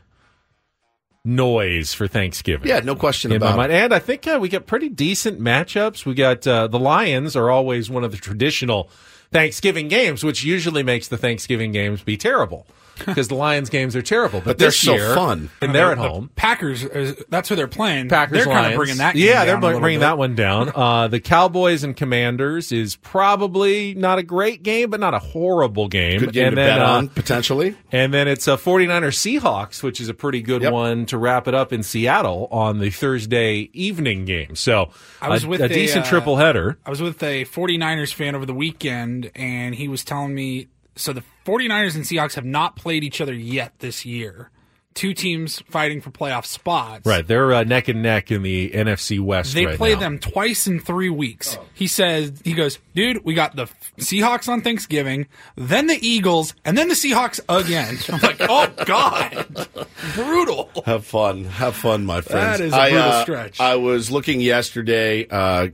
noise 1.27 1.93
for 1.93 2.07
Thanksgiving. 2.07 2.69
Yeah, 2.69 2.79
no 2.79 2.95
question 2.95 3.31
in 3.31 3.39
my 3.39 3.47
about 3.47 3.57
mind. 3.57 3.71
it. 3.71 3.75
And 3.75 3.93
I 3.93 3.99
think 3.99 4.25
uh, 4.25 4.39
we 4.41 4.49
get 4.49 4.65
pretty 4.65 4.89
decent 4.89 5.39
matchups. 5.39 6.05
We 6.05 6.13
got 6.13 6.47
uh, 6.47 6.67
the 6.67 6.79
Lions 6.79 7.35
are 7.35 7.51
always 7.51 7.89
one 7.89 8.03
of 8.03 8.11
the 8.11 8.17
traditional 8.17 8.89
Thanksgiving 9.31 9.89
games, 9.89 10.23
which 10.23 10.43
usually 10.43 10.83
makes 10.83 11.07
the 11.07 11.17
Thanksgiving 11.17 11.71
games 11.71 12.01
be 12.01 12.17
terrible 12.17 12.65
because 13.05 13.27
the 13.27 13.35
Lions 13.35 13.69
games 13.69 13.95
are 13.95 14.01
terrible. 14.01 14.39
But, 14.39 14.45
But 14.45 14.57
they're 14.59 14.67
this 14.69 14.79
so 14.79 14.93
year, 14.93 15.13
fun. 15.15 15.49
and 15.61 15.73
they're 15.75 15.91
at 15.91 15.97
The 15.97 16.07
home. 16.09 16.29
Packers, 16.35 16.83
uh, 16.85 17.13
that's 17.29 17.49
who 17.49 17.55
they're 17.55 17.67
playing. 17.67 18.09
Packers 18.09 18.45
they're 18.45 18.53
kind 18.53 18.73
of 18.73 18.77
bringing 18.77 18.97
that. 18.97 19.13
Game 19.15 19.25
yeah, 19.27 19.45
down 19.45 19.61
they're 19.61 19.75
a 19.75 19.79
bringing 19.79 19.99
bit. 19.99 20.05
that 20.05 20.17
one 20.17 20.35
down. 20.35 20.71
Uh, 20.77 21.07
the 21.07 21.19
Cowboys 21.19 21.83
and 21.83 21.95
Commanders 21.97 22.71
is 22.71 22.95
probably 22.97 23.93
not 23.95 24.19
a 24.19 24.23
great 24.23 24.63
game, 24.63 24.89
but 24.89 24.99
not 24.99 25.13
a 25.13 25.19
horrible 25.19 25.87
game. 25.87 26.19
Good 26.19 26.33
game 26.33 26.47
and 26.47 26.51
to 26.55 26.61
then, 26.61 26.77
bet 26.77 26.81
uh, 26.81 26.91
on, 26.91 27.09
potentially. 27.09 27.75
And 27.91 28.13
then 28.13 28.27
it's 28.27 28.47
a 28.47 28.51
49er 28.57 29.09
Seahawks, 29.11 29.81
which 29.83 29.99
is 29.99 30.07
a 30.09 30.13
pretty 30.13 30.41
good 30.41 30.61
Yep. 30.61 30.71
one 30.73 31.05
to 31.07 31.17
wrap 31.17 31.47
it 31.47 31.53
up 31.55 31.73
in 31.73 31.83
Seattle 31.83 32.47
on 32.51 32.79
the 32.79 32.89
Thursday 32.89 33.69
evening 33.73 34.25
game. 34.25 34.55
So 34.55 34.91
I 35.21 35.29
was 35.29 35.43
a, 35.43 35.47
with 35.47 35.61
a 35.61 35.67
decent 35.69 36.05
uh, 36.05 36.09
triple 36.09 36.37
header. 36.37 36.77
I 36.85 36.89
was 36.89 37.01
with 37.01 37.21
a 37.23 37.45
49ers 37.45 38.13
fan 38.13 38.33
over 38.35 38.45
the 38.45 38.53
weekend, 38.53 39.31
and 39.35 39.75
he 39.75 39.87
was 39.87 40.03
telling 40.03 40.33
me 40.33 40.67
so 40.97 41.13
the 41.13 41.23
49ers 41.45 41.95
and 41.95 42.03
Seahawks 42.03 42.35
have 42.35 42.45
not 42.45 42.75
played 42.75 43.03
each 43.03 43.21
other 43.21 43.33
yet 43.33 43.79
this 43.79 44.05
year. 44.05 44.51
Two 44.93 45.13
teams 45.13 45.59
fighting 45.69 46.01
for 46.01 46.09
playoff 46.09 46.43
spots. 46.43 47.05
Right, 47.05 47.25
they're 47.25 47.53
uh, 47.53 47.63
neck 47.63 47.87
and 47.87 48.01
neck 48.01 48.31
in 48.31 48.41
the 48.41 48.71
NFC 48.71 49.19
West. 49.19 49.53
They 49.53 49.67
right 49.67 49.77
play 49.77 49.93
now. 49.93 49.99
them 49.99 50.17
twice 50.17 50.65
in 50.65 50.79
three 50.79 51.11
weeks. 51.11 51.59
He 51.75 51.85
says, 51.85 52.41
he 52.43 52.53
goes, 52.53 52.79
dude, 52.95 53.23
we 53.23 53.35
got 53.35 53.55
the 53.55 53.67
Seahawks 53.99 54.49
on 54.49 54.61
Thanksgiving, 54.61 55.27
then 55.55 55.85
the 55.85 55.99
Eagles, 56.01 56.55
and 56.65 56.75
then 56.75 56.87
the 56.87 56.95
Seahawks 56.95 57.39
again. 57.47 57.99
I'm 58.11 58.21
like, 58.21 58.37
oh, 58.49 58.73
God. 58.85 59.67
Brutal. 60.15 60.71
Have 60.85 61.05
fun. 61.05 61.43
Have 61.43 61.75
fun, 61.75 62.03
my 62.03 62.21
friends. 62.21 62.57
That 62.57 62.65
is 62.65 62.73
a 62.73 62.77
I, 62.77 62.89
brutal 62.89 63.09
uh, 63.09 63.21
stretch. 63.21 63.59
I 63.59 63.75
was 63.75 64.09
looking 64.09 64.41
yesterday, 64.41 65.27
uh, 65.29 65.67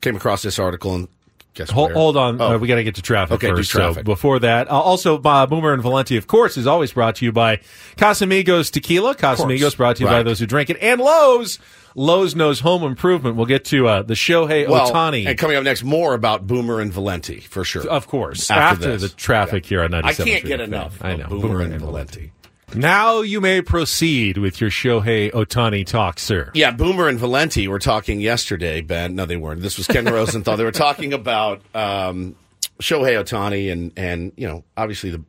came 0.00 0.16
across 0.16 0.42
this 0.42 0.58
article, 0.58 0.96
and 0.96 1.08
guess 1.54 1.70
Hold, 1.70 1.92
hold 1.92 2.16
on, 2.16 2.40
Oh. 2.40 2.54
uh, 2.54 2.58
we 2.58 2.68
got 2.68 2.76
to 2.76 2.84
get 2.84 2.96
to 2.96 3.02
traffic 3.02 3.36
Okay, 3.36 3.48
first. 3.50 3.70
traffic. 3.70 3.98
So 3.98 4.02
before 4.02 4.38
that, 4.40 4.68
uh, 4.70 4.78
also 4.78 5.20
uh, 5.22 5.46
Boomer 5.46 5.72
and 5.72 5.80
Valenti, 5.82 6.16
of 6.16 6.26
course, 6.26 6.56
is 6.56 6.66
always 6.66 6.92
brought 6.92 7.16
to 7.16 7.24
you 7.24 7.32
by 7.32 7.58
Casamigos 7.96 8.70
Tequila. 8.70 9.14
Casamigos 9.14 9.76
brought 9.76 9.96
to 9.96 10.02
you 10.04 10.08
by 10.08 10.22
those 10.22 10.38
who 10.40 10.46
drink 10.46 10.70
it, 10.70 10.76
and 10.80 11.00
Lowe's. 11.00 11.58
Lowe's 11.96 12.34
knows 12.34 12.58
home 12.58 12.82
improvement. 12.82 13.36
We'll 13.36 13.46
get 13.46 13.66
to 13.66 13.86
uh, 13.86 14.02
the 14.02 14.14
Shohei 14.14 14.68
well, 14.68 14.90
Ohtani. 14.90 15.28
and 15.28 15.38
coming 15.38 15.56
up 15.56 15.62
next, 15.62 15.84
more 15.84 16.12
about 16.14 16.44
Boomer 16.44 16.80
and 16.80 16.92
Valenti 16.92 17.38
for 17.38 17.62
sure. 17.62 17.86
Of 17.88 18.08
course, 18.08 18.50
After 18.50 18.90
after, 18.90 18.96
the 18.96 19.08
traffic 19.10 19.64
here 19.64 19.80
on 19.80 19.92
ninety 19.92 20.12
seven. 20.12 20.32
I 20.32 20.34
can't 20.34 20.44
get 20.48 20.60
enough. 20.60 20.98
I 21.04 21.14
know. 21.14 21.28
Boomer, 21.28 21.60
and 21.60 21.78
Valenti. 21.80 22.32
Now 22.74 23.20
you 23.20 23.40
may 23.40 23.62
proceed 23.62 24.38
with 24.38 24.60
your 24.60 24.70
Shohei 24.70 25.30
Ohtani 25.32 25.86
talk, 25.86 26.18
sir. 26.18 26.50
Yeah, 26.54 26.70
Boomer 26.72 27.08
and 27.08 27.18
Valenti 27.18 27.68
were 27.68 27.78
talking 27.78 28.20
yesterday, 28.20 28.80
Ben. 28.80 29.14
No, 29.14 29.26
they 29.26 29.36
weren't. 29.36 29.60
This 29.60 29.78
was 29.78 29.86
Ken 29.86 30.04
Rosenthal. 30.12 30.56
They 30.56 30.64
were 30.64 30.72
talking 30.72 31.12
about 31.12 31.62
um, 31.74 32.34
Shohei 32.80 33.22
Ohtani 33.22 33.70
and 33.70 33.92
and 33.96 34.32
you 34.36 34.46
know 34.46 34.64
obviously 34.76 35.10
the 35.10 35.22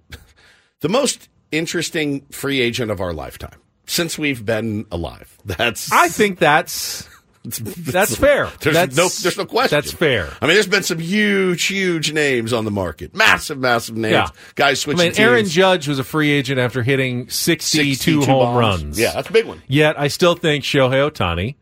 the 0.82 0.90
most 0.90 1.30
interesting 1.52 2.22
free 2.32 2.62
agent 2.62 2.92
of 2.92 3.00
our 3.00 3.14
lifetime 3.14 3.60
since 3.86 4.18
we've 4.18 4.46
been 4.46 4.86
alive. 4.92 5.38
That's 5.46 5.92
I 5.92 6.10
think 6.10 6.40
that's 6.40 7.08
that's 7.78 8.16
fair. 8.16 8.50
There's 8.62 8.76
That's- 8.76 8.98
no 8.98 9.08
there's 9.10 9.38
no 9.38 9.46
question. 9.46 9.76
That's 9.78 9.92
fair. 9.92 10.30
I 10.42 10.46
mean, 10.48 10.56
there's 10.56 10.68
been 10.68 10.84
some 10.84 11.00
huge, 11.00 11.66
huge 11.66 12.12
names 12.14 12.52
on 12.54 12.66
the 12.66 12.72
market. 12.72 13.16
Massive, 13.16 13.58
massive 13.60 13.96
names. 13.96 14.14
Yeah. 14.14 14.30
Guys 14.56 14.72
I 14.72 14.74
switching 14.94 15.12
mean, 15.12 15.20
Aaron 15.20 15.44
teams. 15.44 15.54
Judge 15.54 15.88
was 15.88 16.00
a 16.00 16.04
free 16.04 16.32
agent 16.32 16.60
after 16.60 16.84
hitting 16.84 17.30
62, 17.30 17.96
62 17.96 18.20
home 18.26 18.28
bombs. 18.56 18.58
runs. 18.60 19.00
Yeah, 19.00 19.14
that's 19.14 19.30
a 19.30 19.34
big 19.34 19.46
one. 19.46 19.62
Yet 19.68 20.00
I 20.00 20.08
still 20.08 20.36
think 20.36 20.64
Shohei 20.64 21.10
Ohtani 21.12 21.56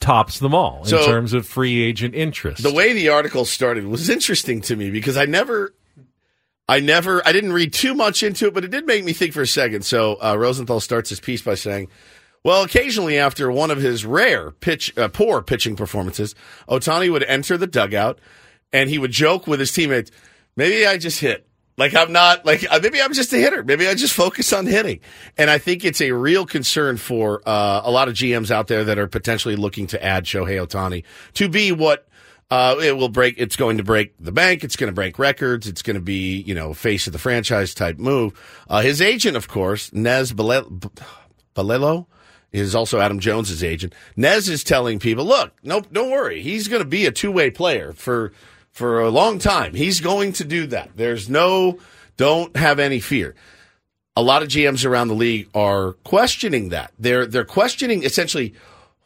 tops 0.00 0.38
them 0.38 0.54
all 0.54 0.80
in 0.82 0.86
So- 0.88 1.04
terms 1.06 1.32
of 1.32 1.46
free 1.46 1.82
agent 1.82 2.14
interest. 2.14 2.62
The 2.62 2.72
way 2.72 2.92
the 2.92 3.08
article 3.08 3.44
started 3.44 3.86
was 3.86 4.08
interesting 4.08 4.60
to 4.62 4.76
me 4.76 4.90
because 4.90 5.16
I 5.16 5.24
never, 5.26 5.74
I 6.68 6.80
never, 6.80 7.26
I 7.26 7.32
didn't 7.32 7.52
read 7.52 7.72
too 7.72 7.94
much 7.94 8.22
into 8.22 8.46
it, 8.46 8.54
but 8.54 8.64
it 8.64 8.70
did 8.70 8.86
make 8.86 9.04
me 9.04 9.12
think 9.12 9.32
for 9.32 9.42
a 9.42 9.46
second. 9.46 9.84
So 9.84 10.16
uh, 10.22 10.36
Rosenthal 10.38 10.80
starts 10.80 11.10
his 11.10 11.18
piece 11.20 11.42
by 11.42 11.54
saying, 11.56 11.88
"Well, 12.44 12.62
occasionally 12.62 13.18
after 13.18 13.50
one 13.50 13.70
of 13.70 13.78
his 13.78 14.04
rare 14.04 14.50
pitch, 14.52 14.96
uh, 14.96 15.08
poor 15.08 15.42
pitching 15.42 15.76
performances, 15.76 16.34
Ohtani 16.68 17.10
would 17.10 17.24
enter 17.24 17.56
the 17.56 17.66
dugout 17.66 18.18
and 18.72 18.90
he 18.90 18.98
would 18.98 19.10
joke 19.12 19.46
with 19.46 19.60
his 19.60 19.72
teammates, 19.72 20.10
maybe 20.56 20.86
I 20.86 20.98
just 20.98 21.20
hit." 21.20 21.48
Like 21.78 21.94
I'm 21.94 22.10
not 22.10 22.44
like 22.44 22.66
uh, 22.68 22.80
maybe 22.82 23.00
I'm 23.00 23.12
just 23.12 23.32
a 23.32 23.36
hitter. 23.36 23.62
Maybe 23.62 23.86
I 23.86 23.94
just 23.94 24.12
focus 24.12 24.52
on 24.52 24.66
hitting, 24.66 24.98
and 25.36 25.48
I 25.48 25.58
think 25.58 25.84
it's 25.84 26.00
a 26.00 26.10
real 26.10 26.44
concern 26.44 26.96
for 26.96 27.40
uh, 27.46 27.82
a 27.84 27.90
lot 27.92 28.08
of 28.08 28.14
GMs 28.14 28.50
out 28.50 28.66
there 28.66 28.82
that 28.82 28.98
are 28.98 29.06
potentially 29.06 29.54
looking 29.54 29.86
to 29.88 30.04
add 30.04 30.24
Shohei 30.24 30.66
Ohtani 30.66 31.04
to 31.34 31.48
be 31.48 31.70
what 31.70 32.08
uh, 32.50 32.74
it 32.82 32.96
will 32.96 33.08
break. 33.08 33.36
It's 33.38 33.54
going 33.54 33.76
to 33.76 33.84
break 33.84 34.14
the 34.18 34.32
bank. 34.32 34.64
It's 34.64 34.74
going 34.74 34.88
to 34.88 34.94
break 34.94 35.20
records. 35.20 35.68
It's 35.68 35.82
going 35.82 35.94
to 35.94 36.02
be, 36.02 36.40
you 36.40 36.54
know, 36.54 36.74
face 36.74 37.06
of 37.06 37.12
the 37.12 37.18
franchise 37.20 37.74
type 37.74 37.98
move. 37.98 38.32
Uh, 38.68 38.80
his 38.80 39.00
agent, 39.00 39.36
of 39.36 39.46
course, 39.46 39.92
Nez 39.92 40.32
Bale- 40.32 40.80
Balelo, 41.54 42.06
is 42.52 42.74
also 42.74 43.00
Adam 43.00 43.20
Jones's 43.20 43.62
agent. 43.62 43.94
Nez 44.16 44.48
is 44.48 44.64
telling 44.64 44.98
people, 44.98 45.24
look, 45.24 45.52
nope, 45.62 45.86
don't 45.92 46.10
worry. 46.10 46.42
He's 46.42 46.68
going 46.68 46.82
to 46.82 46.88
be 46.88 47.06
a 47.06 47.12
two 47.12 47.30
way 47.30 47.50
player 47.50 47.92
for, 47.92 48.32
for 48.70 49.00
a 49.00 49.10
long 49.10 49.38
time. 49.38 49.74
He's 49.74 50.00
going 50.00 50.32
to 50.34 50.44
do 50.44 50.66
that. 50.68 50.90
There's 50.96 51.28
no, 51.28 51.78
don't 52.16 52.56
have 52.56 52.78
any 52.78 53.00
fear 53.00 53.34
a 54.18 54.22
lot 54.22 54.42
of 54.42 54.48
GMs 54.48 54.84
around 54.84 55.06
the 55.06 55.14
league 55.14 55.48
are 55.54 55.92
questioning 56.02 56.70
that. 56.70 56.92
They're 56.98 57.24
they're 57.24 57.44
questioning 57.44 58.02
essentially 58.02 58.52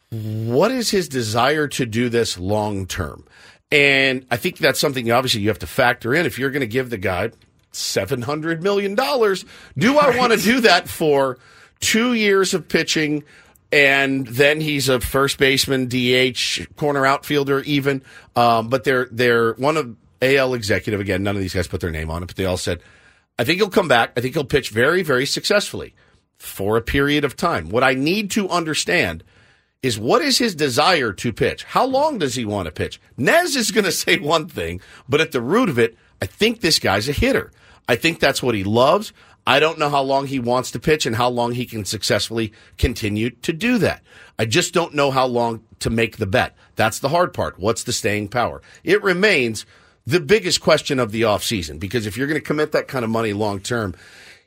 what 0.09 0.71
is 0.71 0.89
his 0.89 1.07
desire 1.07 1.67
to 1.67 1.85
do 1.85 2.09
this 2.09 2.39
long 2.39 2.87
term. 2.87 3.23
And 3.71 4.25
I 4.31 4.37
think 4.37 4.57
that's 4.57 4.79
something 4.79 5.11
obviously 5.11 5.41
you 5.41 5.49
have 5.49 5.59
to 5.59 5.67
factor 5.67 6.15
in 6.15 6.25
if 6.25 6.39
you're 6.39 6.49
going 6.49 6.61
to 6.61 6.67
give 6.67 6.89
the 6.89 6.97
guy 6.97 7.29
700 7.71 8.63
million 8.63 8.95
dollars, 8.95 9.45
do 9.77 9.99
I 9.99 10.17
want 10.17 10.33
to 10.33 10.39
do 10.39 10.61
that 10.61 10.89
for 10.89 11.37
2 11.83 12.13
years 12.13 12.53
of 12.53 12.67
pitching 12.67 13.23
and 13.71 14.27
then 14.27 14.61
he's 14.61 14.87
a 14.87 14.99
first 14.99 15.39
baseman, 15.39 15.87
DH, 15.87 16.75
corner 16.75 17.07
outfielder 17.07 17.61
even. 17.61 18.03
Um, 18.35 18.69
but 18.69 18.83
they're 18.83 19.07
they're 19.11 19.53
one 19.53 19.77
of 19.77 19.95
AL 20.21 20.53
executive 20.53 20.99
again, 20.99 21.23
none 21.23 21.35
of 21.35 21.41
these 21.41 21.53
guys 21.53 21.67
put 21.67 21.81
their 21.81 21.89
name 21.91 22.11
on 22.11 22.21
it, 22.23 22.27
but 22.27 22.35
they 22.35 22.45
all 22.45 22.57
said 22.57 22.81
I 23.37 23.43
think 23.43 23.57
he'll 23.57 23.69
come 23.69 23.87
back. 23.87 24.13
I 24.15 24.21
think 24.21 24.35
he'll 24.35 24.43
pitch 24.43 24.69
very, 24.69 25.01
very 25.01 25.25
successfully 25.25 25.95
for 26.37 26.77
a 26.77 26.81
period 26.81 27.23
of 27.23 27.35
time. 27.35 27.69
What 27.69 27.83
I 27.83 27.93
need 27.93 28.29
to 28.31 28.47
understand 28.49 29.23
is 29.81 29.99
what 29.99 30.21
is 30.21 30.37
his 30.37 30.55
desire 30.55 31.11
to 31.13 31.33
pitch? 31.33 31.63
How 31.63 31.85
long 31.85 32.19
does 32.19 32.35
he 32.35 32.45
want 32.45 32.67
to 32.67 32.71
pitch? 32.71 33.01
Nez 33.17 33.55
is 33.55 33.71
going 33.71 33.85
to 33.85 33.91
say 33.91 34.17
one 34.17 34.47
thing, 34.47 34.81
but 35.09 35.21
at 35.21 35.31
the 35.31 35.41
root 35.41 35.69
of 35.69 35.79
it, 35.79 35.97
I 36.21 36.25
think 36.25 36.61
this 36.61 36.79
guy's 36.79 37.09
a 37.09 37.13
hitter. 37.13 37.51
I 37.89 37.95
think 37.95 38.19
that's 38.19 38.41
what 38.41 38.55
he 38.55 38.63
loves. 38.63 39.11
I 39.45 39.59
don't 39.59 39.77
know 39.77 39.89
how 39.89 40.01
long 40.01 40.27
he 40.27 40.39
wants 40.39 40.71
to 40.71 40.79
pitch 40.79 41.05
and 41.05 41.15
how 41.15 41.29
long 41.29 41.53
he 41.53 41.65
can 41.65 41.83
successfully 41.85 42.53
continue 42.77 43.29
to 43.29 43.51
do 43.51 43.77
that. 43.79 44.01
I 44.39 44.45
just 44.45 44.73
don't 44.73 44.93
know 44.93 45.11
how 45.11 45.25
long 45.25 45.63
to 45.79 45.89
make 45.89 46.17
the 46.17 46.25
bet. 46.25 46.55
That's 46.75 46.99
the 46.99 47.09
hard 47.09 47.33
part. 47.33 47.59
What's 47.59 47.83
the 47.83 47.91
staying 47.91 48.29
power? 48.29 48.61
It 48.83 49.03
remains 49.03 49.65
the 50.05 50.19
biggest 50.19 50.61
question 50.61 50.99
of 50.99 51.11
the 51.11 51.21
offseason 51.21 51.79
because 51.79 52.05
if 52.05 52.17
you're 52.17 52.27
going 52.27 52.39
to 52.39 52.45
commit 52.45 52.71
that 52.71 52.87
kind 52.87 53.03
of 53.03 53.11
money 53.11 53.33
long 53.33 53.59
term, 53.59 53.95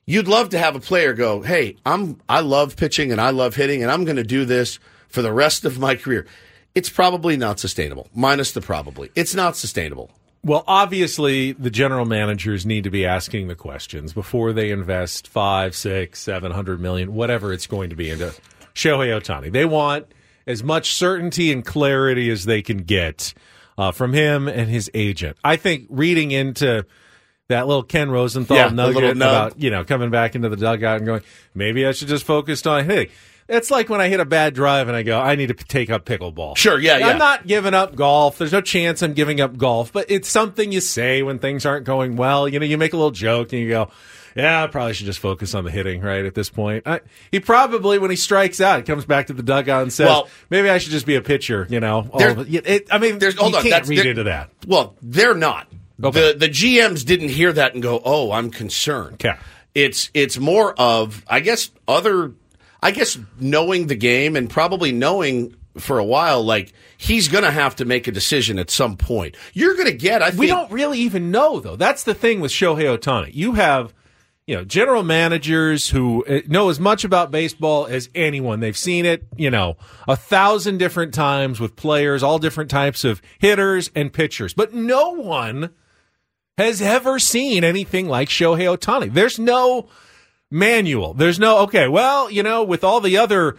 you'd 0.07 0.29
love 0.29 0.51
to 0.51 0.59
have 0.59 0.77
a 0.77 0.81
player 0.81 1.13
go, 1.13 1.43
"Hey, 1.43 1.77
I'm 1.85 2.21
I 2.29 2.41
love 2.41 2.77
pitching 2.77 3.13
and 3.13 3.21
I 3.21 3.31
love 3.31 3.55
hitting 3.55 3.83
and 3.83 3.91
I'm 3.91 4.05
going 4.05 4.17
to 4.17 4.25
do 4.25 4.45
this 4.45 4.79
for 5.09 5.23
the 5.23 5.33
rest 5.33 5.65
of 5.65 5.79
my 5.79 5.95
career." 5.95 6.27
It's 6.75 6.91
probably 6.91 7.37
not 7.37 7.59
sustainable. 7.59 8.09
Minus 8.15 8.53
the 8.53 8.61
probably. 8.61 9.11
It's 9.15 9.35
not 9.35 9.57
sustainable. 9.57 10.11
Well, 10.47 10.63
obviously, 10.69 11.53
the 11.53 11.71
general 11.71 12.05
managers 12.05 12.65
need 12.65 12.85
to 12.85 12.91
be 12.91 13.05
asking 13.05 13.49
the 13.49 13.57
questions 13.57 14.13
before 14.13 14.53
they 14.53 14.71
invest 14.71 15.27
five, 15.27 15.75
six, 15.75 16.21
seven 16.21 16.53
hundred 16.53 16.81
million, 16.81 17.15
whatever 17.15 17.53
it's 17.53 17.67
going 17.67 17.91
to 17.91 17.97
be 17.97 18.11
into 18.11 18.33
Shohei 18.73 19.09
Ohtani. 19.09 19.51
They 19.51 19.65
want 19.65 20.07
as 20.47 20.63
much 20.63 20.95
certainty 20.95 21.51
and 21.51 21.67
clarity 21.67 22.31
as 22.31 22.45
they 22.45 22.63
can 22.63 22.79
get 22.79 23.35
uh, 23.77 23.91
from 23.91 24.13
him 24.13 24.47
and 24.47 24.71
his 24.71 24.89
agent. 24.95 25.37
I 25.43 25.57
think 25.57 25.89
reading 25.91 26.31
into 26.31 26.87
that 27.49 27.67
little 27.67 27.83
Ken 27.83 28.09
Rosenthal 28.09 28.57
Yeah, 28.57 28.69
nugget 28.69 29.17
about 29.17 29.61
you 29.61 29.71
know 29.71 29.83
coming 29.83 30.11
back 30.11 30.37
into 30.37 30.49
the 30.49 30.57
dugout 30.57 30.99
and 30.99 31.07
going, 31.07 31.23
maybe 31.57 31.85
I 31.85 31.91
should 31.91 32.07
just 32.07 32.25
focus 32.25 32.65
on 32.67 32.85
hitting. 32.85 33.13
It's 33.49 33.71
like 33.71 33.89
when 33.89 34.01
I 34.01 34.09
hit 34.09 34.19
a 34.19 34.25
bad 34.25 34.55
drive 34.55 34.89
and 34.89 34.97
I 34.97 35.03
go, 35.03 35.21
I 35.21 35.37
need 35.37 35.49
to 35.49 35.55
take 35.55 35.89
up 35.89 36.05
pickleball. 36.05 36.57
Sure, 36.57 36.79
yeah, 36.81 36.99
yeah. 36.99 37.09
I'm 37.09 37.19
not 37.19 37.47
giving 37.47 37.75
up 37.75 37.95
golf. 37.95 38.39
There's 38.39 38.53
no 38.53 38.61
chance 38.61 39.03
I'm 39.03 39.15
giving 39.15 39.41
up 39.41 39.57
golf, 39.57 39.93
but 39.93 40.11
it's 40.11 40.29
something 40.29 40.73
you 40.73 40.81
say 40.81 41.23
when 41.23 41.39
things 41.39 41.65
aren't 41.65 41.85
going 41.87 42.17
well. 42.17 42.49
You 42.49 42.59
know, 42.59 42.67
you 42.67 42.77
make 42.77 42.93
a 42.93 42.97
little 42.97 43.13
joke 43.13 43.53
and 43.53 43.63
you 43.63 43.69
go, 43.69 43.91
yeah, 44.35 44.65
I 44.65 44.67
probably 44.67 44.95
should 44.95 45.07
just 45.07 45.21
focus 45.21 45.55
on 45.55 45.65
the 45.65 45.71
hitting 45.71 46.01
right 46.03 46.25
at 46.25 46.35
this 46.35 46.51
point. 46.51 46.87
I, 46.87 47.01
he 47.31 47.41
probably, 47.41 47.99
when 47.99 48.11
he 48.11 48.17
strikes 48.17 48.61
out, 48.61 48.85
comes 48.85 49.05
back 49.05 49.29
to 49.29 49.33
the 49.33 49.43
dugout 49.43 49.83
and 49.83 49.93
says, 49.93 50.07
Well- 50.09 50.29
maybe 50.51 50.69
I 50.69 50.79
should 50.79 50.93
just 50.93 51.07
be 51.07 51.15
a 51.15 51.23
pitcher, 51.23 51.67
you 51.71 51.79
know. 51.81 52.11
Oh, 52.13 52.19
there- 52.19 52.31
of 52.31 52.53
it. 52.55 52.67
It- 52.67 52.89
I 52.91 52.99
mean, 52.99 53.19
There's 53.19 53.37
hold 53.37 53.53
you 53.53 53.59
on. 53.59 53.63
can't 53.63 53.73
that's, 53.75 53.89
read 53.89 54.05
into 54.05 54.25
that. 54.25 54.51
Well, 54.67 54.97
they're 55.01 55.35
not. 55.35 55.69
Okay. 56.03 56.33
The 56.33 56.39
the 56.39 56.49
GMs 56.51 57.07
didn't 57.07 57.31
hear 57.31 57.51
that 57.55 57.73
and 57.73 57.83
go, 57.83 58.03
"Oh, 58.05 58.31
I'm 58.31 58.51
concerned." 58.51 59.25
It's 59.75 60.11
it's 60.13 60.37
more 60.39 60.75
of 60.79 61.25
I 61.27 61.41
guess 61.41 61.71
other 61.89 62.33
I 62.87 62.93
guess 62.93 63.19
knowing 63.41 63.89
the 63.89 63.97
game 63.97 64.37
and 64.37 64.49
probably 64.49 64.93
knowing 64.93 65.57
for 65.77 65.99
a 65.99 66.05
while 66.05 66.45
like 66.45 66.73
he's 66.97 67.27
going 67.27 67.43
to 67.43 67.51
have 67.51 67.75
to 67.77 67.85
make 67.85 68.07
a 68.07 68.13
decision 68.13 68.61
at 68.61 68.71
some 68.71 68.97
point. 68.97 69.37
You're 69.55 69.75
going 69.75 69.89
to 69.89 69.93
get 69.93 70.23
I 70.23 70.31
think 70.31 70.39
We 70.39 70.47
don't 70.47 70.71
really 70.71 71.01
even 71.01 71.33
know, 71.33 71.59
though. 71.59 71.75
That's 71.75 72.05
the 72.05 72.15
thing 72.15 72.39
with 72.41 72.53
Shohei 72.53 72.97
Ohtani. 72.97 73.35
You 73.35 73.55
have, 73.55 73.93
you 74.47 74.55
know, 74.55 74.65
general 74.65 75.03
managers 75.03 75.91
who 75.91 76.25
uh, 76.27 76.43
know 76.47 76.69
as 76.69 76.79
much 76.79 77.03
about 77.03 77.33
baseball 77.33 77.87
as 77.87 78.09
anyone. 78.15 78.61
They've 78.61 78.77
seen 78.77 79.05
it, 79.05 79.27
you 79.37 79.51
know, 79.51 79.77
a 80.07 80.15
thousand 80.15 80.79
different 80.79 81.13
times 81.13 81.59
with 81.59 81.75
players, 81.75 82.23
all 82.23 82.39
different 82.39 82.71
types 82.71 83.03
of 83.03 83.21
hitters 83.41 83.91
and 83.97 84.13
pitchers. 84.13 84.55
But 84.55 84.75
no 84.75 85.11
one 85.11 85.71
has 86.57 86.81
ever 86.81 87.19
seen 87.19 87.65
anything 87.65 88.07
like 88.07 88.29
Shohei 88.29 88.77
Ohtani. 88.77 89.13
There's 89.13 89.41
no 89.41 89.89
manual. 90.51 91.15
There's 91.15 91.39
no, 91.39 91.59
okay, 91.65 91.89
well, 91.89 92.31
you 92.31 92.43
know, 92.43 92.63
with 92.63 92.85
all 92.85 93.01
the 93.01 93.17
other 93.17 93.57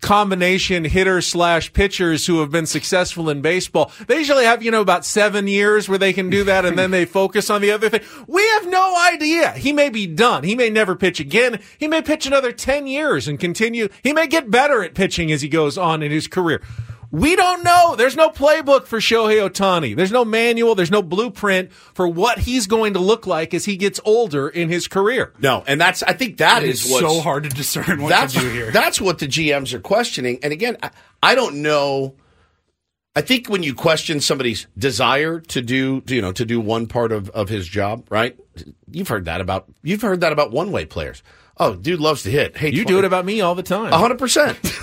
combination 0.00 0.84
hitters 0.84 1.26
slash 1.26 1.72
pitchers 1.72 2.26
who 2.26 2.40
have 2.40 2.50
been 2.50 2.66
successful 2.66 3.28
in 3.28 3.40
baseball, 3.40 3.90
they 4.06 4.18
usually 4.18 4.44
have, 4.44 4.62
you 4.62 4.70
know, 4.70 4.80
about 4.80 5.04
seven 5.04 5.48
years 5.48 5.88
where 5.88 5.98
they 5.98 6.12
can 6.12 6.30
do 6.30 6.44
that 6.44 6.64
and 6.64 6.78
then 6.78 6.90
they 6.90 7.04
focus 7.06 7.50
on 7.50 7.60
the 7.60 7.70
other 7.70 7.88
thing. 7.88 8.02
We 8.26 8.46
have 8.50 8.68
no 8.68 8.96
idea. 9.12 9.52
He 9.52 9.72
may 9.72 9.88
be 9.88 10.06
done. 10.06 10.44
He 10.44 10.54
may 10.54 10.70
never 10.70 10.94
pitch 10.94 11.20
again. 11.20 11.60
He 11.78 11.88
may 11.88 12.02
pitch 12.02 12.26
another 12.26 12.52
10 12.52 12.86
years 12.86 13.26
and 13.26 13.40
continue. 13.40 13.88
He 14.02 14.12
may 14.12 14.26
get 14.26 14.50
better 14.50 14.82
at 14.82 14.94
pitching 14.94 15.32
as 15.32 15.42
he 15.42 15.48
goes 15.48 15.76
on 15.76 16.02
in 16.02 16.12
his 16.12 16.28
career. 16.28 16.62
We 17.10 17.36
don't 17.36 17.64
know. 17.64 17.94
There's 17.96 18.16
no 18.16 18.28
playbook 18.28 18.86
for 18.86 18.98
Shohei 18.98 19.48
Ohtani. 19.48 19.96
There's 19.96 20.12
no 20.12 20.26
manual. 20.26 20.74
There's 20.74 20.90
no 20.90 21.00
blueprint 21.00 21.72
for 21.72 22.06
what 22.06 22.38
he's 22.38 22.66
going 22.66 22.92
to 22.94 22.98
look 22.98 23.26
like 23.26 23.54
as 23.54 23.64
he 23.64 23.78
gets 23.78 23.98
older 24.04 24.46
in 24.48 24.68
his 24.68 24.88
career. 24.88 25.32
No, 25.40 25.64
and 25.66 25.80
that's 25.80 26.02
I 26.02 26.12
think 26.12 26.36
that 26.36 26.62
It 26.62 26.68
is 26.68 26.84
is 26.84 26.92
what's 26.92 27.14
so 27.14 27.20
hard 27.22 27.44
to 27.44 27.48
discern 27.48 28.02
what 28.02 28.10
that's 28.10 28.34
to 28.34 28.40
do 28.40 28.50
here. 28.50 28.70
that's 28.70 29.00
what 29.00 29.20
the 29.20 29.26
GMs 29.26 29.72
are 29.72 29.80
questioning. 29.80 30.38
And 30.42 30.52
again, 30.52 30.76
I, 30.82 30.90
I 31.22 31.34
don't 31.34 31.62
know. 31.62 32.14
I 33.16 33.22
think 33.22 33.48
when 33.48 33.62
you 33.62 33.74
question 33.74 34.20
somebody's 34.20 34.66
desire 34.76 35.40
to 35.40 35.62
do, 35.62 36.02
you 36.06 36.20
know, 36.20 36.32
to 36.32 36.44
do 36.44 36.60
one 36.60 36.86
part 36.86 37.10
of, 37.10 37.30
of 37.30 37.48
his 37.48 37.66
job, 37.66 38.06
right? 38.10 38.38
You've 38.92 39.08
heard 39.08 39.24
that 39.24 39.40
about 39.40 39.64
you've 39.82 40.02
heard 40.02 40.20
that 40.20 40.32
about 40.32 40.50
one 40.52 40.72
way 40.72 40.84
players. 40.84 41.22
Oh, 41.56 41.74
dude 41.74 42.00
loves 42.00 42.22
to 42.24 42.30
hit. 42.30 42.56
Hey, 42.58 42.70
You 42.70 42.84
do 42.84 42.98
it 42.98 43.04
about 43.04 43.24
me 43.24 43.40
all 43.40 43.54
the 43.54 43.62
time. 43.62 43.92
hundred 43.92 44.18
percent. 44.18 44.58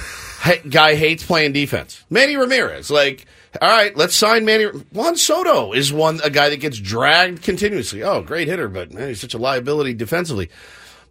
Guy 0.69 0.95
hates 0.95 1.23
playing 1.23 1.53
defense. 1.53 2.03
Manny 2.09 2.35
Ramirez, 2.35 2.91
like, 2.91 3.25
all 3.61 3.69
right, 3.69 3.95
let's 3.95 4.15
sign 4.15 4.45
Manny. 4.45 4.65
Juan 4.65 5.15
Soto 5.15 5.73
is 5.73 5.91
one 5.91 6.19
a 6.23 6.29
guy 6.29 6.49
that 6.49 6.59
gets 6.59 6.77
dragged 6.77 7.41
continuously. 7.41 8.03
Oh, 8.03 8.21
great 8.21 8.47
hitter, 8.47 8.67
but 8.67 8.93
man, 8.93 9.09
he's 9.09 9.21
such 9.21 9.33
a 9.33 9.37
liability 9.37 9.93
defensively. 9.93 10.49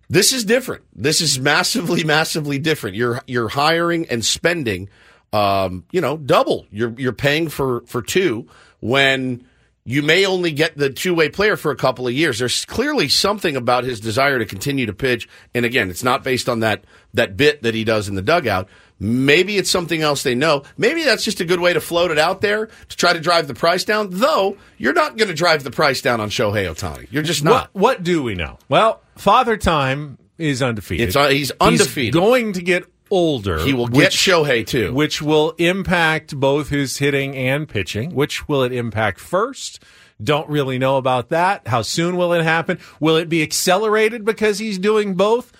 This 0.08 0.32
is 0.32 0.44
different. 0.44 0.84
This 0.94 1.20
is 1.20 1.38
massively, 1.40 2.04
massively 2.04 2.58
different. 2.58 2.96
You're 2.96 3.22
you're 3.26 3.48
hiring 3.48 4.06
and 4.08 4.24
spending, 4.24 4.88
um, 5.32 5.84
you 5.90 6.00
know, 6.00 6.16
double. 6.16 6.66
You're 6.70 6.94
you're 6.98 7.12
paying 7.12 7.48
for 7.48 7.82
for 7.86 8.02
two 8.02 8.46
when 8.80 9.46
you 9.86 10.02
may 10.02 10.24
only 10.24 10.50
get 10.50 10.76
the 10.76 10.90
two 10.90 11.14
way 11.14 11.28
player 11.28 11.56
for 11.56 11.70
a 11.70 11.76
couple 11.76 12.06
of 12.06 12.12
years. 12.12 12.38
There's 12.38 12.64
clearly 12.64 13.08
something 13.08 13.54
about 13.54 13.84
his 13.84 14.00
desire 14.00 14.38
to 14.38 14.46
continue 14.46 14.86
to 14.86 14.94
pitch, 14.94 15.28
and 15.54 15.64
again, 15.64 15.90
it's 15.90 16.04
not 16.04 16.24
based 16.24 16.48
on 16.48 16.60
that 16.60 16.84
that 17.12 17.36
bit 17.36 17.62
that 17.62 17.74
he 17.74 17.84
does 17.84 18.08
in 18.08 18.14
the 18.14 18.22
dugout. 18.22 18.68
Maybe 19.04 19.58
it's 19.58 19.70
something 19.70 20.00
else 20.00 20.22
they 20.22 20.34
know. 20.34 20.62
Maybe 20.78 21.04
that's 21.04 21.24
just 21.24 21.40
a 21.40 21.44
good 21.44 21.60
way 21.60 21.72
to 21.74 21.80
float 21.80 22.10
it 22.10 22.18
out 22.18 22.40
there 22.40 22.66
to 22.88 22.96
try 22.96 23.12
to 23.12 23.20
drive 23.20 23.48
the 23.48 23.54
price 23.54 23.84
down. 23.84 24.08
Though 24.10 24.56
you're 24.78 24.94
not 24.94 25.16
going 25.16 25.28
to 25.28 25.34
drive 25.34 25.62
the 25.62 25.70
price 25.70 26.00
down 26.00 26.20
on 26.20 26.30
Shohei 26.30 26.66
Ohtani. 26.66 27.06
You're 27.10 27.22
just 27.22 27.44
not. 27.44 27.70
What, 27.74 27.98
what 27.98 28.02
do 28.02 28.22
we 28.22 28.34
know? 28.34 28.58
Well, 28.68 29.02
Father 29.16 29.56
Time 29.56 30.18
is 30.38 30.62
undefeated. 30.62 31.08
It's, 31.08 31.16
uh, 31.16 31.28
he's 31.28 31.52
undefeated. 31.60 32.14
going 32.14 32.54
to 32.54 32.62
get 32.62 32.84
older. 33.10 33.58
He 33.64 33.74
will 33.74 33.88
get 33.88 33.96
which- 33.96 34.16
Shohei 34.16 34.66
too. 34.66 34.92
which 34.94 35.20
will 35.20 35.50
impact 35.58 36.34
both 36.38 36.70
his 36.70 36.96
hitting 36.98 37.36
and 37.36 37.68
pitching. 37.68 38.14
Which 38.14 38.48
will 38.48 38.62
it 38.62 38.72
impact 38.72 39.20
first? 39.20 39.82
Don't 40.22 40.48
really 40.48 40.78
know 40.78 40.96
about 40.96 41.28
that. 41.28 41.66
How 41.68 41.82
soon 41.82 42.16
will 42.16 42.32
it 42.32 42.42
happen? 42.42 42.78
Will 43.00 43.16
it 43.16 43.28
be 43.28 43.42
accelerated 43.42 44.24
because 44.24 44.58
he's 44.58 44.78
doing 44.78 45.14
both? 45.14 45.52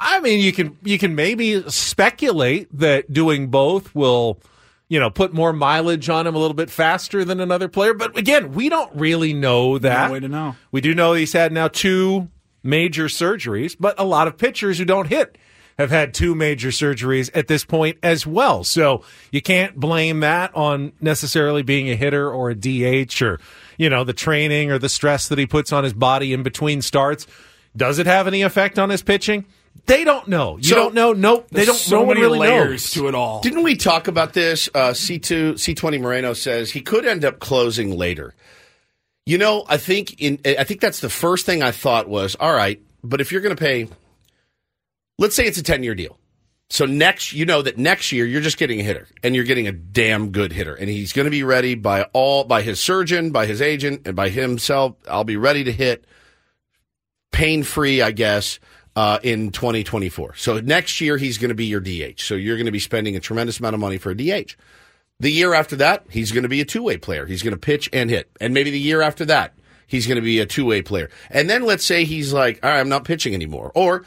I 0.00 0.20
mean, 0.20 0.40
you 0.40 0.52
can 0.52 0.76
you 0.82 0.98
can 0.98 1.14
maybe 1.14 1.68
speculate 1.70 2.68
that 2.78 3.12
doing 3.12 3.48
both 3.48 3.94
will, 3.94 4.40
you 4.88 5.00
know, 5.00 5.10
put 5.10 5.32
more 5.32 5.52
mileage 5.52 6.08
on 6.08 6.26
him 6.26 6.34
a 6.34 6.38
little 6.38 6.54
bit 6.54 6.70
faster 6.70 7.24
than 7.24 7.40
another 7.40 7.68
player. 7.68 7.94
But 7.94 8.16
again, 8.16 8.52
we 8.52 8.68
don't 8.68 8.94
really 8.94 9.32
know 9.32 9.78
that. 9.78 10.08
No 10.08 10.12
way 10.12 10.20
to 10.20 10.28
know. 10.28 10.56
We 10.70 10.80
do 10.80 10.94
know 10.94 11.14
he's 11.14 11.32
had 11.32 11.52
now 11.52 11.68
two 11.68 12.28
major 12.62 13.06
surgeries, 13.06 13.76
but 13.78 13.98
a 13.98 14.04
lot 14.04 14.28
of 14.28 14.36
pitchers 14.36 14.78
who 14.78 14.84
don't 14.84 15.08
hit 15.08 15.38
have 15.78 15.90
had 15.90 16.12
two 16.12 16.34
major 16.34 16.68
surgeries 16.68 17.30
at 17.34 17.46
this 17.46 17.64
point 17.64 17.98
as 18.02 18.26
well. 18.26 18.64
So 18.64 19.04
you 19.30 19.40
can't 19.40 19.76
blame 19.76 20.20
that 20.20 20.54
on 20.54 20.92
necessarily 21.00 21.62
being 21.62 21.88
a 21.88 21.94
hitter 21.94 22.30
or 22.30 22.50
a 22.50 22.54
DH 22.54 23.22
or, 23.22 23.38
you 23.76 23.88
know, 23.88 24.02
the 24.02 24.12
training 24.12 24.72
or 24.72 24.78
the 24.78 24.88
stress 24.88 25.28
that 25.28 25.38
he 25.38 25.46
puts 25.46 25.72
on 25.72 25.84
his 25.84 25.92
body 25.92 26.32
in 26.32 26.42
between 26.42 26.82
starts. 26.82 27.28
Does 27.76 28.00
it 28.00 28.06
have 28.06 28.26
any 28.26 28.42
effect 28.42 28.78
on 28.78 28.90
his 28.90 29.02
pitching? 29.02 29.44
They 29.86 30.04
don't 30.04 30.28
know. 30.28 30.56
You 30.58 30.64
So- 30.64 30.74
don't 30.76 30.94
know. 30.94 31.12
Nope. 31.12 31.48
They 31.50 31.64
don't. 31.64 31.74
so 31.76 31.96
no 31.96 32.02
one 32.02 32.08
many 32.16 32.20
really 32.20 32.38
layers 32.40 32.70
knows. 32.70 32.90
to 32.92 33.08
it 33.08 33.14
all. 33.14 33.40
Didn't 33.40 33.62
we 33.62 33.76
talk 33.76 34.06
about 34.08 34.32
this? 34.34 34.68
Uh, 34.74 34.90
C2, 34.92 35.54
C20 35.54 36.00
Moreno 36.00 36.32
says 36.34 36.70
he 36.70 36.80
could 36.80 37.06
end 37.06 37.24
up 37.24 37.38
closing 37.40 37.96
later. 37.96 38.34
You 39.24 39.38
know, 39.38 39.64
I 39.68 39.76
think 39.76 40.20
in 40.20 40.38
I 40.44 40.64
think 40.64 40.80
that's 40.80 41.00
the 41.00 41.10
first 41.10 41.44
thing 41.46 41.62
I 41.62 41.70
thought 41.70 42.08
was, 42.08 42.34
all 42.36 42.52
right, 42.54 42.80
but 43.04 43.20
if 43.20 43.30
you're 43.32 43.40
going 43.42 43.54
to 43.56 43.60
pay 43.62 43.88
let's 45.18 45.34
say 45.34 45.44
it's 45.46 45.58
a 45.58 45.62
10-year 45.64 45.94
deal. 45.96 46.16
So 46.70 46.86
next, 46.86 47.32
you 47.32 47.44
know 47.44 47.60
that 47.62 47.76
next 47.76 48.12
year 48.12 48.24
you're 48.26 48.40
just 48.42 48.56
getting 48.58 48.78
a 48.78 48.82
hitter 48.82 49.08
and 49.22 49.34
you're 49.34 49.44
getting 49.44 49.66
a 49.66 49.72
damn 49.72 50.30
good 50.30 50.52
hitter 50.52 50.74
and 50.74 50.88
he's 50.88 51.12
going 51.12 51.24
to 51.24 51.30
be 51.30 51.42
ready 51.42 51.74
by 51.74 52.02
all 52.12 52.44
by 52.44 52.62
his 52.62 52.78
surgeon, 52.78 53.30
by 53.30 53.46
his 53.46 53.60
agent 53.62 54.02
and 54.06 54.14
by 54.14 54.28
himself. 54.28 54.94
I'll 55.08 55.24
be 55.24 55.36
ready 55.38 55.64
to 55.64 55.72
hit 55.72 56.04
pain 57.32 57.62
free, 57.62 58.00
I 58.02 58.10
guess, 58.12 58.58
uh, 58.98 59.20
in 59.22 59.52
2024. 59.52 60.34
So 60.34 60.58
next 60.58 61.00
year 61.00 61.16
he's 61.16 61.38
going 61.38 61.50
to 61.50 61.54
be 61.54 61.66
your 61.66 61.78
DH. 61.78 62.18
So 62.20 62.34
you're 62.34 62.56
going 62.56 62.66
to 62.66 62.72
be 62.72 62.80
spending 62.80 63.14
a 63.14 63.20
tremendous 63.20 63.60
amount 63.60 63.74
of 63.74 63.80
money 63.80 63.96
for 63.96 64.10
a 64.10 64.16
DH. 64.16 64.56
The 65.20 65.30
year 65.30 65.54
after 65.54 65.76
that, 65.76 66.04
he's 66.10 66.32
going 66.32 66.42
to 66.42 66.48
be 66.48 66.60
a 66.60 66.64
two 66.64 66.82
way 66.82 66.96
player. 66.96 67.24
He's 67.24 67.44
going 67.44 67.54
to 67.54 67.60
pitch 67.60 67.88
and 67.92 68.10
hit. 68.10 68.28
And 68.40 68.52
maybe 68.52 68.72
the 68.72 68.80
year 68.80 69.00
after 69.00 69.24
that, 69.26 69.54
he's 69.86 70.08
going 70.08 70.16
to 70.16 70.22
be 70.22 70.40
a 70.40 70.46
two 70.46 70.64
way 70.64 70.82
player. 70.82 71.10
And 71.30 71.48
then 71.48 71.62
let's 71.62 71.84
say 71.84 72.04
he's 72.04 72.32
like, 72.32 72.58
all 72.64 72.70
right, 72.70 72.80
I'm 72.80 72.88
not 72.88 73.04
pitching 73.04 73.34
anymore. 73.34 73.70
Or 73.76 74.04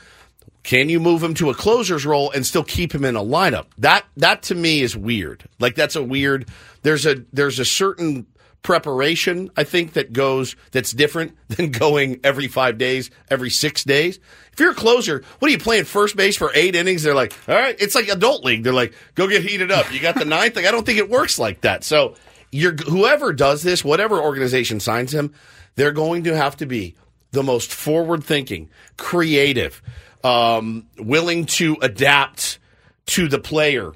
can 0.63 0.89
you 0.89 0.99
move 0.99 1.23
him 1.23 1.35
to 1.35 1.49
a 1.49 1.53
closer's 1.53 2.05
role 2.05 2.29
and 2.31 2.45
still 2.45 2.65
keep 2.65 2.93
him 2.93 3.05
in 3.05 3.15
a 3.15 3.23
lineup? 3.23 3.67
That 3.77 4.03
that 4.17 4.43
to 4.43 4.55
me 4.55 4.81
is 4.81 4.97
weird. 4.97 5.45
Like 5.57 5.75
that's 5.75 5.95
a 5.95 6.03
weird. 6.03 6.49
There's 6.81 7.05
a 7.05 7.23
there's 7.31 7.59
a 7.59 7.65
certain 7.65 8.27
preparation 8.63 9.49
I 9.57 9.63
think 9.63 9.93
that 9.93 10.13
goes 10.13 10.55
that's 10.71 10.91
different 10.91 11.35
than 11.47 11.71
going 11.71 12.19
every 12.23 12.47
five 12.47 12.77
days, 12.77 13.09
every 13.29 13.49
six 13.49 13.83
days. 13.83 14.19
If 14.53 14.59
you're 14.59 14.71
a 14.71 14.75
closer, 14.75 15.23
what 15.39 15.47
are 15.47 15.51
you 15.51 15.57
playing 15.57 15.85
first 15.85 16.15
base 16.15 16.37
for 16.37 16.51
eight 16.53 16.75
innings? 16.75 17.03
They're 17.03 17.15
like, 17.15 17.33
all 17.47 17.55
right, 17.55 17.75
it's 17.79 17.95
like 17.95 18.09
adult 18.09 18.43
league. 18.43 18.63
They're 18.63 18.73
like, 18.73 18.93
go 19.15 19.27
get 19.27 19.43
heated 19.43 19.71
up. 19.71 19.91
You 19.91 19.99
got 19.99 20.15
the 20.15 20.25
ninth. 20.25 20.55
Like 20.55 20.65
I 20.65 20.71
don't 20.71 20.85
think 20.85 20.99
it 20.99 21.09
works 21.09 21.39
like 21.39 21.61
that. 21.61 21.83
So 21.83 22.15
you're 22.51 22.73
whoever 22.73 23.33
does 23.33 23.63
this, 23.63 23.83
whatever 23.83 24.21
organization 24.21 24.79
signs 24.79 25.13
him, 25.13 25.33
they're 25.75 25.91
going 25.91 26.25
to 26.25 26.35
have 26.35 26.57
to 26.57 26.65
be 26.65 26.95
the 27.31 27.43
most 27.43 27.71
forward 27.71 28.23
thinking, 28.23 28.69
creative, 28.97 29.81
um, 30.23 30.85
willing 30.97 31.45
to 31.45 31.77
adapt 31.81 32.59
to 33.07 33.27
the 33.27 33.39
player 33.39 33.93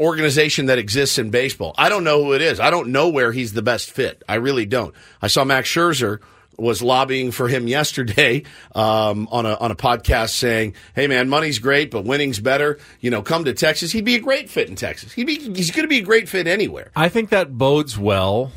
organization 0.00 0.66
that 0.66 0.78
exists 0.78 1.18
in 1.18 1.30
baseball. 1.30 1.74
I 1.78 1.88
don't 1.88 2.04
know 2.04 2.24
who 2.24 2.32
it 2.32 2.42
is. 2.42 2.60
I 2.60 2.70
don't 2.70 2.88
know 2.88 3.08
where 3.08 3.32
he's 3.32 3.52
the 3.52 3.62
best 3.62 3.90
fit. 3.90 4.22
I 4.28 4.36
really 4.36 4.66
don't. 4.66 4.94
I 5.20 5.28
saw 5.28 5.44
Max 5.44 5.68
Scherzer 5.68 6.20
was 6.58 6.82
lobbying 6.82 7.30
for 7.30 7.48
him 7.48 7.66
yesterday 7.68 8.42
um, 8.74 9.28
on 9.30 9.46
a 9.46 9.54
on 9.54 9.70
a 9.70 9.76
podcast 9.76 10.30
saying, 10.30 10.74
"Hey 10.94 11.06
man, 11.06 11.28
money's 11.28 11.58
great, 11.58 11.90
but 11.90 12.04
winning's 12.04 12.40
better. 12.40 12.78
You 13.00 13.10
know, 13.10 13.22
come 13.22 13.44
to 13.44 13.52
Texas. 13.52 13.92
He'd 13.92 14.04
be 14.04 14.14
a 14.14 14.20
great 14.20 14.50
fit 14.50 14.68
in 14.68 14.76
Texas. 14.76 15.12
He'd 15.12 15.26
be 15.26 15.36
he's 15.36 15.70
going 15.70 15.84
to 15.84 15.88
be 15.88 15.98
a 15.98 16.02
great 16.02 16.28
fit 16.28 16.46
anywhere. 16.46 16.90
I 16.96 17.08
think 17.08 17.30
that 17.30 17.56
bodes 17.56 17.98
well, 17.98 18.52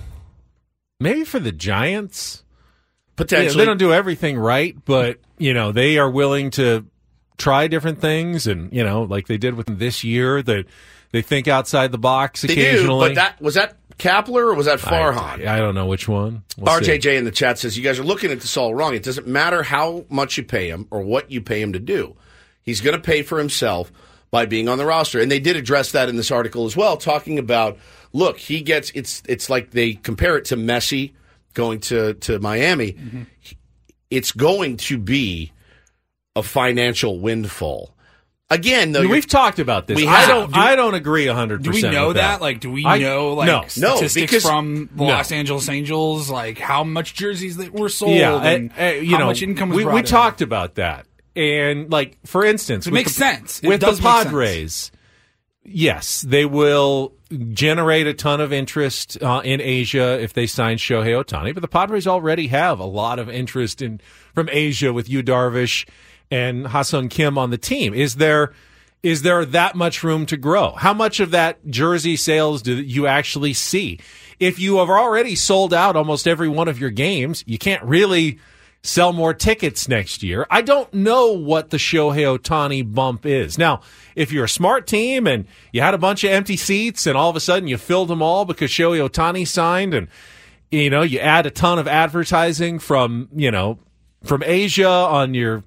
maybe 0.99 1.23
for 1.23 1.39
the 1.39 1.51
Giants. 1.51 2.43
Potentially, 3.15 3.53
Yeah, 3.53 3.57
they 3.59 3.65
don't 3.65 3.77
do 3.77 3.93
everything 3.93 4.37
right, 4.37 4.75
but 4.83 5.19
you 5.37 5.53
know 5.53 5.71
they 5.71 5.97
are 5.97 6.09
willing 6.09 6.51
to 6.51 6.85
try 7.37 7.67
different 7.67 8.01
things, 8.01 8.45
and 8.45 8.71
you 8.73 8.83
know, 8.83 9.03
like 9.03 9.27
they 9.27 9.37
did 9.37 9.55
with 9.55 9.79
this 9.79 10.03
year, 10.03 10.41
that 10.41 10.65
they 11.11 11.21
think 11.21 11.47
outside 11.47 11.91
the 11.91 11.97
box 11.97 12.41
They 12.41 12.55
do, 12.55 12.61
occasionally. 12.61 13.09
but 13.09 13.15
that 13.15 13.41
was 13.41 13.55
that 13.55 13.77
Kapler 13.97 14.51
or 14.51 14.53
was 14.55 14.65
that 14.65 14.79
Farhan? 14.79 15.47
I, 15.47 15.55
I 15.55 15.59
don't 15.59 15.75
know 15.75 15.85
which 15.85 16.07
one. 16.07 16.43
We'll 16.57 16.79
see. 16.81 16.97
RJJ 16.97 17.17
in 17.17 17.23
the 17.25 17.31
chat 17.31 17.59
says 17.59 17.77
you 17.77 17.83
guys 17.83 17.99
are 17.99 18.03
looking 18.03 18.31
at 18.31 18.41
this 18.41 18.57
all 18.57 18.75
wrong. 18.75 18.93
It 18.93 19.03
doesn't 19.03 19.27
matter 19.27 19.63
how 19.63 20.05
much 20.09 20.37
you 20.37 20.43
pay 20.43 20.69
him 20.69 20.87
or 20.91 21.01
what 21.01 21.31
you 21.31 21.41
pay 21.41 21.61
him 21.61 21.73
to 21.73 21.79
do. 21.79 22.15
He's 22.61 22.81
going 22.81 22.95
to 22.95 23.01
pay 23.01 23.21
for 23.21 23.37
himself 23.37 23.91
by 24.31 24.45
being 24.45 24.67
on 24.67 24.77
the 24.77 24.85
roster, 24.85 25.21
and 25.21 25.31
they 25.31 25.39
did 25.39 25.55
address 25.55 25.91
that 25.93 26.09
in 26.09 26.17
this 26.17 26.31
article 26.31 26.65
as 26.65 26.75
well, 26.75 26.97
talking 26.97 27.39
about 27.39 27.77
look, 28.11 28.37
he 28.37 28.61
gets 28.61 28.91
it's 28.95 29.21
it's 29.27 29.49
like 29.49 29.71
they 29.71 29.93
compare 29.93 30.35
it 30.37 30.45
to 30.45 30.57
Messi 30.57 31.13
going 31.53 31.79
to 31.81 32.15
to 32.15 32.39
Miami. 32.39 32.93
Mm-hmm. 32.93 33.23
It's 34.09 34.31
going 34.31 34.77
to 34.77 34.97
be 34.97 35.51
a 36.35 36.43
financial 36.43 37.19
windfall. 37.19 37.95
Again, 38.51 38.91
though, 38.91 38.99
I 38.99 39.03
mean, 39.03 39.11
we've 39.11 39.25
talked 39.25 39.57
about 39.57 39.87
this. 39.87 39.95
We 39.95 40.05
I 40.05 40.17
have. 40.17 40.27
don't. 40.29 40.53
Do- 40.53 40.59
I 40.59 40.75
don't 40.75 40.93
agree 40.93 41.25
hundred 41.25 41.63
Do 41.63 41.71
we 41.71 41.81
know 41.81 42.09
with 42.09 42.17
that? 42.17 42.41
Like, 42.41 42.59
do 42.59 42.69
we 42.71 42.85
I- 42.85 42.99
know 42.99 43.33
like 43.33 43.47
no. 43.47 43.61
No, 43.61 43.95
statistics 43.95 44.13
because- 44.31 44.43
from 44.43 44.87
the 44.95 45.03
No. 45.03 45.09
Los 45.09 45.31
Angeles 45.31 45.67
Angels, 45.67 46.29
like 46.29 46.59
how 46.59 46.83
much 46.83 47.15
jerseys 47.15 47.57
that 47.57 47.73
were 47.73 47.89
sold, 47.89 48.11
Yeah, 48.15 48.39
and 48.43 48.71
uh, 48.77 48.81
uh, 48.83 48.85
you 48.91 49.11
how 49.13 49.17
know, 49.17 49.25
much 49.27 49.41
income 49.41 49.69
was 49.69 49.77
we, 49.83 49.85
we 49.85 49.99
in? 49.99 50.05
talked 50.05 50.41
about 50.43 50.75
that, 50.75 51.07
and 51.35 51.91
like 51.91 52.19
for 52.25 52.45
instance, 52.45 52.85
It 52.85 52.93
makes 52.93 53.13
the- 53.13 53.19
sense. 53.19 53.61
It 53.63 53.67
with 53.67 53.81
the. 53.81 53.99
Padres. 53.99 54.91
Yes, 55.67 56.21
they 56.21 56.45
will 56.45 57.13
generate 57.51 58.05
a 58.05 58.13
ton 58.13 58.39
of 58.39 58.53
interest 58.53 59.17
uh, 59.23 59.41
in 59.43 59.59
Asia 59.59 60.21
if 60.21 60.33
they 60.33 60.45
sign 60.45 60.77
Shohei 60.77 61.19
Ohtani. 61.23 61.55
But 61.55 61.61
the 61.61 61.67
Padres 61.67 62.05
already 62.05 62.45
have 62.47 62.77
a 62.79 62.85
lot 62.85 63.17
of 63.17 63.27
interest 63.27 63.81
in 63.81 63.99
from 64.35 64.47
Asia 64.51 64.93
with 64.93 65.09
Yu 65.09 65.23
Darvish 65.23 65.87
and 66.31 66.67
Hassan 66.67 67.09
Kim 67.09 67.37
on 67.37 67.49
the 67.49 67.57
team. 67.57 67.93
Is 67.93 68.15
there 68.15 68.53
is 69.03 69.21
there 69.21 69.45
that 69.45 69.75
much 69.75 70.03
room 70.03 70.25
to 70.25 70.37
grow? 70.37 70.71
How 70.71 70.93
much 70.93 71.19
of 71.19 71.31
that 71.31 71.63
jersey 71.67 72.15
sales 72.15 72.63
do 72.63 72.81
you 72.81 73.05
actually 73.05 73.53
see? 73.53 73.99
If 74.39 74.57
you 74.57 74.77
have 74.77 74.89
already 74.89 75.35
sold 75.35 75.73
out 75.75 75.95
almost 75.95 76.27
every 76.27 76.49
one 76.49 76.67
of 76.67 76.79
your 76.79 76.89
games, 76.89 77.43
you 77.45 77.59
can't 77.59 77.83
really 77.83 78.39
sell 78.81 79.13
more 79.13 79.33
tickets 79.33 79.87
next 79.87 80.23
year. 80.23 80.47
I 80.49 80.61
don't 80.61 80.91
know 80.93 81.31
what 81.33 81.69
the 81.69 81.77
Shohei 81.77 82.37
Ohtani 82.37 82.93
bump 82.93 83.25
is. 83.25 83.57
Now, 83.57 83.81
if 84.15 84.31
you're 84.31 84.45
a 84.45 84.49
smart 84.49 84.87
team 84.87 85.27
and 85.27 85.45
you 85.71 85.81
had 85.81 85.93
a 85.93 85.99
bunch 85.99 86.23
of 86.23 86.31
empty 86.31 86.57
seats 86.57 87.05
and 87.05 87.15
all 87.15 87.29
of 87.29 87.35
a 87.35 87.39
sudden 87.39 87.67
you 87.67 87.77
filled 87.77 88.07
them 88.07 88.21
all 88.23 88.43
because 88.43 88.71
Shohei 88.71 89.07
Ohtani 89.07 89.47
signed 89.47 89.93
and 89.93 90.07
you 90.71 90.89
know, 90.89 91.03
you 91.03 91.19
add 91.19 91.45
a 91.45 91.51
ton 91.51 91.79
of 91.79 91.87
advertising 91.87 92.79
from, 92.79 93.29
you 93.35 93.51
know, 93.51 93.79
from 94.23 94.43
Asia 94.43 94.89
on 94.89 95.33
your 95.33 95.63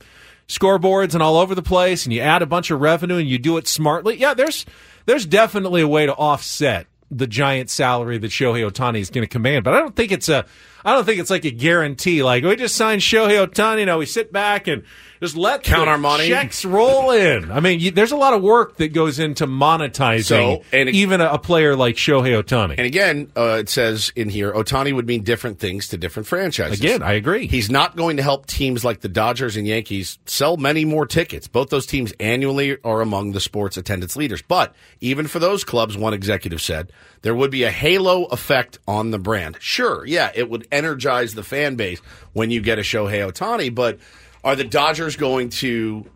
scoreboards 0.49 1.15
and 1.15 1.23
all 1.23 1.37
over 1.37 1.55
the 1.55 1.63
place 1.63 2.05
and 2.05 2.13
you 2.13 2.21
add 2.21 2.43
a 2.43 2.47
bunch 2.47 2.71
of 2.71 2.81
revenue 2.81 3.17
and 3.17 3.29
you 3.29 3.39
do 3.39 3.57
it 3.59 3.69
smartly. 3.69 4.17
Yeah, 4.17 4.35
there's 4.35 4.65
there's 5.07 5.27
definitely 5.27 5.83
a 5.83 5.89
way 5.89 6.07
to 6.07 6.15
offset 6.15 6.87
the 7.11 7.27
giant 7.27 7.71
salary 7.71 8.19
that 8.19 8.31
Shohei 8.31 8.69
Ohtani 8.71 9.01
is 9.01 9.11
going 9.11 9.23
to 9.23 9.29
command, 9.29 9.65
but 9.65 9.75
I 9.75 9.81
don't 9.81 9.95
think 9.97 10.13
it's 10.13 10.29
a 10.29 10.45
I 10.85 10.95
don't 10.95 11.05
think 11.05 11.21
it's 11.21 11.31
like 11.31 11.45
a 11.45 11.51
guarantee. 11.51 12.23
Like 12.23 12.45
we 12.45 12.57
just 12.57 12.77
signed 12.77 13.03
Shohei 13.03 13.47
Ohtani, 13.47 13.81
you 13.81 13.87
know, 13.87 13.99
we 13.99 14.07
sit 14.07 14.33
back 14.33 14.67
and 14.69 14.85
just 15.21 15.37
let 15.37 15.63
Count 15.63 15.87
the 15.87 15.91
our 15.93 15.99
money. 15.99 16.29
checks 16.29 16.65
roll 16.65 17.11
in. 17.11 17.51
I 17.51 17.61
mean, 17.61 17.81
you, 17.81 17.91
there's 17.91 18.13
a 18.13 18.17
lot 18.17 18.35
of 18.35 18.43
work 18.43 18.77
that 18.77 18.93
goes 18.93 19.19
into 19.19 19.47
monetizing 19.47 20.25
So, 20.25 20.63
and 20.73 20.89
it- 20.89 20.95
even 20.95 21.21
a, 21.21 21.31
a 21.31 21.39
player 21.39 21.77
like 21.77 21.97
Shohei 21.97 22.41
Ohtani. 22.43 22.75
And 22.79 22.87
again, 22.87 23.31
uh, 23.37 23.59
it 23.61 23.69
says 23.69 24.13
in 24.17 24.29
here, 24.29 24.53
Ohtani 24.53 24.93
would 24.95 25.07
mean 25.07 25.23
different 25.25 25.59
things 25.59 25.89
to 25.89 25.97
different 25.99 26.27
franchises. 26.27 26.81
Again, 26.81 27.03
I 27.03 27.13
agree. 27.13 27.47
He's 27.47 27.71
not 27.71 27.97
going 27.97 28.17
to 28.19 28.23
help 28.23 28.47
teams 28.47 28.85
like 28.85 29.01
the 29.01 29.09
Dodgers 29.09 29.57
and 29.57 29.67
Yankees 29.67 30.19
sell 30.27 30.57
many 30.57 30.85
more 30.85 31.07
tickets. 31.07 31.49
Both 31.49 31.71
those 31.71 31.87
teams 31.87 32.13
annually 32.21 32.77
are 32.85 33.01
among 33.01 33.33
the 33.33 33.41
sports 33.41 33.77
attendance 33.77 34.17
leaders. 34.17 34.43
But 34.43 34.75
even 35.01 35.27
for 35.27 35.39
those 35.39 35.65
clubs, 35.65 35.97
one 35.97 36.15
executive 36.15 36.61
said, 36.61 36.93
there 37.23 37.35
would 37.35 37.51
be 37.51 37.65
a 37.65 37.71
halo 37.71 38.25
effect 38.27 38.79
on 38.87 39.11
the 39.11 39.19
brand. 39.19 39.57
Sure, 39.61 40.05
yeah, 40.07 40.31
it 40.35 40.49
would 40.49 40.69
energize 40.71 41.35
the 41.35 41.43
fan 41.43 41.75
base 41.75 41.99
when 42.33 42.51
you 42.51 42.61
get 42.61 42.79
a 42.79 42.83
Shohei 42.83 43.29
Ohtani, 43.31 43.75
but 43.75 43.99
are 44.45 44.57
the 44.57 44.65
Dodgers 44.65 45.17
going 45.17 45.49
to 45.51 46.07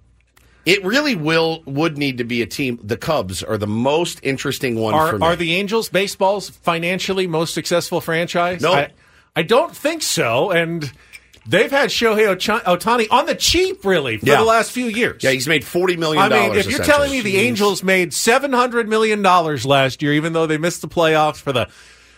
it 0.64 0.84
really 0.84 1.16
will 1.16 1.62
would 1.66 1.98
need 1.98 2.18
to 2.18 2.24
be 2.24 2.40
a 2.42 2.46
team. 2.46 2.78
The 2.82 2.96
Cubs 2.96 3.42
are 3.42 3.58
the 3.58 3.66
most 3.66 4.20
interesting 4.22 4.76
one 4.76 4.92
for 4.94 4.98
Are, 5.16 5.18
me. 5.18 5.26
are 5.26 5.36
the 5.36 5.54
Angels 5.54 5.88
baseball's 5.88 6.50
financially 6.50 7.26
most 7.26 7.52
successful 7.54 8.00
franchise? 8.00 8.62
No. 8.62 8.72
I, 8.74 8.92
I 9.34 9.42
don't 9.42 9.74
think 9.74 10.02
so. 10.02 10.52
And 10.52 10.92
they've 11.48 11.70
had 11.70 11.90
Shohei 11.90 12.36
Ohtani 12.62 13.08
on 13.10 13.26
the 13.26 13.34
cheap, 13.34 13.84
really, 13.84 14.18
for 14.18 14.26
Yeah. 14.26 14.36
the 14.36 14.44
last 14.44 14.70
few 14.70 14.86
years. 14.86 15.24
Yeah, 15.24 15.30
he's 15.32 15.48
made 15.48 15.64
forty 15.64 15.96
million 15.96 16.22
I 16.22 16.28
mean, 16.28 16.54
if 16.56 16.70
you're 16.70 16.84
telling 16.84 17.10
me 17.10 17.22
the 17.22 17.38
Angels 17.38 17.82
made 17.82 18.14
seven 18.14 18.52
hundred 18.52 18.88
million 18.88 19.20
dollars 19.20 19.66
last 19.66 20.00
year, 20.00 20.12
even 20.12 20.32
though 20.32 20.46
they 20.46 20.58
missed 20.58 20.80
the 20.82 20.88
playoffs 20.88 21.38
for 21.38 21.52
the 21.52 21.68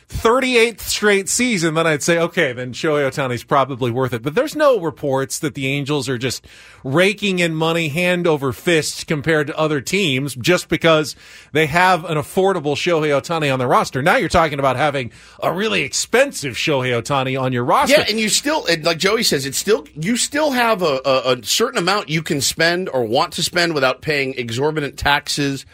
38th 0.08 0.80
straight 0.80 1.28
season, 1.28 1.74
then 1.74 1.86
I'd 1.86 2.02
say, 2.02 2.18
okay, 2.18 2.52
then 2.52 2.72
Shohei 2.72 3.10
Ohtani's 3.10 3.44
probably 3.44 3.90
worth 3.90 4.12
it. 4.12 4.22
But 4.22 4.34
there's 4.34 4.54
no 4.54 4.78
reports 4.80 5.38
that 5.38 5.54
the 5.54 5.66
Angels 5.66 6.08
are 6.08 6.18
just 6.18 6.46
raking 6.82 7.38
in 7.38 7.54
money 7.54 7.88
hand 7.88 8.26
over 8.26 8.52
fist 8.52 9.06
compared 9.06 9.46
to 9.46 9.58
other 9.58 9.80
teams 9.80 10.34
just 10.34 10.68
because 10.68 11.16
they 11.52 11.66
have 11.66 12.04
an 12.04 12.16
affordable 12.16 12.74
Shohei 12.74 13.18
Ohtani 13.18 13.52
on 13.52 13.58
their 13.58 13.68
roster. 13.68 14.02
Now 14.02 14.16
you're 14.16 14.28
talking 14.28 14.58
about 14.58 14.76
having 14.76 15.10
a 15.42 15.52
really 15.52 15.82
expensive 15.82 16.54
Shohei 16.54 17.00
Ohtani 17.00 17.40
on 17.40 17.52
your 17.52 17.64
roster. 17.64 17.96
Yeah, 17.98 18.06
and 18.08 18.20
you 18.20 18.28
still, 18.28 18.66
like 18.82 18.98
Joey 18.98 19.22
says, 19.22 19.46
it's 19.46 19.58
still 19.58 19.86
you 19.94 20.16
still 20.16 20.52
have 20.52 20.82
a, 20.82 21.00
a, 21.04 21.34
a 21.34 21.42
certain 21.42 21.78
amount 21.78 22.08
you 22.08 22.22
can 22.22 22.40
spend 22.40 22.88
or 22.88 23.04
want 23.04 23.32
to 23.34 23.42
spend 23.42 23.74
without 23.74 24.02
paying 24.02 24.34
exorbitant 24.34 24.98
taxes 24.98 25.64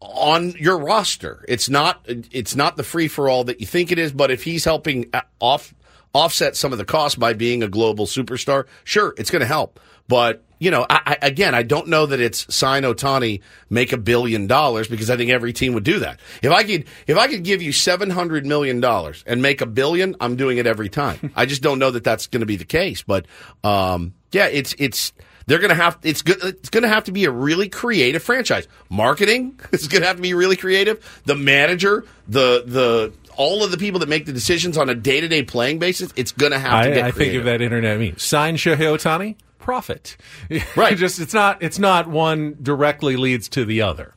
on 0.00 0.52
your 0.52 0.78
roster. 0.78 1.44
It's 1.48 1.68
not 1.68 2.04
it's 2.06 2.56
not 2.56 2.76
the 2.76 2.82
free 2.82 3.08
for 3.08 3.28
all 3.28 3.44
that 3.44 3.60
you 3.60 3.66
think 3.66 3.92
it 3.92 3.98
is. 3.98 4.12
But 4.12 4.30
if 4.30 4.42
he's 4.44 4.64
helping 4.64 5.10
off 5.40 5.74
offset 6.12 6.56
some 6.56 6.72
of 6.72 6.78
the 6.78 6.84
cost 6.84 7.18
by 7.18 7.32
being 7.32 7.62
a 7.62 7.68
global 7.68 8.06
superstar, 8.06 8.66
sure, 8.84 9.14
it's 9.16 9.30
going 9.30 9.40
to 9.40 9.46
help. 9.46 9.78
But 10.08 10.42
you 10.58 10.70
know, 10.70 10.84
I, 10.90 11.00
I, 11.06 11.26
again, 11.26 11.54
I 11.54 11.62
don't 11.62 11.88
know 11.88 12.04
that 12.06 12.20
it's 12.20 12.52
sign 12.54 12.82
Ohtani 12.82 13.40
make 13.70 13.92
a 13.92 13.96
billion 13.96 14.46
dollars 14.46 14.88
because 14.88 15.08
I 15.08 15.16
think 15.16 15.30
every 15.30 15.52
team 15.52 15.72
would 15.72 15.84
do 15.84 16.00
that. 16.00 16.20
If 16.42 16.50
I 16.50 16.64
could, 16.64 16.84
if 17.06 17.16
I 17.16 17.28
could 17.28 17.44
give 17.44 17.62
you 17.62 17.72
seven 17.72 18.10
hundred 18.10 18.44
million 18.44 18.80
dollars 18.80 19.24
and 19.26 19.40
make 19.40 19.60
a 19.60 19.66
billion, 19.66 20.16
I'm 20.20 20.36
doing 20.36 20.58
it 20.58 20.66
every 20.66 20.88
time. 20.88 21.32
I 21.36 21.46
just 21.46 21.62
don't 21.62 21.78
know 21.78 21.90
that 21.90 22.04
that's 22.04 22.26
going 22.26 22.40
to 22.40 22.46
be 22.46 22.56
the 22.56 22.64
case. 22.64 23.02
But 23.02 23.26
um, 23.64 24.14
yeah, 24.32 24.46
it's 24.46 24.74
it's 24.78 25.12
they're 25.50 25.58
going 25.58 25.70
to 25.70 25.74
have 25.74 25.98
it's 26.04 26.22
good 26.22 26.38
it's 26.44 26.70
going 26.70 26.84
to 26.84 26.88
have 26.88 27.04
to 27.04 27.12
be 27.12 27.24
a 27.24 27.30
really 27.30 27.68
creative 27.68 28.22
franchise. 28.22 28.68
Marketing 28.88 29.58
is 29.72 29.88
going 29.88 30.02
to 30.02 30.06
have 30.06 30.16
to 30.16 30.22
be 30.22 30.32
really 30.32 30.54
creative. 30.54 31.20
The 31.24 31.34
manager, 31.34 32.04
the 32.28 32.62
the 32.64 33.12
all 33.36 33.64
of 33.64 33.72
the 33.72 33.76
people 33.76 33.98
that 34.00 34.08
make 34.08 34.26
the 34.26 34.32
decisions 34.32 34.78
on 34.78 34.88
a 34.88 34.94
day 34.94 35.20
to 35.20 35.26
day 35.26 35.42
playing 35.42 35.80
basis, 35.80 36.12
it's 36.14 36.30
going 36.30 36.52
to 36.52 36.58
have 36.58 36.84
to 36.84 36.90
I, 36.90 36.94
get. 36.94 37.04
I 37.04 37.10
think 37.10 37.34
of 37.34 37.44
that 37.44 37.60
internet 37.60 37.98
meme. 37.98 38.16
Sign 38.16 38.56
Shohei 38.56 38.76
Ohtani, 38.76 39.34
profit. 39.58 40.16
Right. 40.76 40.96
Just 40.96 41.18
it's 41.18 41.34
not 41.34 41.60
it's 41.64 41.80
not 41.80 42.06
one 42.06 42.56
directly 42.62 43.16
leads 43.16 43.48
to 43.50 43.64
the 43.64 43.82
other. 43.82 44.14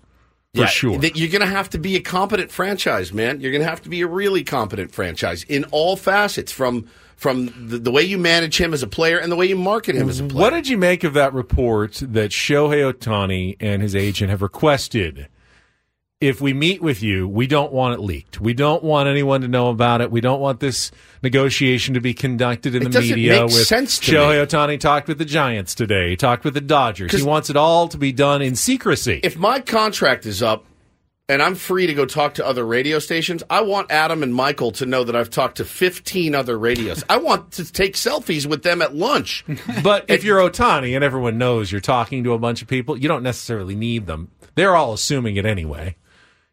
For 0.53 0.61
Yeah, 0.61 0.67
sure. 0.67 0.99
You're 1.03 1.29
going 1.29 1.41
to 1.41 1.47
have 1.47 1.71
to 1.71 1.79
be 1.79 1.95
a 1.95 1.99
competent 1.99 2.51
franchise, 2.51 3.11
man. 3.11 3.41
You're 3.41 3.51
going 3.51 3.63
to 3.63 3.69
have 3.69 3.81
to 3.81 3.89
be 3.89 4.01
a 4.01 4.07
really 4.07 4.43
competent 4.43 4.91
franchise 4.91 5.43
in 5.49 5.63
all 5.71 5.95
facets 5.95 6.51
from 6.51 6.87
from 7.15 7.69
the, 7.69 7.77
the 7.77 7.91
way 7.91 8.03
you 8.03 8.17
manage 8.17 8.59
him 8.59 8.73
as 8.73 8.83
a 8.83 8.87
player 8.87 9.17
and 9.17 9.31
the 9.31 9.35
way 9.35 9.45
you 9.45 9.55
market 9.55 9.95
him 9.95 10.09
as 10.09 10.19
a 10.19 10.23
mhm. 10.23 10.29
player. 10.29 10.41
What 10.41 10.49
did 10.51 10.67
you 10.67 10.77
make 10.77 11.03
of 11.03 11.13
that 11.13 11.33
report 11.33 12.01
that 12.01 12.31
Shohei 12.31 12.91
Ohtani 12.91 13.55
and 13.59 13.81
his 13.81 13.95
agent 13.95 14.29
have 14.29 14.41
requested? 14.41 15.27
If 16.19 16.39
we 16.39 16.53
meet 16.53 16.81
with 16.81 17.03
you, 17.03 17.27
we 17.27 17.47
don't 17.47 17.73
want 17.73 17.95
it 17.95 17.99
leaked. 17.99 18.39
We 18.39 18.53
don't 18.53 18.81
want 18.81 19.09
anyone 19.09 19.41
to 19.41 19.49
know 19.49 19.67
about 19.67 19.99
it. 19.99 20.09
We 20.09 20.21
don't 20.21 20.39
want 20.39 20.61
this 20.61 20.89
negotiation 21.21 21.95
to 21.95 21.99
be 21.99 22.13
conducted 22.13 22.75
in 22.75 22.83
It 22.83 22.93
the 22.93 23.01
media. 23.01 23.41
make 23.41 23.43
with 23.43 23.67
sense 23.67 23.99
to 23.99 24.11
Shohei. 24.13 24.45
Ohtani 24.45 24.79
talked 24.79 25.09
with 25.09 25.17
the 25.17 25.25
Giants 25.25 25.75
today. 25.75 26.11
He 26.11 26.15
talked 26.15 26.45
with 26.45 26.53
the 26.53 26.61
Dodgers. 26.61 27.11
He 27.11 27.23
wants 27.23 27.49
it 27.49 27.57
all 27.57 27.89
to 27.89 27.97
be 27.97 28.13
done 28.13 28.41
in 28.41 28.55
secrecy. 28.55 29.19
If 29.21 29.37
my 29.37 29.59
contract 29.59 30.25
is 30.25 30.41
up 30.41 30.63
and 31.29 31.41
I'm 31.41 31.55
free 31.55 31.87
to 31.87 31.93
go 31.93 32.05
talk 32.05 32.35
to 32.35 32.45
other 32.45 32.65
radio 32.65 32.99
stations, 32.99 33.43
I 33.49 33.61
want 33.61 33.91
Adam 33.91 34.23
and 34.23 34.33
Michael 34.35 34.71
to 34.73 34.85
know 34.85 35.03
that 35.03 35.15
I've 35.15 35.29
talked 35.29 35.57
to 35.57 35.65
15 35.65 36.35
other 36.35 36.57
radios. 36.57 37.03
I 37.09 37.17
want 37.17 37.53
to 37.53 37.71
take 37.71 37.93
selfies 37.93 38.45
with 38.45 38.63
them 38.63 38.81
at 38.81 38.95
lunch. 38.95 39.45
But 39.83 40.05
if 40.07 40.23
you're 40.23 40.39
Ohtani 40.39 40.95
and 40.95 41.03
everyone 41.03 41.37
knows 41.37 41.71
you're 41.71 41.81
talking 41.81 42.23
to 42.25 42.33
a 42.33 42.37
bunch 42.37 42.61
of 42.61 42.67
people, 42.67 42.95
you 42.97 43.07
don't 43.07 43.23
necessarily 43.23 43.75
need 43.75 44.05
them. 44.07 44.29
They're 44.55 44.75
all 44.75 44.93
assuming 44.93 45.35
it 45.35 45.45
anyway. 45.45 45.95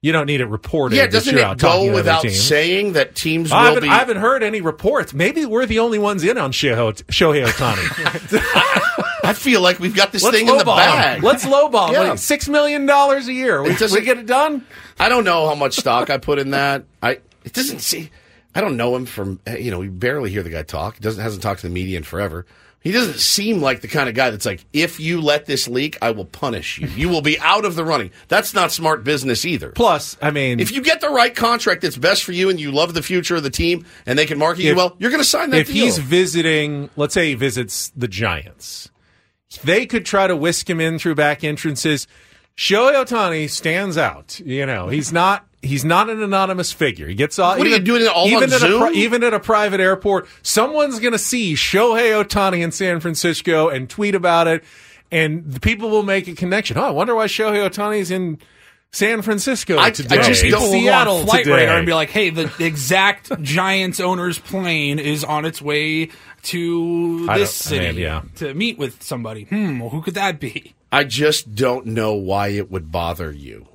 You 0.03 0.13
don't 0.13 0.27
need 0.27 0.41
it 0.41 0.47
reported. 0.47 0.97
yeah, 0.97 1.03
that 1.03 1.13
doesn't 1.13 1.35
you're 1.35 1.43
it 1.43 1.47
out 1.47 1.59
go 1.59 1.93
without 1.93 2.23
saying 2.29 2.95
that 2.95 3.15
teams 3.15 3.51
will 3.51 3.59
I 3.59 3.67
haven't, 3.67 3.83
be? 3.83 3.89
I 3.89 3.97
haven't 3.97 4.17
heard 4.17 4.43
any 4.43 4.63
reports. 4.63 5.13
Maybe 5.13 5.45
we're 5.45 5.67
the 5.67 5.81
only 5.81 5.99
ones 5.99 6.25
in 6.25 6.39
on 6.39 6.53
Shohei 6.53 7.03
Shohei 7.05 7.45
Ohtani. 7.47 9.07
I 9.31 9.33
feel 9.35 9.61
like 9.61 9.79
we've 9.79 9.95
got 9.95 10.13
this 10.13 10.23
Let's 10.23 10.37
thing 10.37 10.49
in 10.49 10.57
the 10.59 10.65
lowball 10.65 10.77
bag. 10.77 11.23
Let's 11.23 11.45
lowball. 11.47 11.93
Yeah. 11.93 12.15
Six 12.17 12.49
million 12.49 12.87
dollars 12.87 13.29
a 13.29 13.33
year. 13.33 13.63
We, 13.63 13.71
It 13.71 13.79
doesn't- 13.79 13.99
we 13.99 14.05
get 14.05 14.19
it 14.19 14.27
done. 14.27 14.65
I 14.99 15.09
don't 15.09 15.25
know 15.25 15.49
how 15.49 15.55
much 15.55 15.77
stock 15.77 16.11
I 16.11 16.19
put 16.19 16.39
in 16.39 16.51
that. 16.51 16.85
I 17.03 17.19
it 17.45 17.53
doesn't 17.53 17.81
see. 17.81 18.11
I 18.55 18.61
don't 18.61 18.77
know 18.77 18.95
him 18.97 19.07
from 19.07 19.41
you 19.59 19.71
know. 19.71 19.79
We 19.79 19.89
barely 19.89 20.31
hear 20.31 20.43
the 20.43 20.51
guy 20.51 20.63
talk. 20.63 20.97
He 20.97 21.01
doesn't 21.01 21.23
hasn't 21.23 21.43
talked 21.43 21.61
to 21.61 21.69
the 21.69 21.73
media 21.73 21.97
in 21.97 22.03
forever. 22.03 22.47
He 22.83 22.93
doesn't 22.93 23.19
seem 23.19 23.61
like 23.61 23.83
the 23.83 23.89
kind 23.89 24.09
of 24.09 24.15
guy 24.15 24.31
that's 24.31 24.47
like, 24.47 24.65
if 24.73 24.99
you 25.01 25.21
let 25.21 25.45
this 25.45 25.69
leak, 25.69 25.99
I 26.01 26.13
will 26.13 26.25
punish 26.25 26.79
you. 26.79 26.89
You 26.89 27.11
will 27.11 27.21
be 27.21 27.39
out 27.39 27.67
of 27.67 27.75
the 27.75 27.85
running. 27.85 28.11
That's 28.29 28.55
not 28.55 28.73
smart 28.73 29.05
business 29.05 29.45
either. 29.45 29.69
Plus, 29.73 30.17
I 30.23 30.31
mean, 30.31 30.61
If 30.61 30.73
you 30.73 30.81
get 30.81 31.03
the 31.03 31.11
right 31.11 31.35
contract 31.37 31.83
that's 31.83 31.99
best 31.99 32.25
for 32.25 32.33
you 32.33 32.49
and 32.49 32.59
you 32.59 32.73
love 32.73 32.95
the 32.95 33.03
future 33.03 33.37
of 33.37 33.43
the 33.43 33.51
team 33.51 33.85
and 34.07 34.19
they 34.19 34.25
can 34.25 34.39
market 34.39 34.63
you 34.63 34.71
If- 34.71 34.77
well, 34.79 34.97
you're 34.99 35.11
going 35.11 35.23
to 35.23 35.29
sign 35.29 35.51
that 35.51 35.59
if 35.61 35.67
deal. 35.67 35.85
he's 35.85 35.99
visiting, 35.99 36.89
let's 36.97 37.13
say 37.13 37.29
he 37.29 37.35
visits 37.35 37.93
the 37.97 38.09
Giants, 38.09 38.90
they 39.65 39.87
could 39.87 40.05
try 40.07 40.27
to 40.27 40.37
whisk 40.37 40.69
him 40.69 40.81
in 40.81 40.99
through 40.99 41.15
back 41.17 41.43
entrances. 41.45 42.07
Shohei 42.57 43.05
Ohtani 43.05 43.49
stands 43.49 43.97
out. 43.97 44.39
You 44.41 44.67
know, 44.67 44.89
he's 44.89 45.13
not 45.13 45.47
he's 45.63 45.85
not 45.85 46.09
an 46.11 46.23
anonymous 46.23 46.73
figure. 46.73 47.07
He 47.09 47.15
gets 47.15 47.39
all. 47.39 47.57
What 47.57 47.67
are 47.67 47.71
you 47.71 47.79
doing 47.79 48.03
it 48.03 48.09
all 48.09 48.27
even 48.27 48.45
on 48.45 48.55
at 48.55 48.57
A, 48.57 48.59
Zoom? 48.59 48.81
pri- 48.81 48.93
even 48.93 49.25
at 49.25 49.35
a 49.35 49.41
private 49.41 49.81
airport, 49.81 50.29
someone's 50.43 50.99
going 51.01 51.13
to 51.13 51.19
see 51.19 51.55
Shohei 51.55 52.23
Ohtani 52.23 52.63
in 52.63 52.71
San 52.73 53.01
Francisco 53.01 53.69
and 53.69 53.89
tweet 53.89 54.15
about 54.15 54.47
it, 54.47 54.63
and 55.11 55.45
the 55.51 55.61
people 55.61 55.91
will 55.91 56.03
make 56.03 56.29
a 56.29 56.35
connection. 56.35 56.77
Oh, 56.77 56.83
I 56.85 56.91
wonder 56.91 57.15
why 57.15 57.27
Shohei 57.27 57.69
Ohtani's 57.69 58.11
in 58.11 58.39
San 58.93 59.23
Francisco 59.23 59.77
I- 59.77 59.87
I 59.87 59.91
today. 59.91 60.17
just 60.23 60.43
in 60.45 60.51
don't- 60.51 60.61
People 60.63 60.73
go 60.75 60.81
Seattle 60.81 61.17
on 61.19 61.27
flight 61.27 61.45
today. 61.45 61.57
radar 61.57 61.77
and 61.77 61.87
be 61.87 61.95
like, 61.95 62.11
"Hey, 62.11 62.31
the 62.31 62.51
exact 62.59 63.31
Giants 63.43 64.01
owner's 64.01 64.39
plane 64.39 64.99
is 64.99 65.23
on 65.23 65.45
its 65.45 65.63
way 65.63 66.09
to 66.45 67.27
I 67.29 67.39
this 67.39 67.55
city 67.55 67.87
mean, 67.87 67.97
yeah. 67.99 68.23
to 68.37 68.53
meet 68.55 68.79
with 68.79 69.03
somebody." 69.03 69.45
Hmm, 69.45 69.79
well, 69.79 69.91
who 69.91 70.03
could 70.03 70.15
that 70.15 70.41
be? 70.41 70.75
I 70.91 71.05
just 71.05 71.55
don't 71.55 71.87
know 71.87 72.15
why 72.15 72.49
it 72.49 72.71
would 72.71 72.91
bother 72.91 73.31
you. 73.31 73.69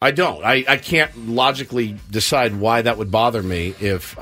I 0.00 0.12
don't. 0.12 0.42
I, 0.44 0.64
I 0.68 0.76
can't 0.76 1.28
logically 1.28 1.96
decide 2.10 2.54
why 2.56 2.82
that 2.82 2.96
would 2.96 3.10
bother 3.10 3.42
me 3.42 3.74
if 3.80 4.16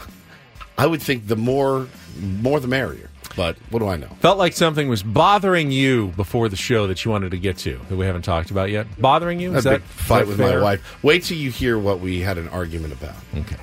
I 0.79 0.87
would 0.87 1.03
think 1.03 1.29
the 1.29 1.37
more 1.37 1.89
more 2.19 2.59
the 2.59 2.69
merrier. 2.69 3.11
But 3.37 3.57
what 3.71 3.79
do 3.79 3.89
I 3.89 3.97
know? 3.97 4.09
Felt 4.21 4.39
like 4.39 4.53
something 4.53 4.89
was 4.89 5.03
bothering 5.03 5.71
you 5.71 6.09
before 6.17 6.49
the 6.49 6.57
show 6.57 6.87
that 6.87 7.05
you 7.05 7.11
wanted 7.11 7.31
to 7.31 7.39
get 7.39 7.57
to 7.59 7.79
that 7.89 7.97
we 7.97 8.05
haven't 8.07 8.23
talked 8.23 8.51
about 8.51 8.71
yet. 8.71 8.87
Bothering 9.01 9.39
you? 9.41 9.55
Is 9.55 9.65
a 9.67 9.71
that 9.71 9.79
big 9.81 9.89
fight 9.89 10.23
is 10.23 10.29
with 10.29 10.39
that 10.39 10.57
my 10.57 10.61
wife. 10.63 11.05
Wait 11.05 11.23
till 11.25 11.37
you 11.37 11.51
hear 11.51 11.79
what 11.79 12.01
we 12.01 12.21
had 12.21 12.39
an 12.39 12.49
argument 12.49 12.93
about. 12.93 13.15
Okay. 13.37 13.57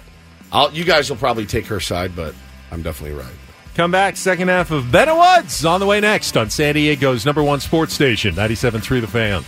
I'll, 0.51 0.71
you 0.71 0.85
guys 0.85 1.09
will 1.09 1.17
probably 1.17 1.45
take 1.45 1.65
her 1.67 1.79
side, 1.79 2.15
but 2.15 2.33
I'm 2.71 2.81
definitely 2.81 3.17
right. 3.17 3.33
Come 3.75 3.91
back, 3.91 4.15
second 4.15 4.47
half 4.47 4.71
of 4.71 4.89
Ben 4.89 5.09
and 5.09 5.17
Woods 5.17 5.65
on 5.65 5.81
the 5.81 5.85
way 5.85 5.99
next 5.99 6.37
on 6.37 6.49
San 6.49 6.75
Diego's 6.75 7.25
number 7.25 7.43
one 7.43 7.59
sports 7.59 7.93
station, 7.93 8.33
97.3 8.33 9.01
The 9.01 9.07
Fan. 9.07 9.43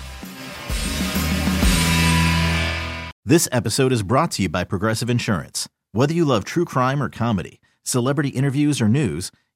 This 3.24 3.48
episode 3.52 3.92
is 3.92 4.04
brought 4.04 4.32
to 4.32 4.42
you 4.42 4.50
by 4.50 4.64
Progressive 4.64 5.10
Insurance. 5.10 5.68
Whether 5.92 6.14
you 6.14 6.26
love 6.26 6.44
true 6.44 6.66
crime 6.66 7.02
or 7.02 7.10
comedy, 7.10 7.60
celebrity 7.84 8.30
interviews 8.30 8.82
or 8.82 8.88
news, 8.90 9.32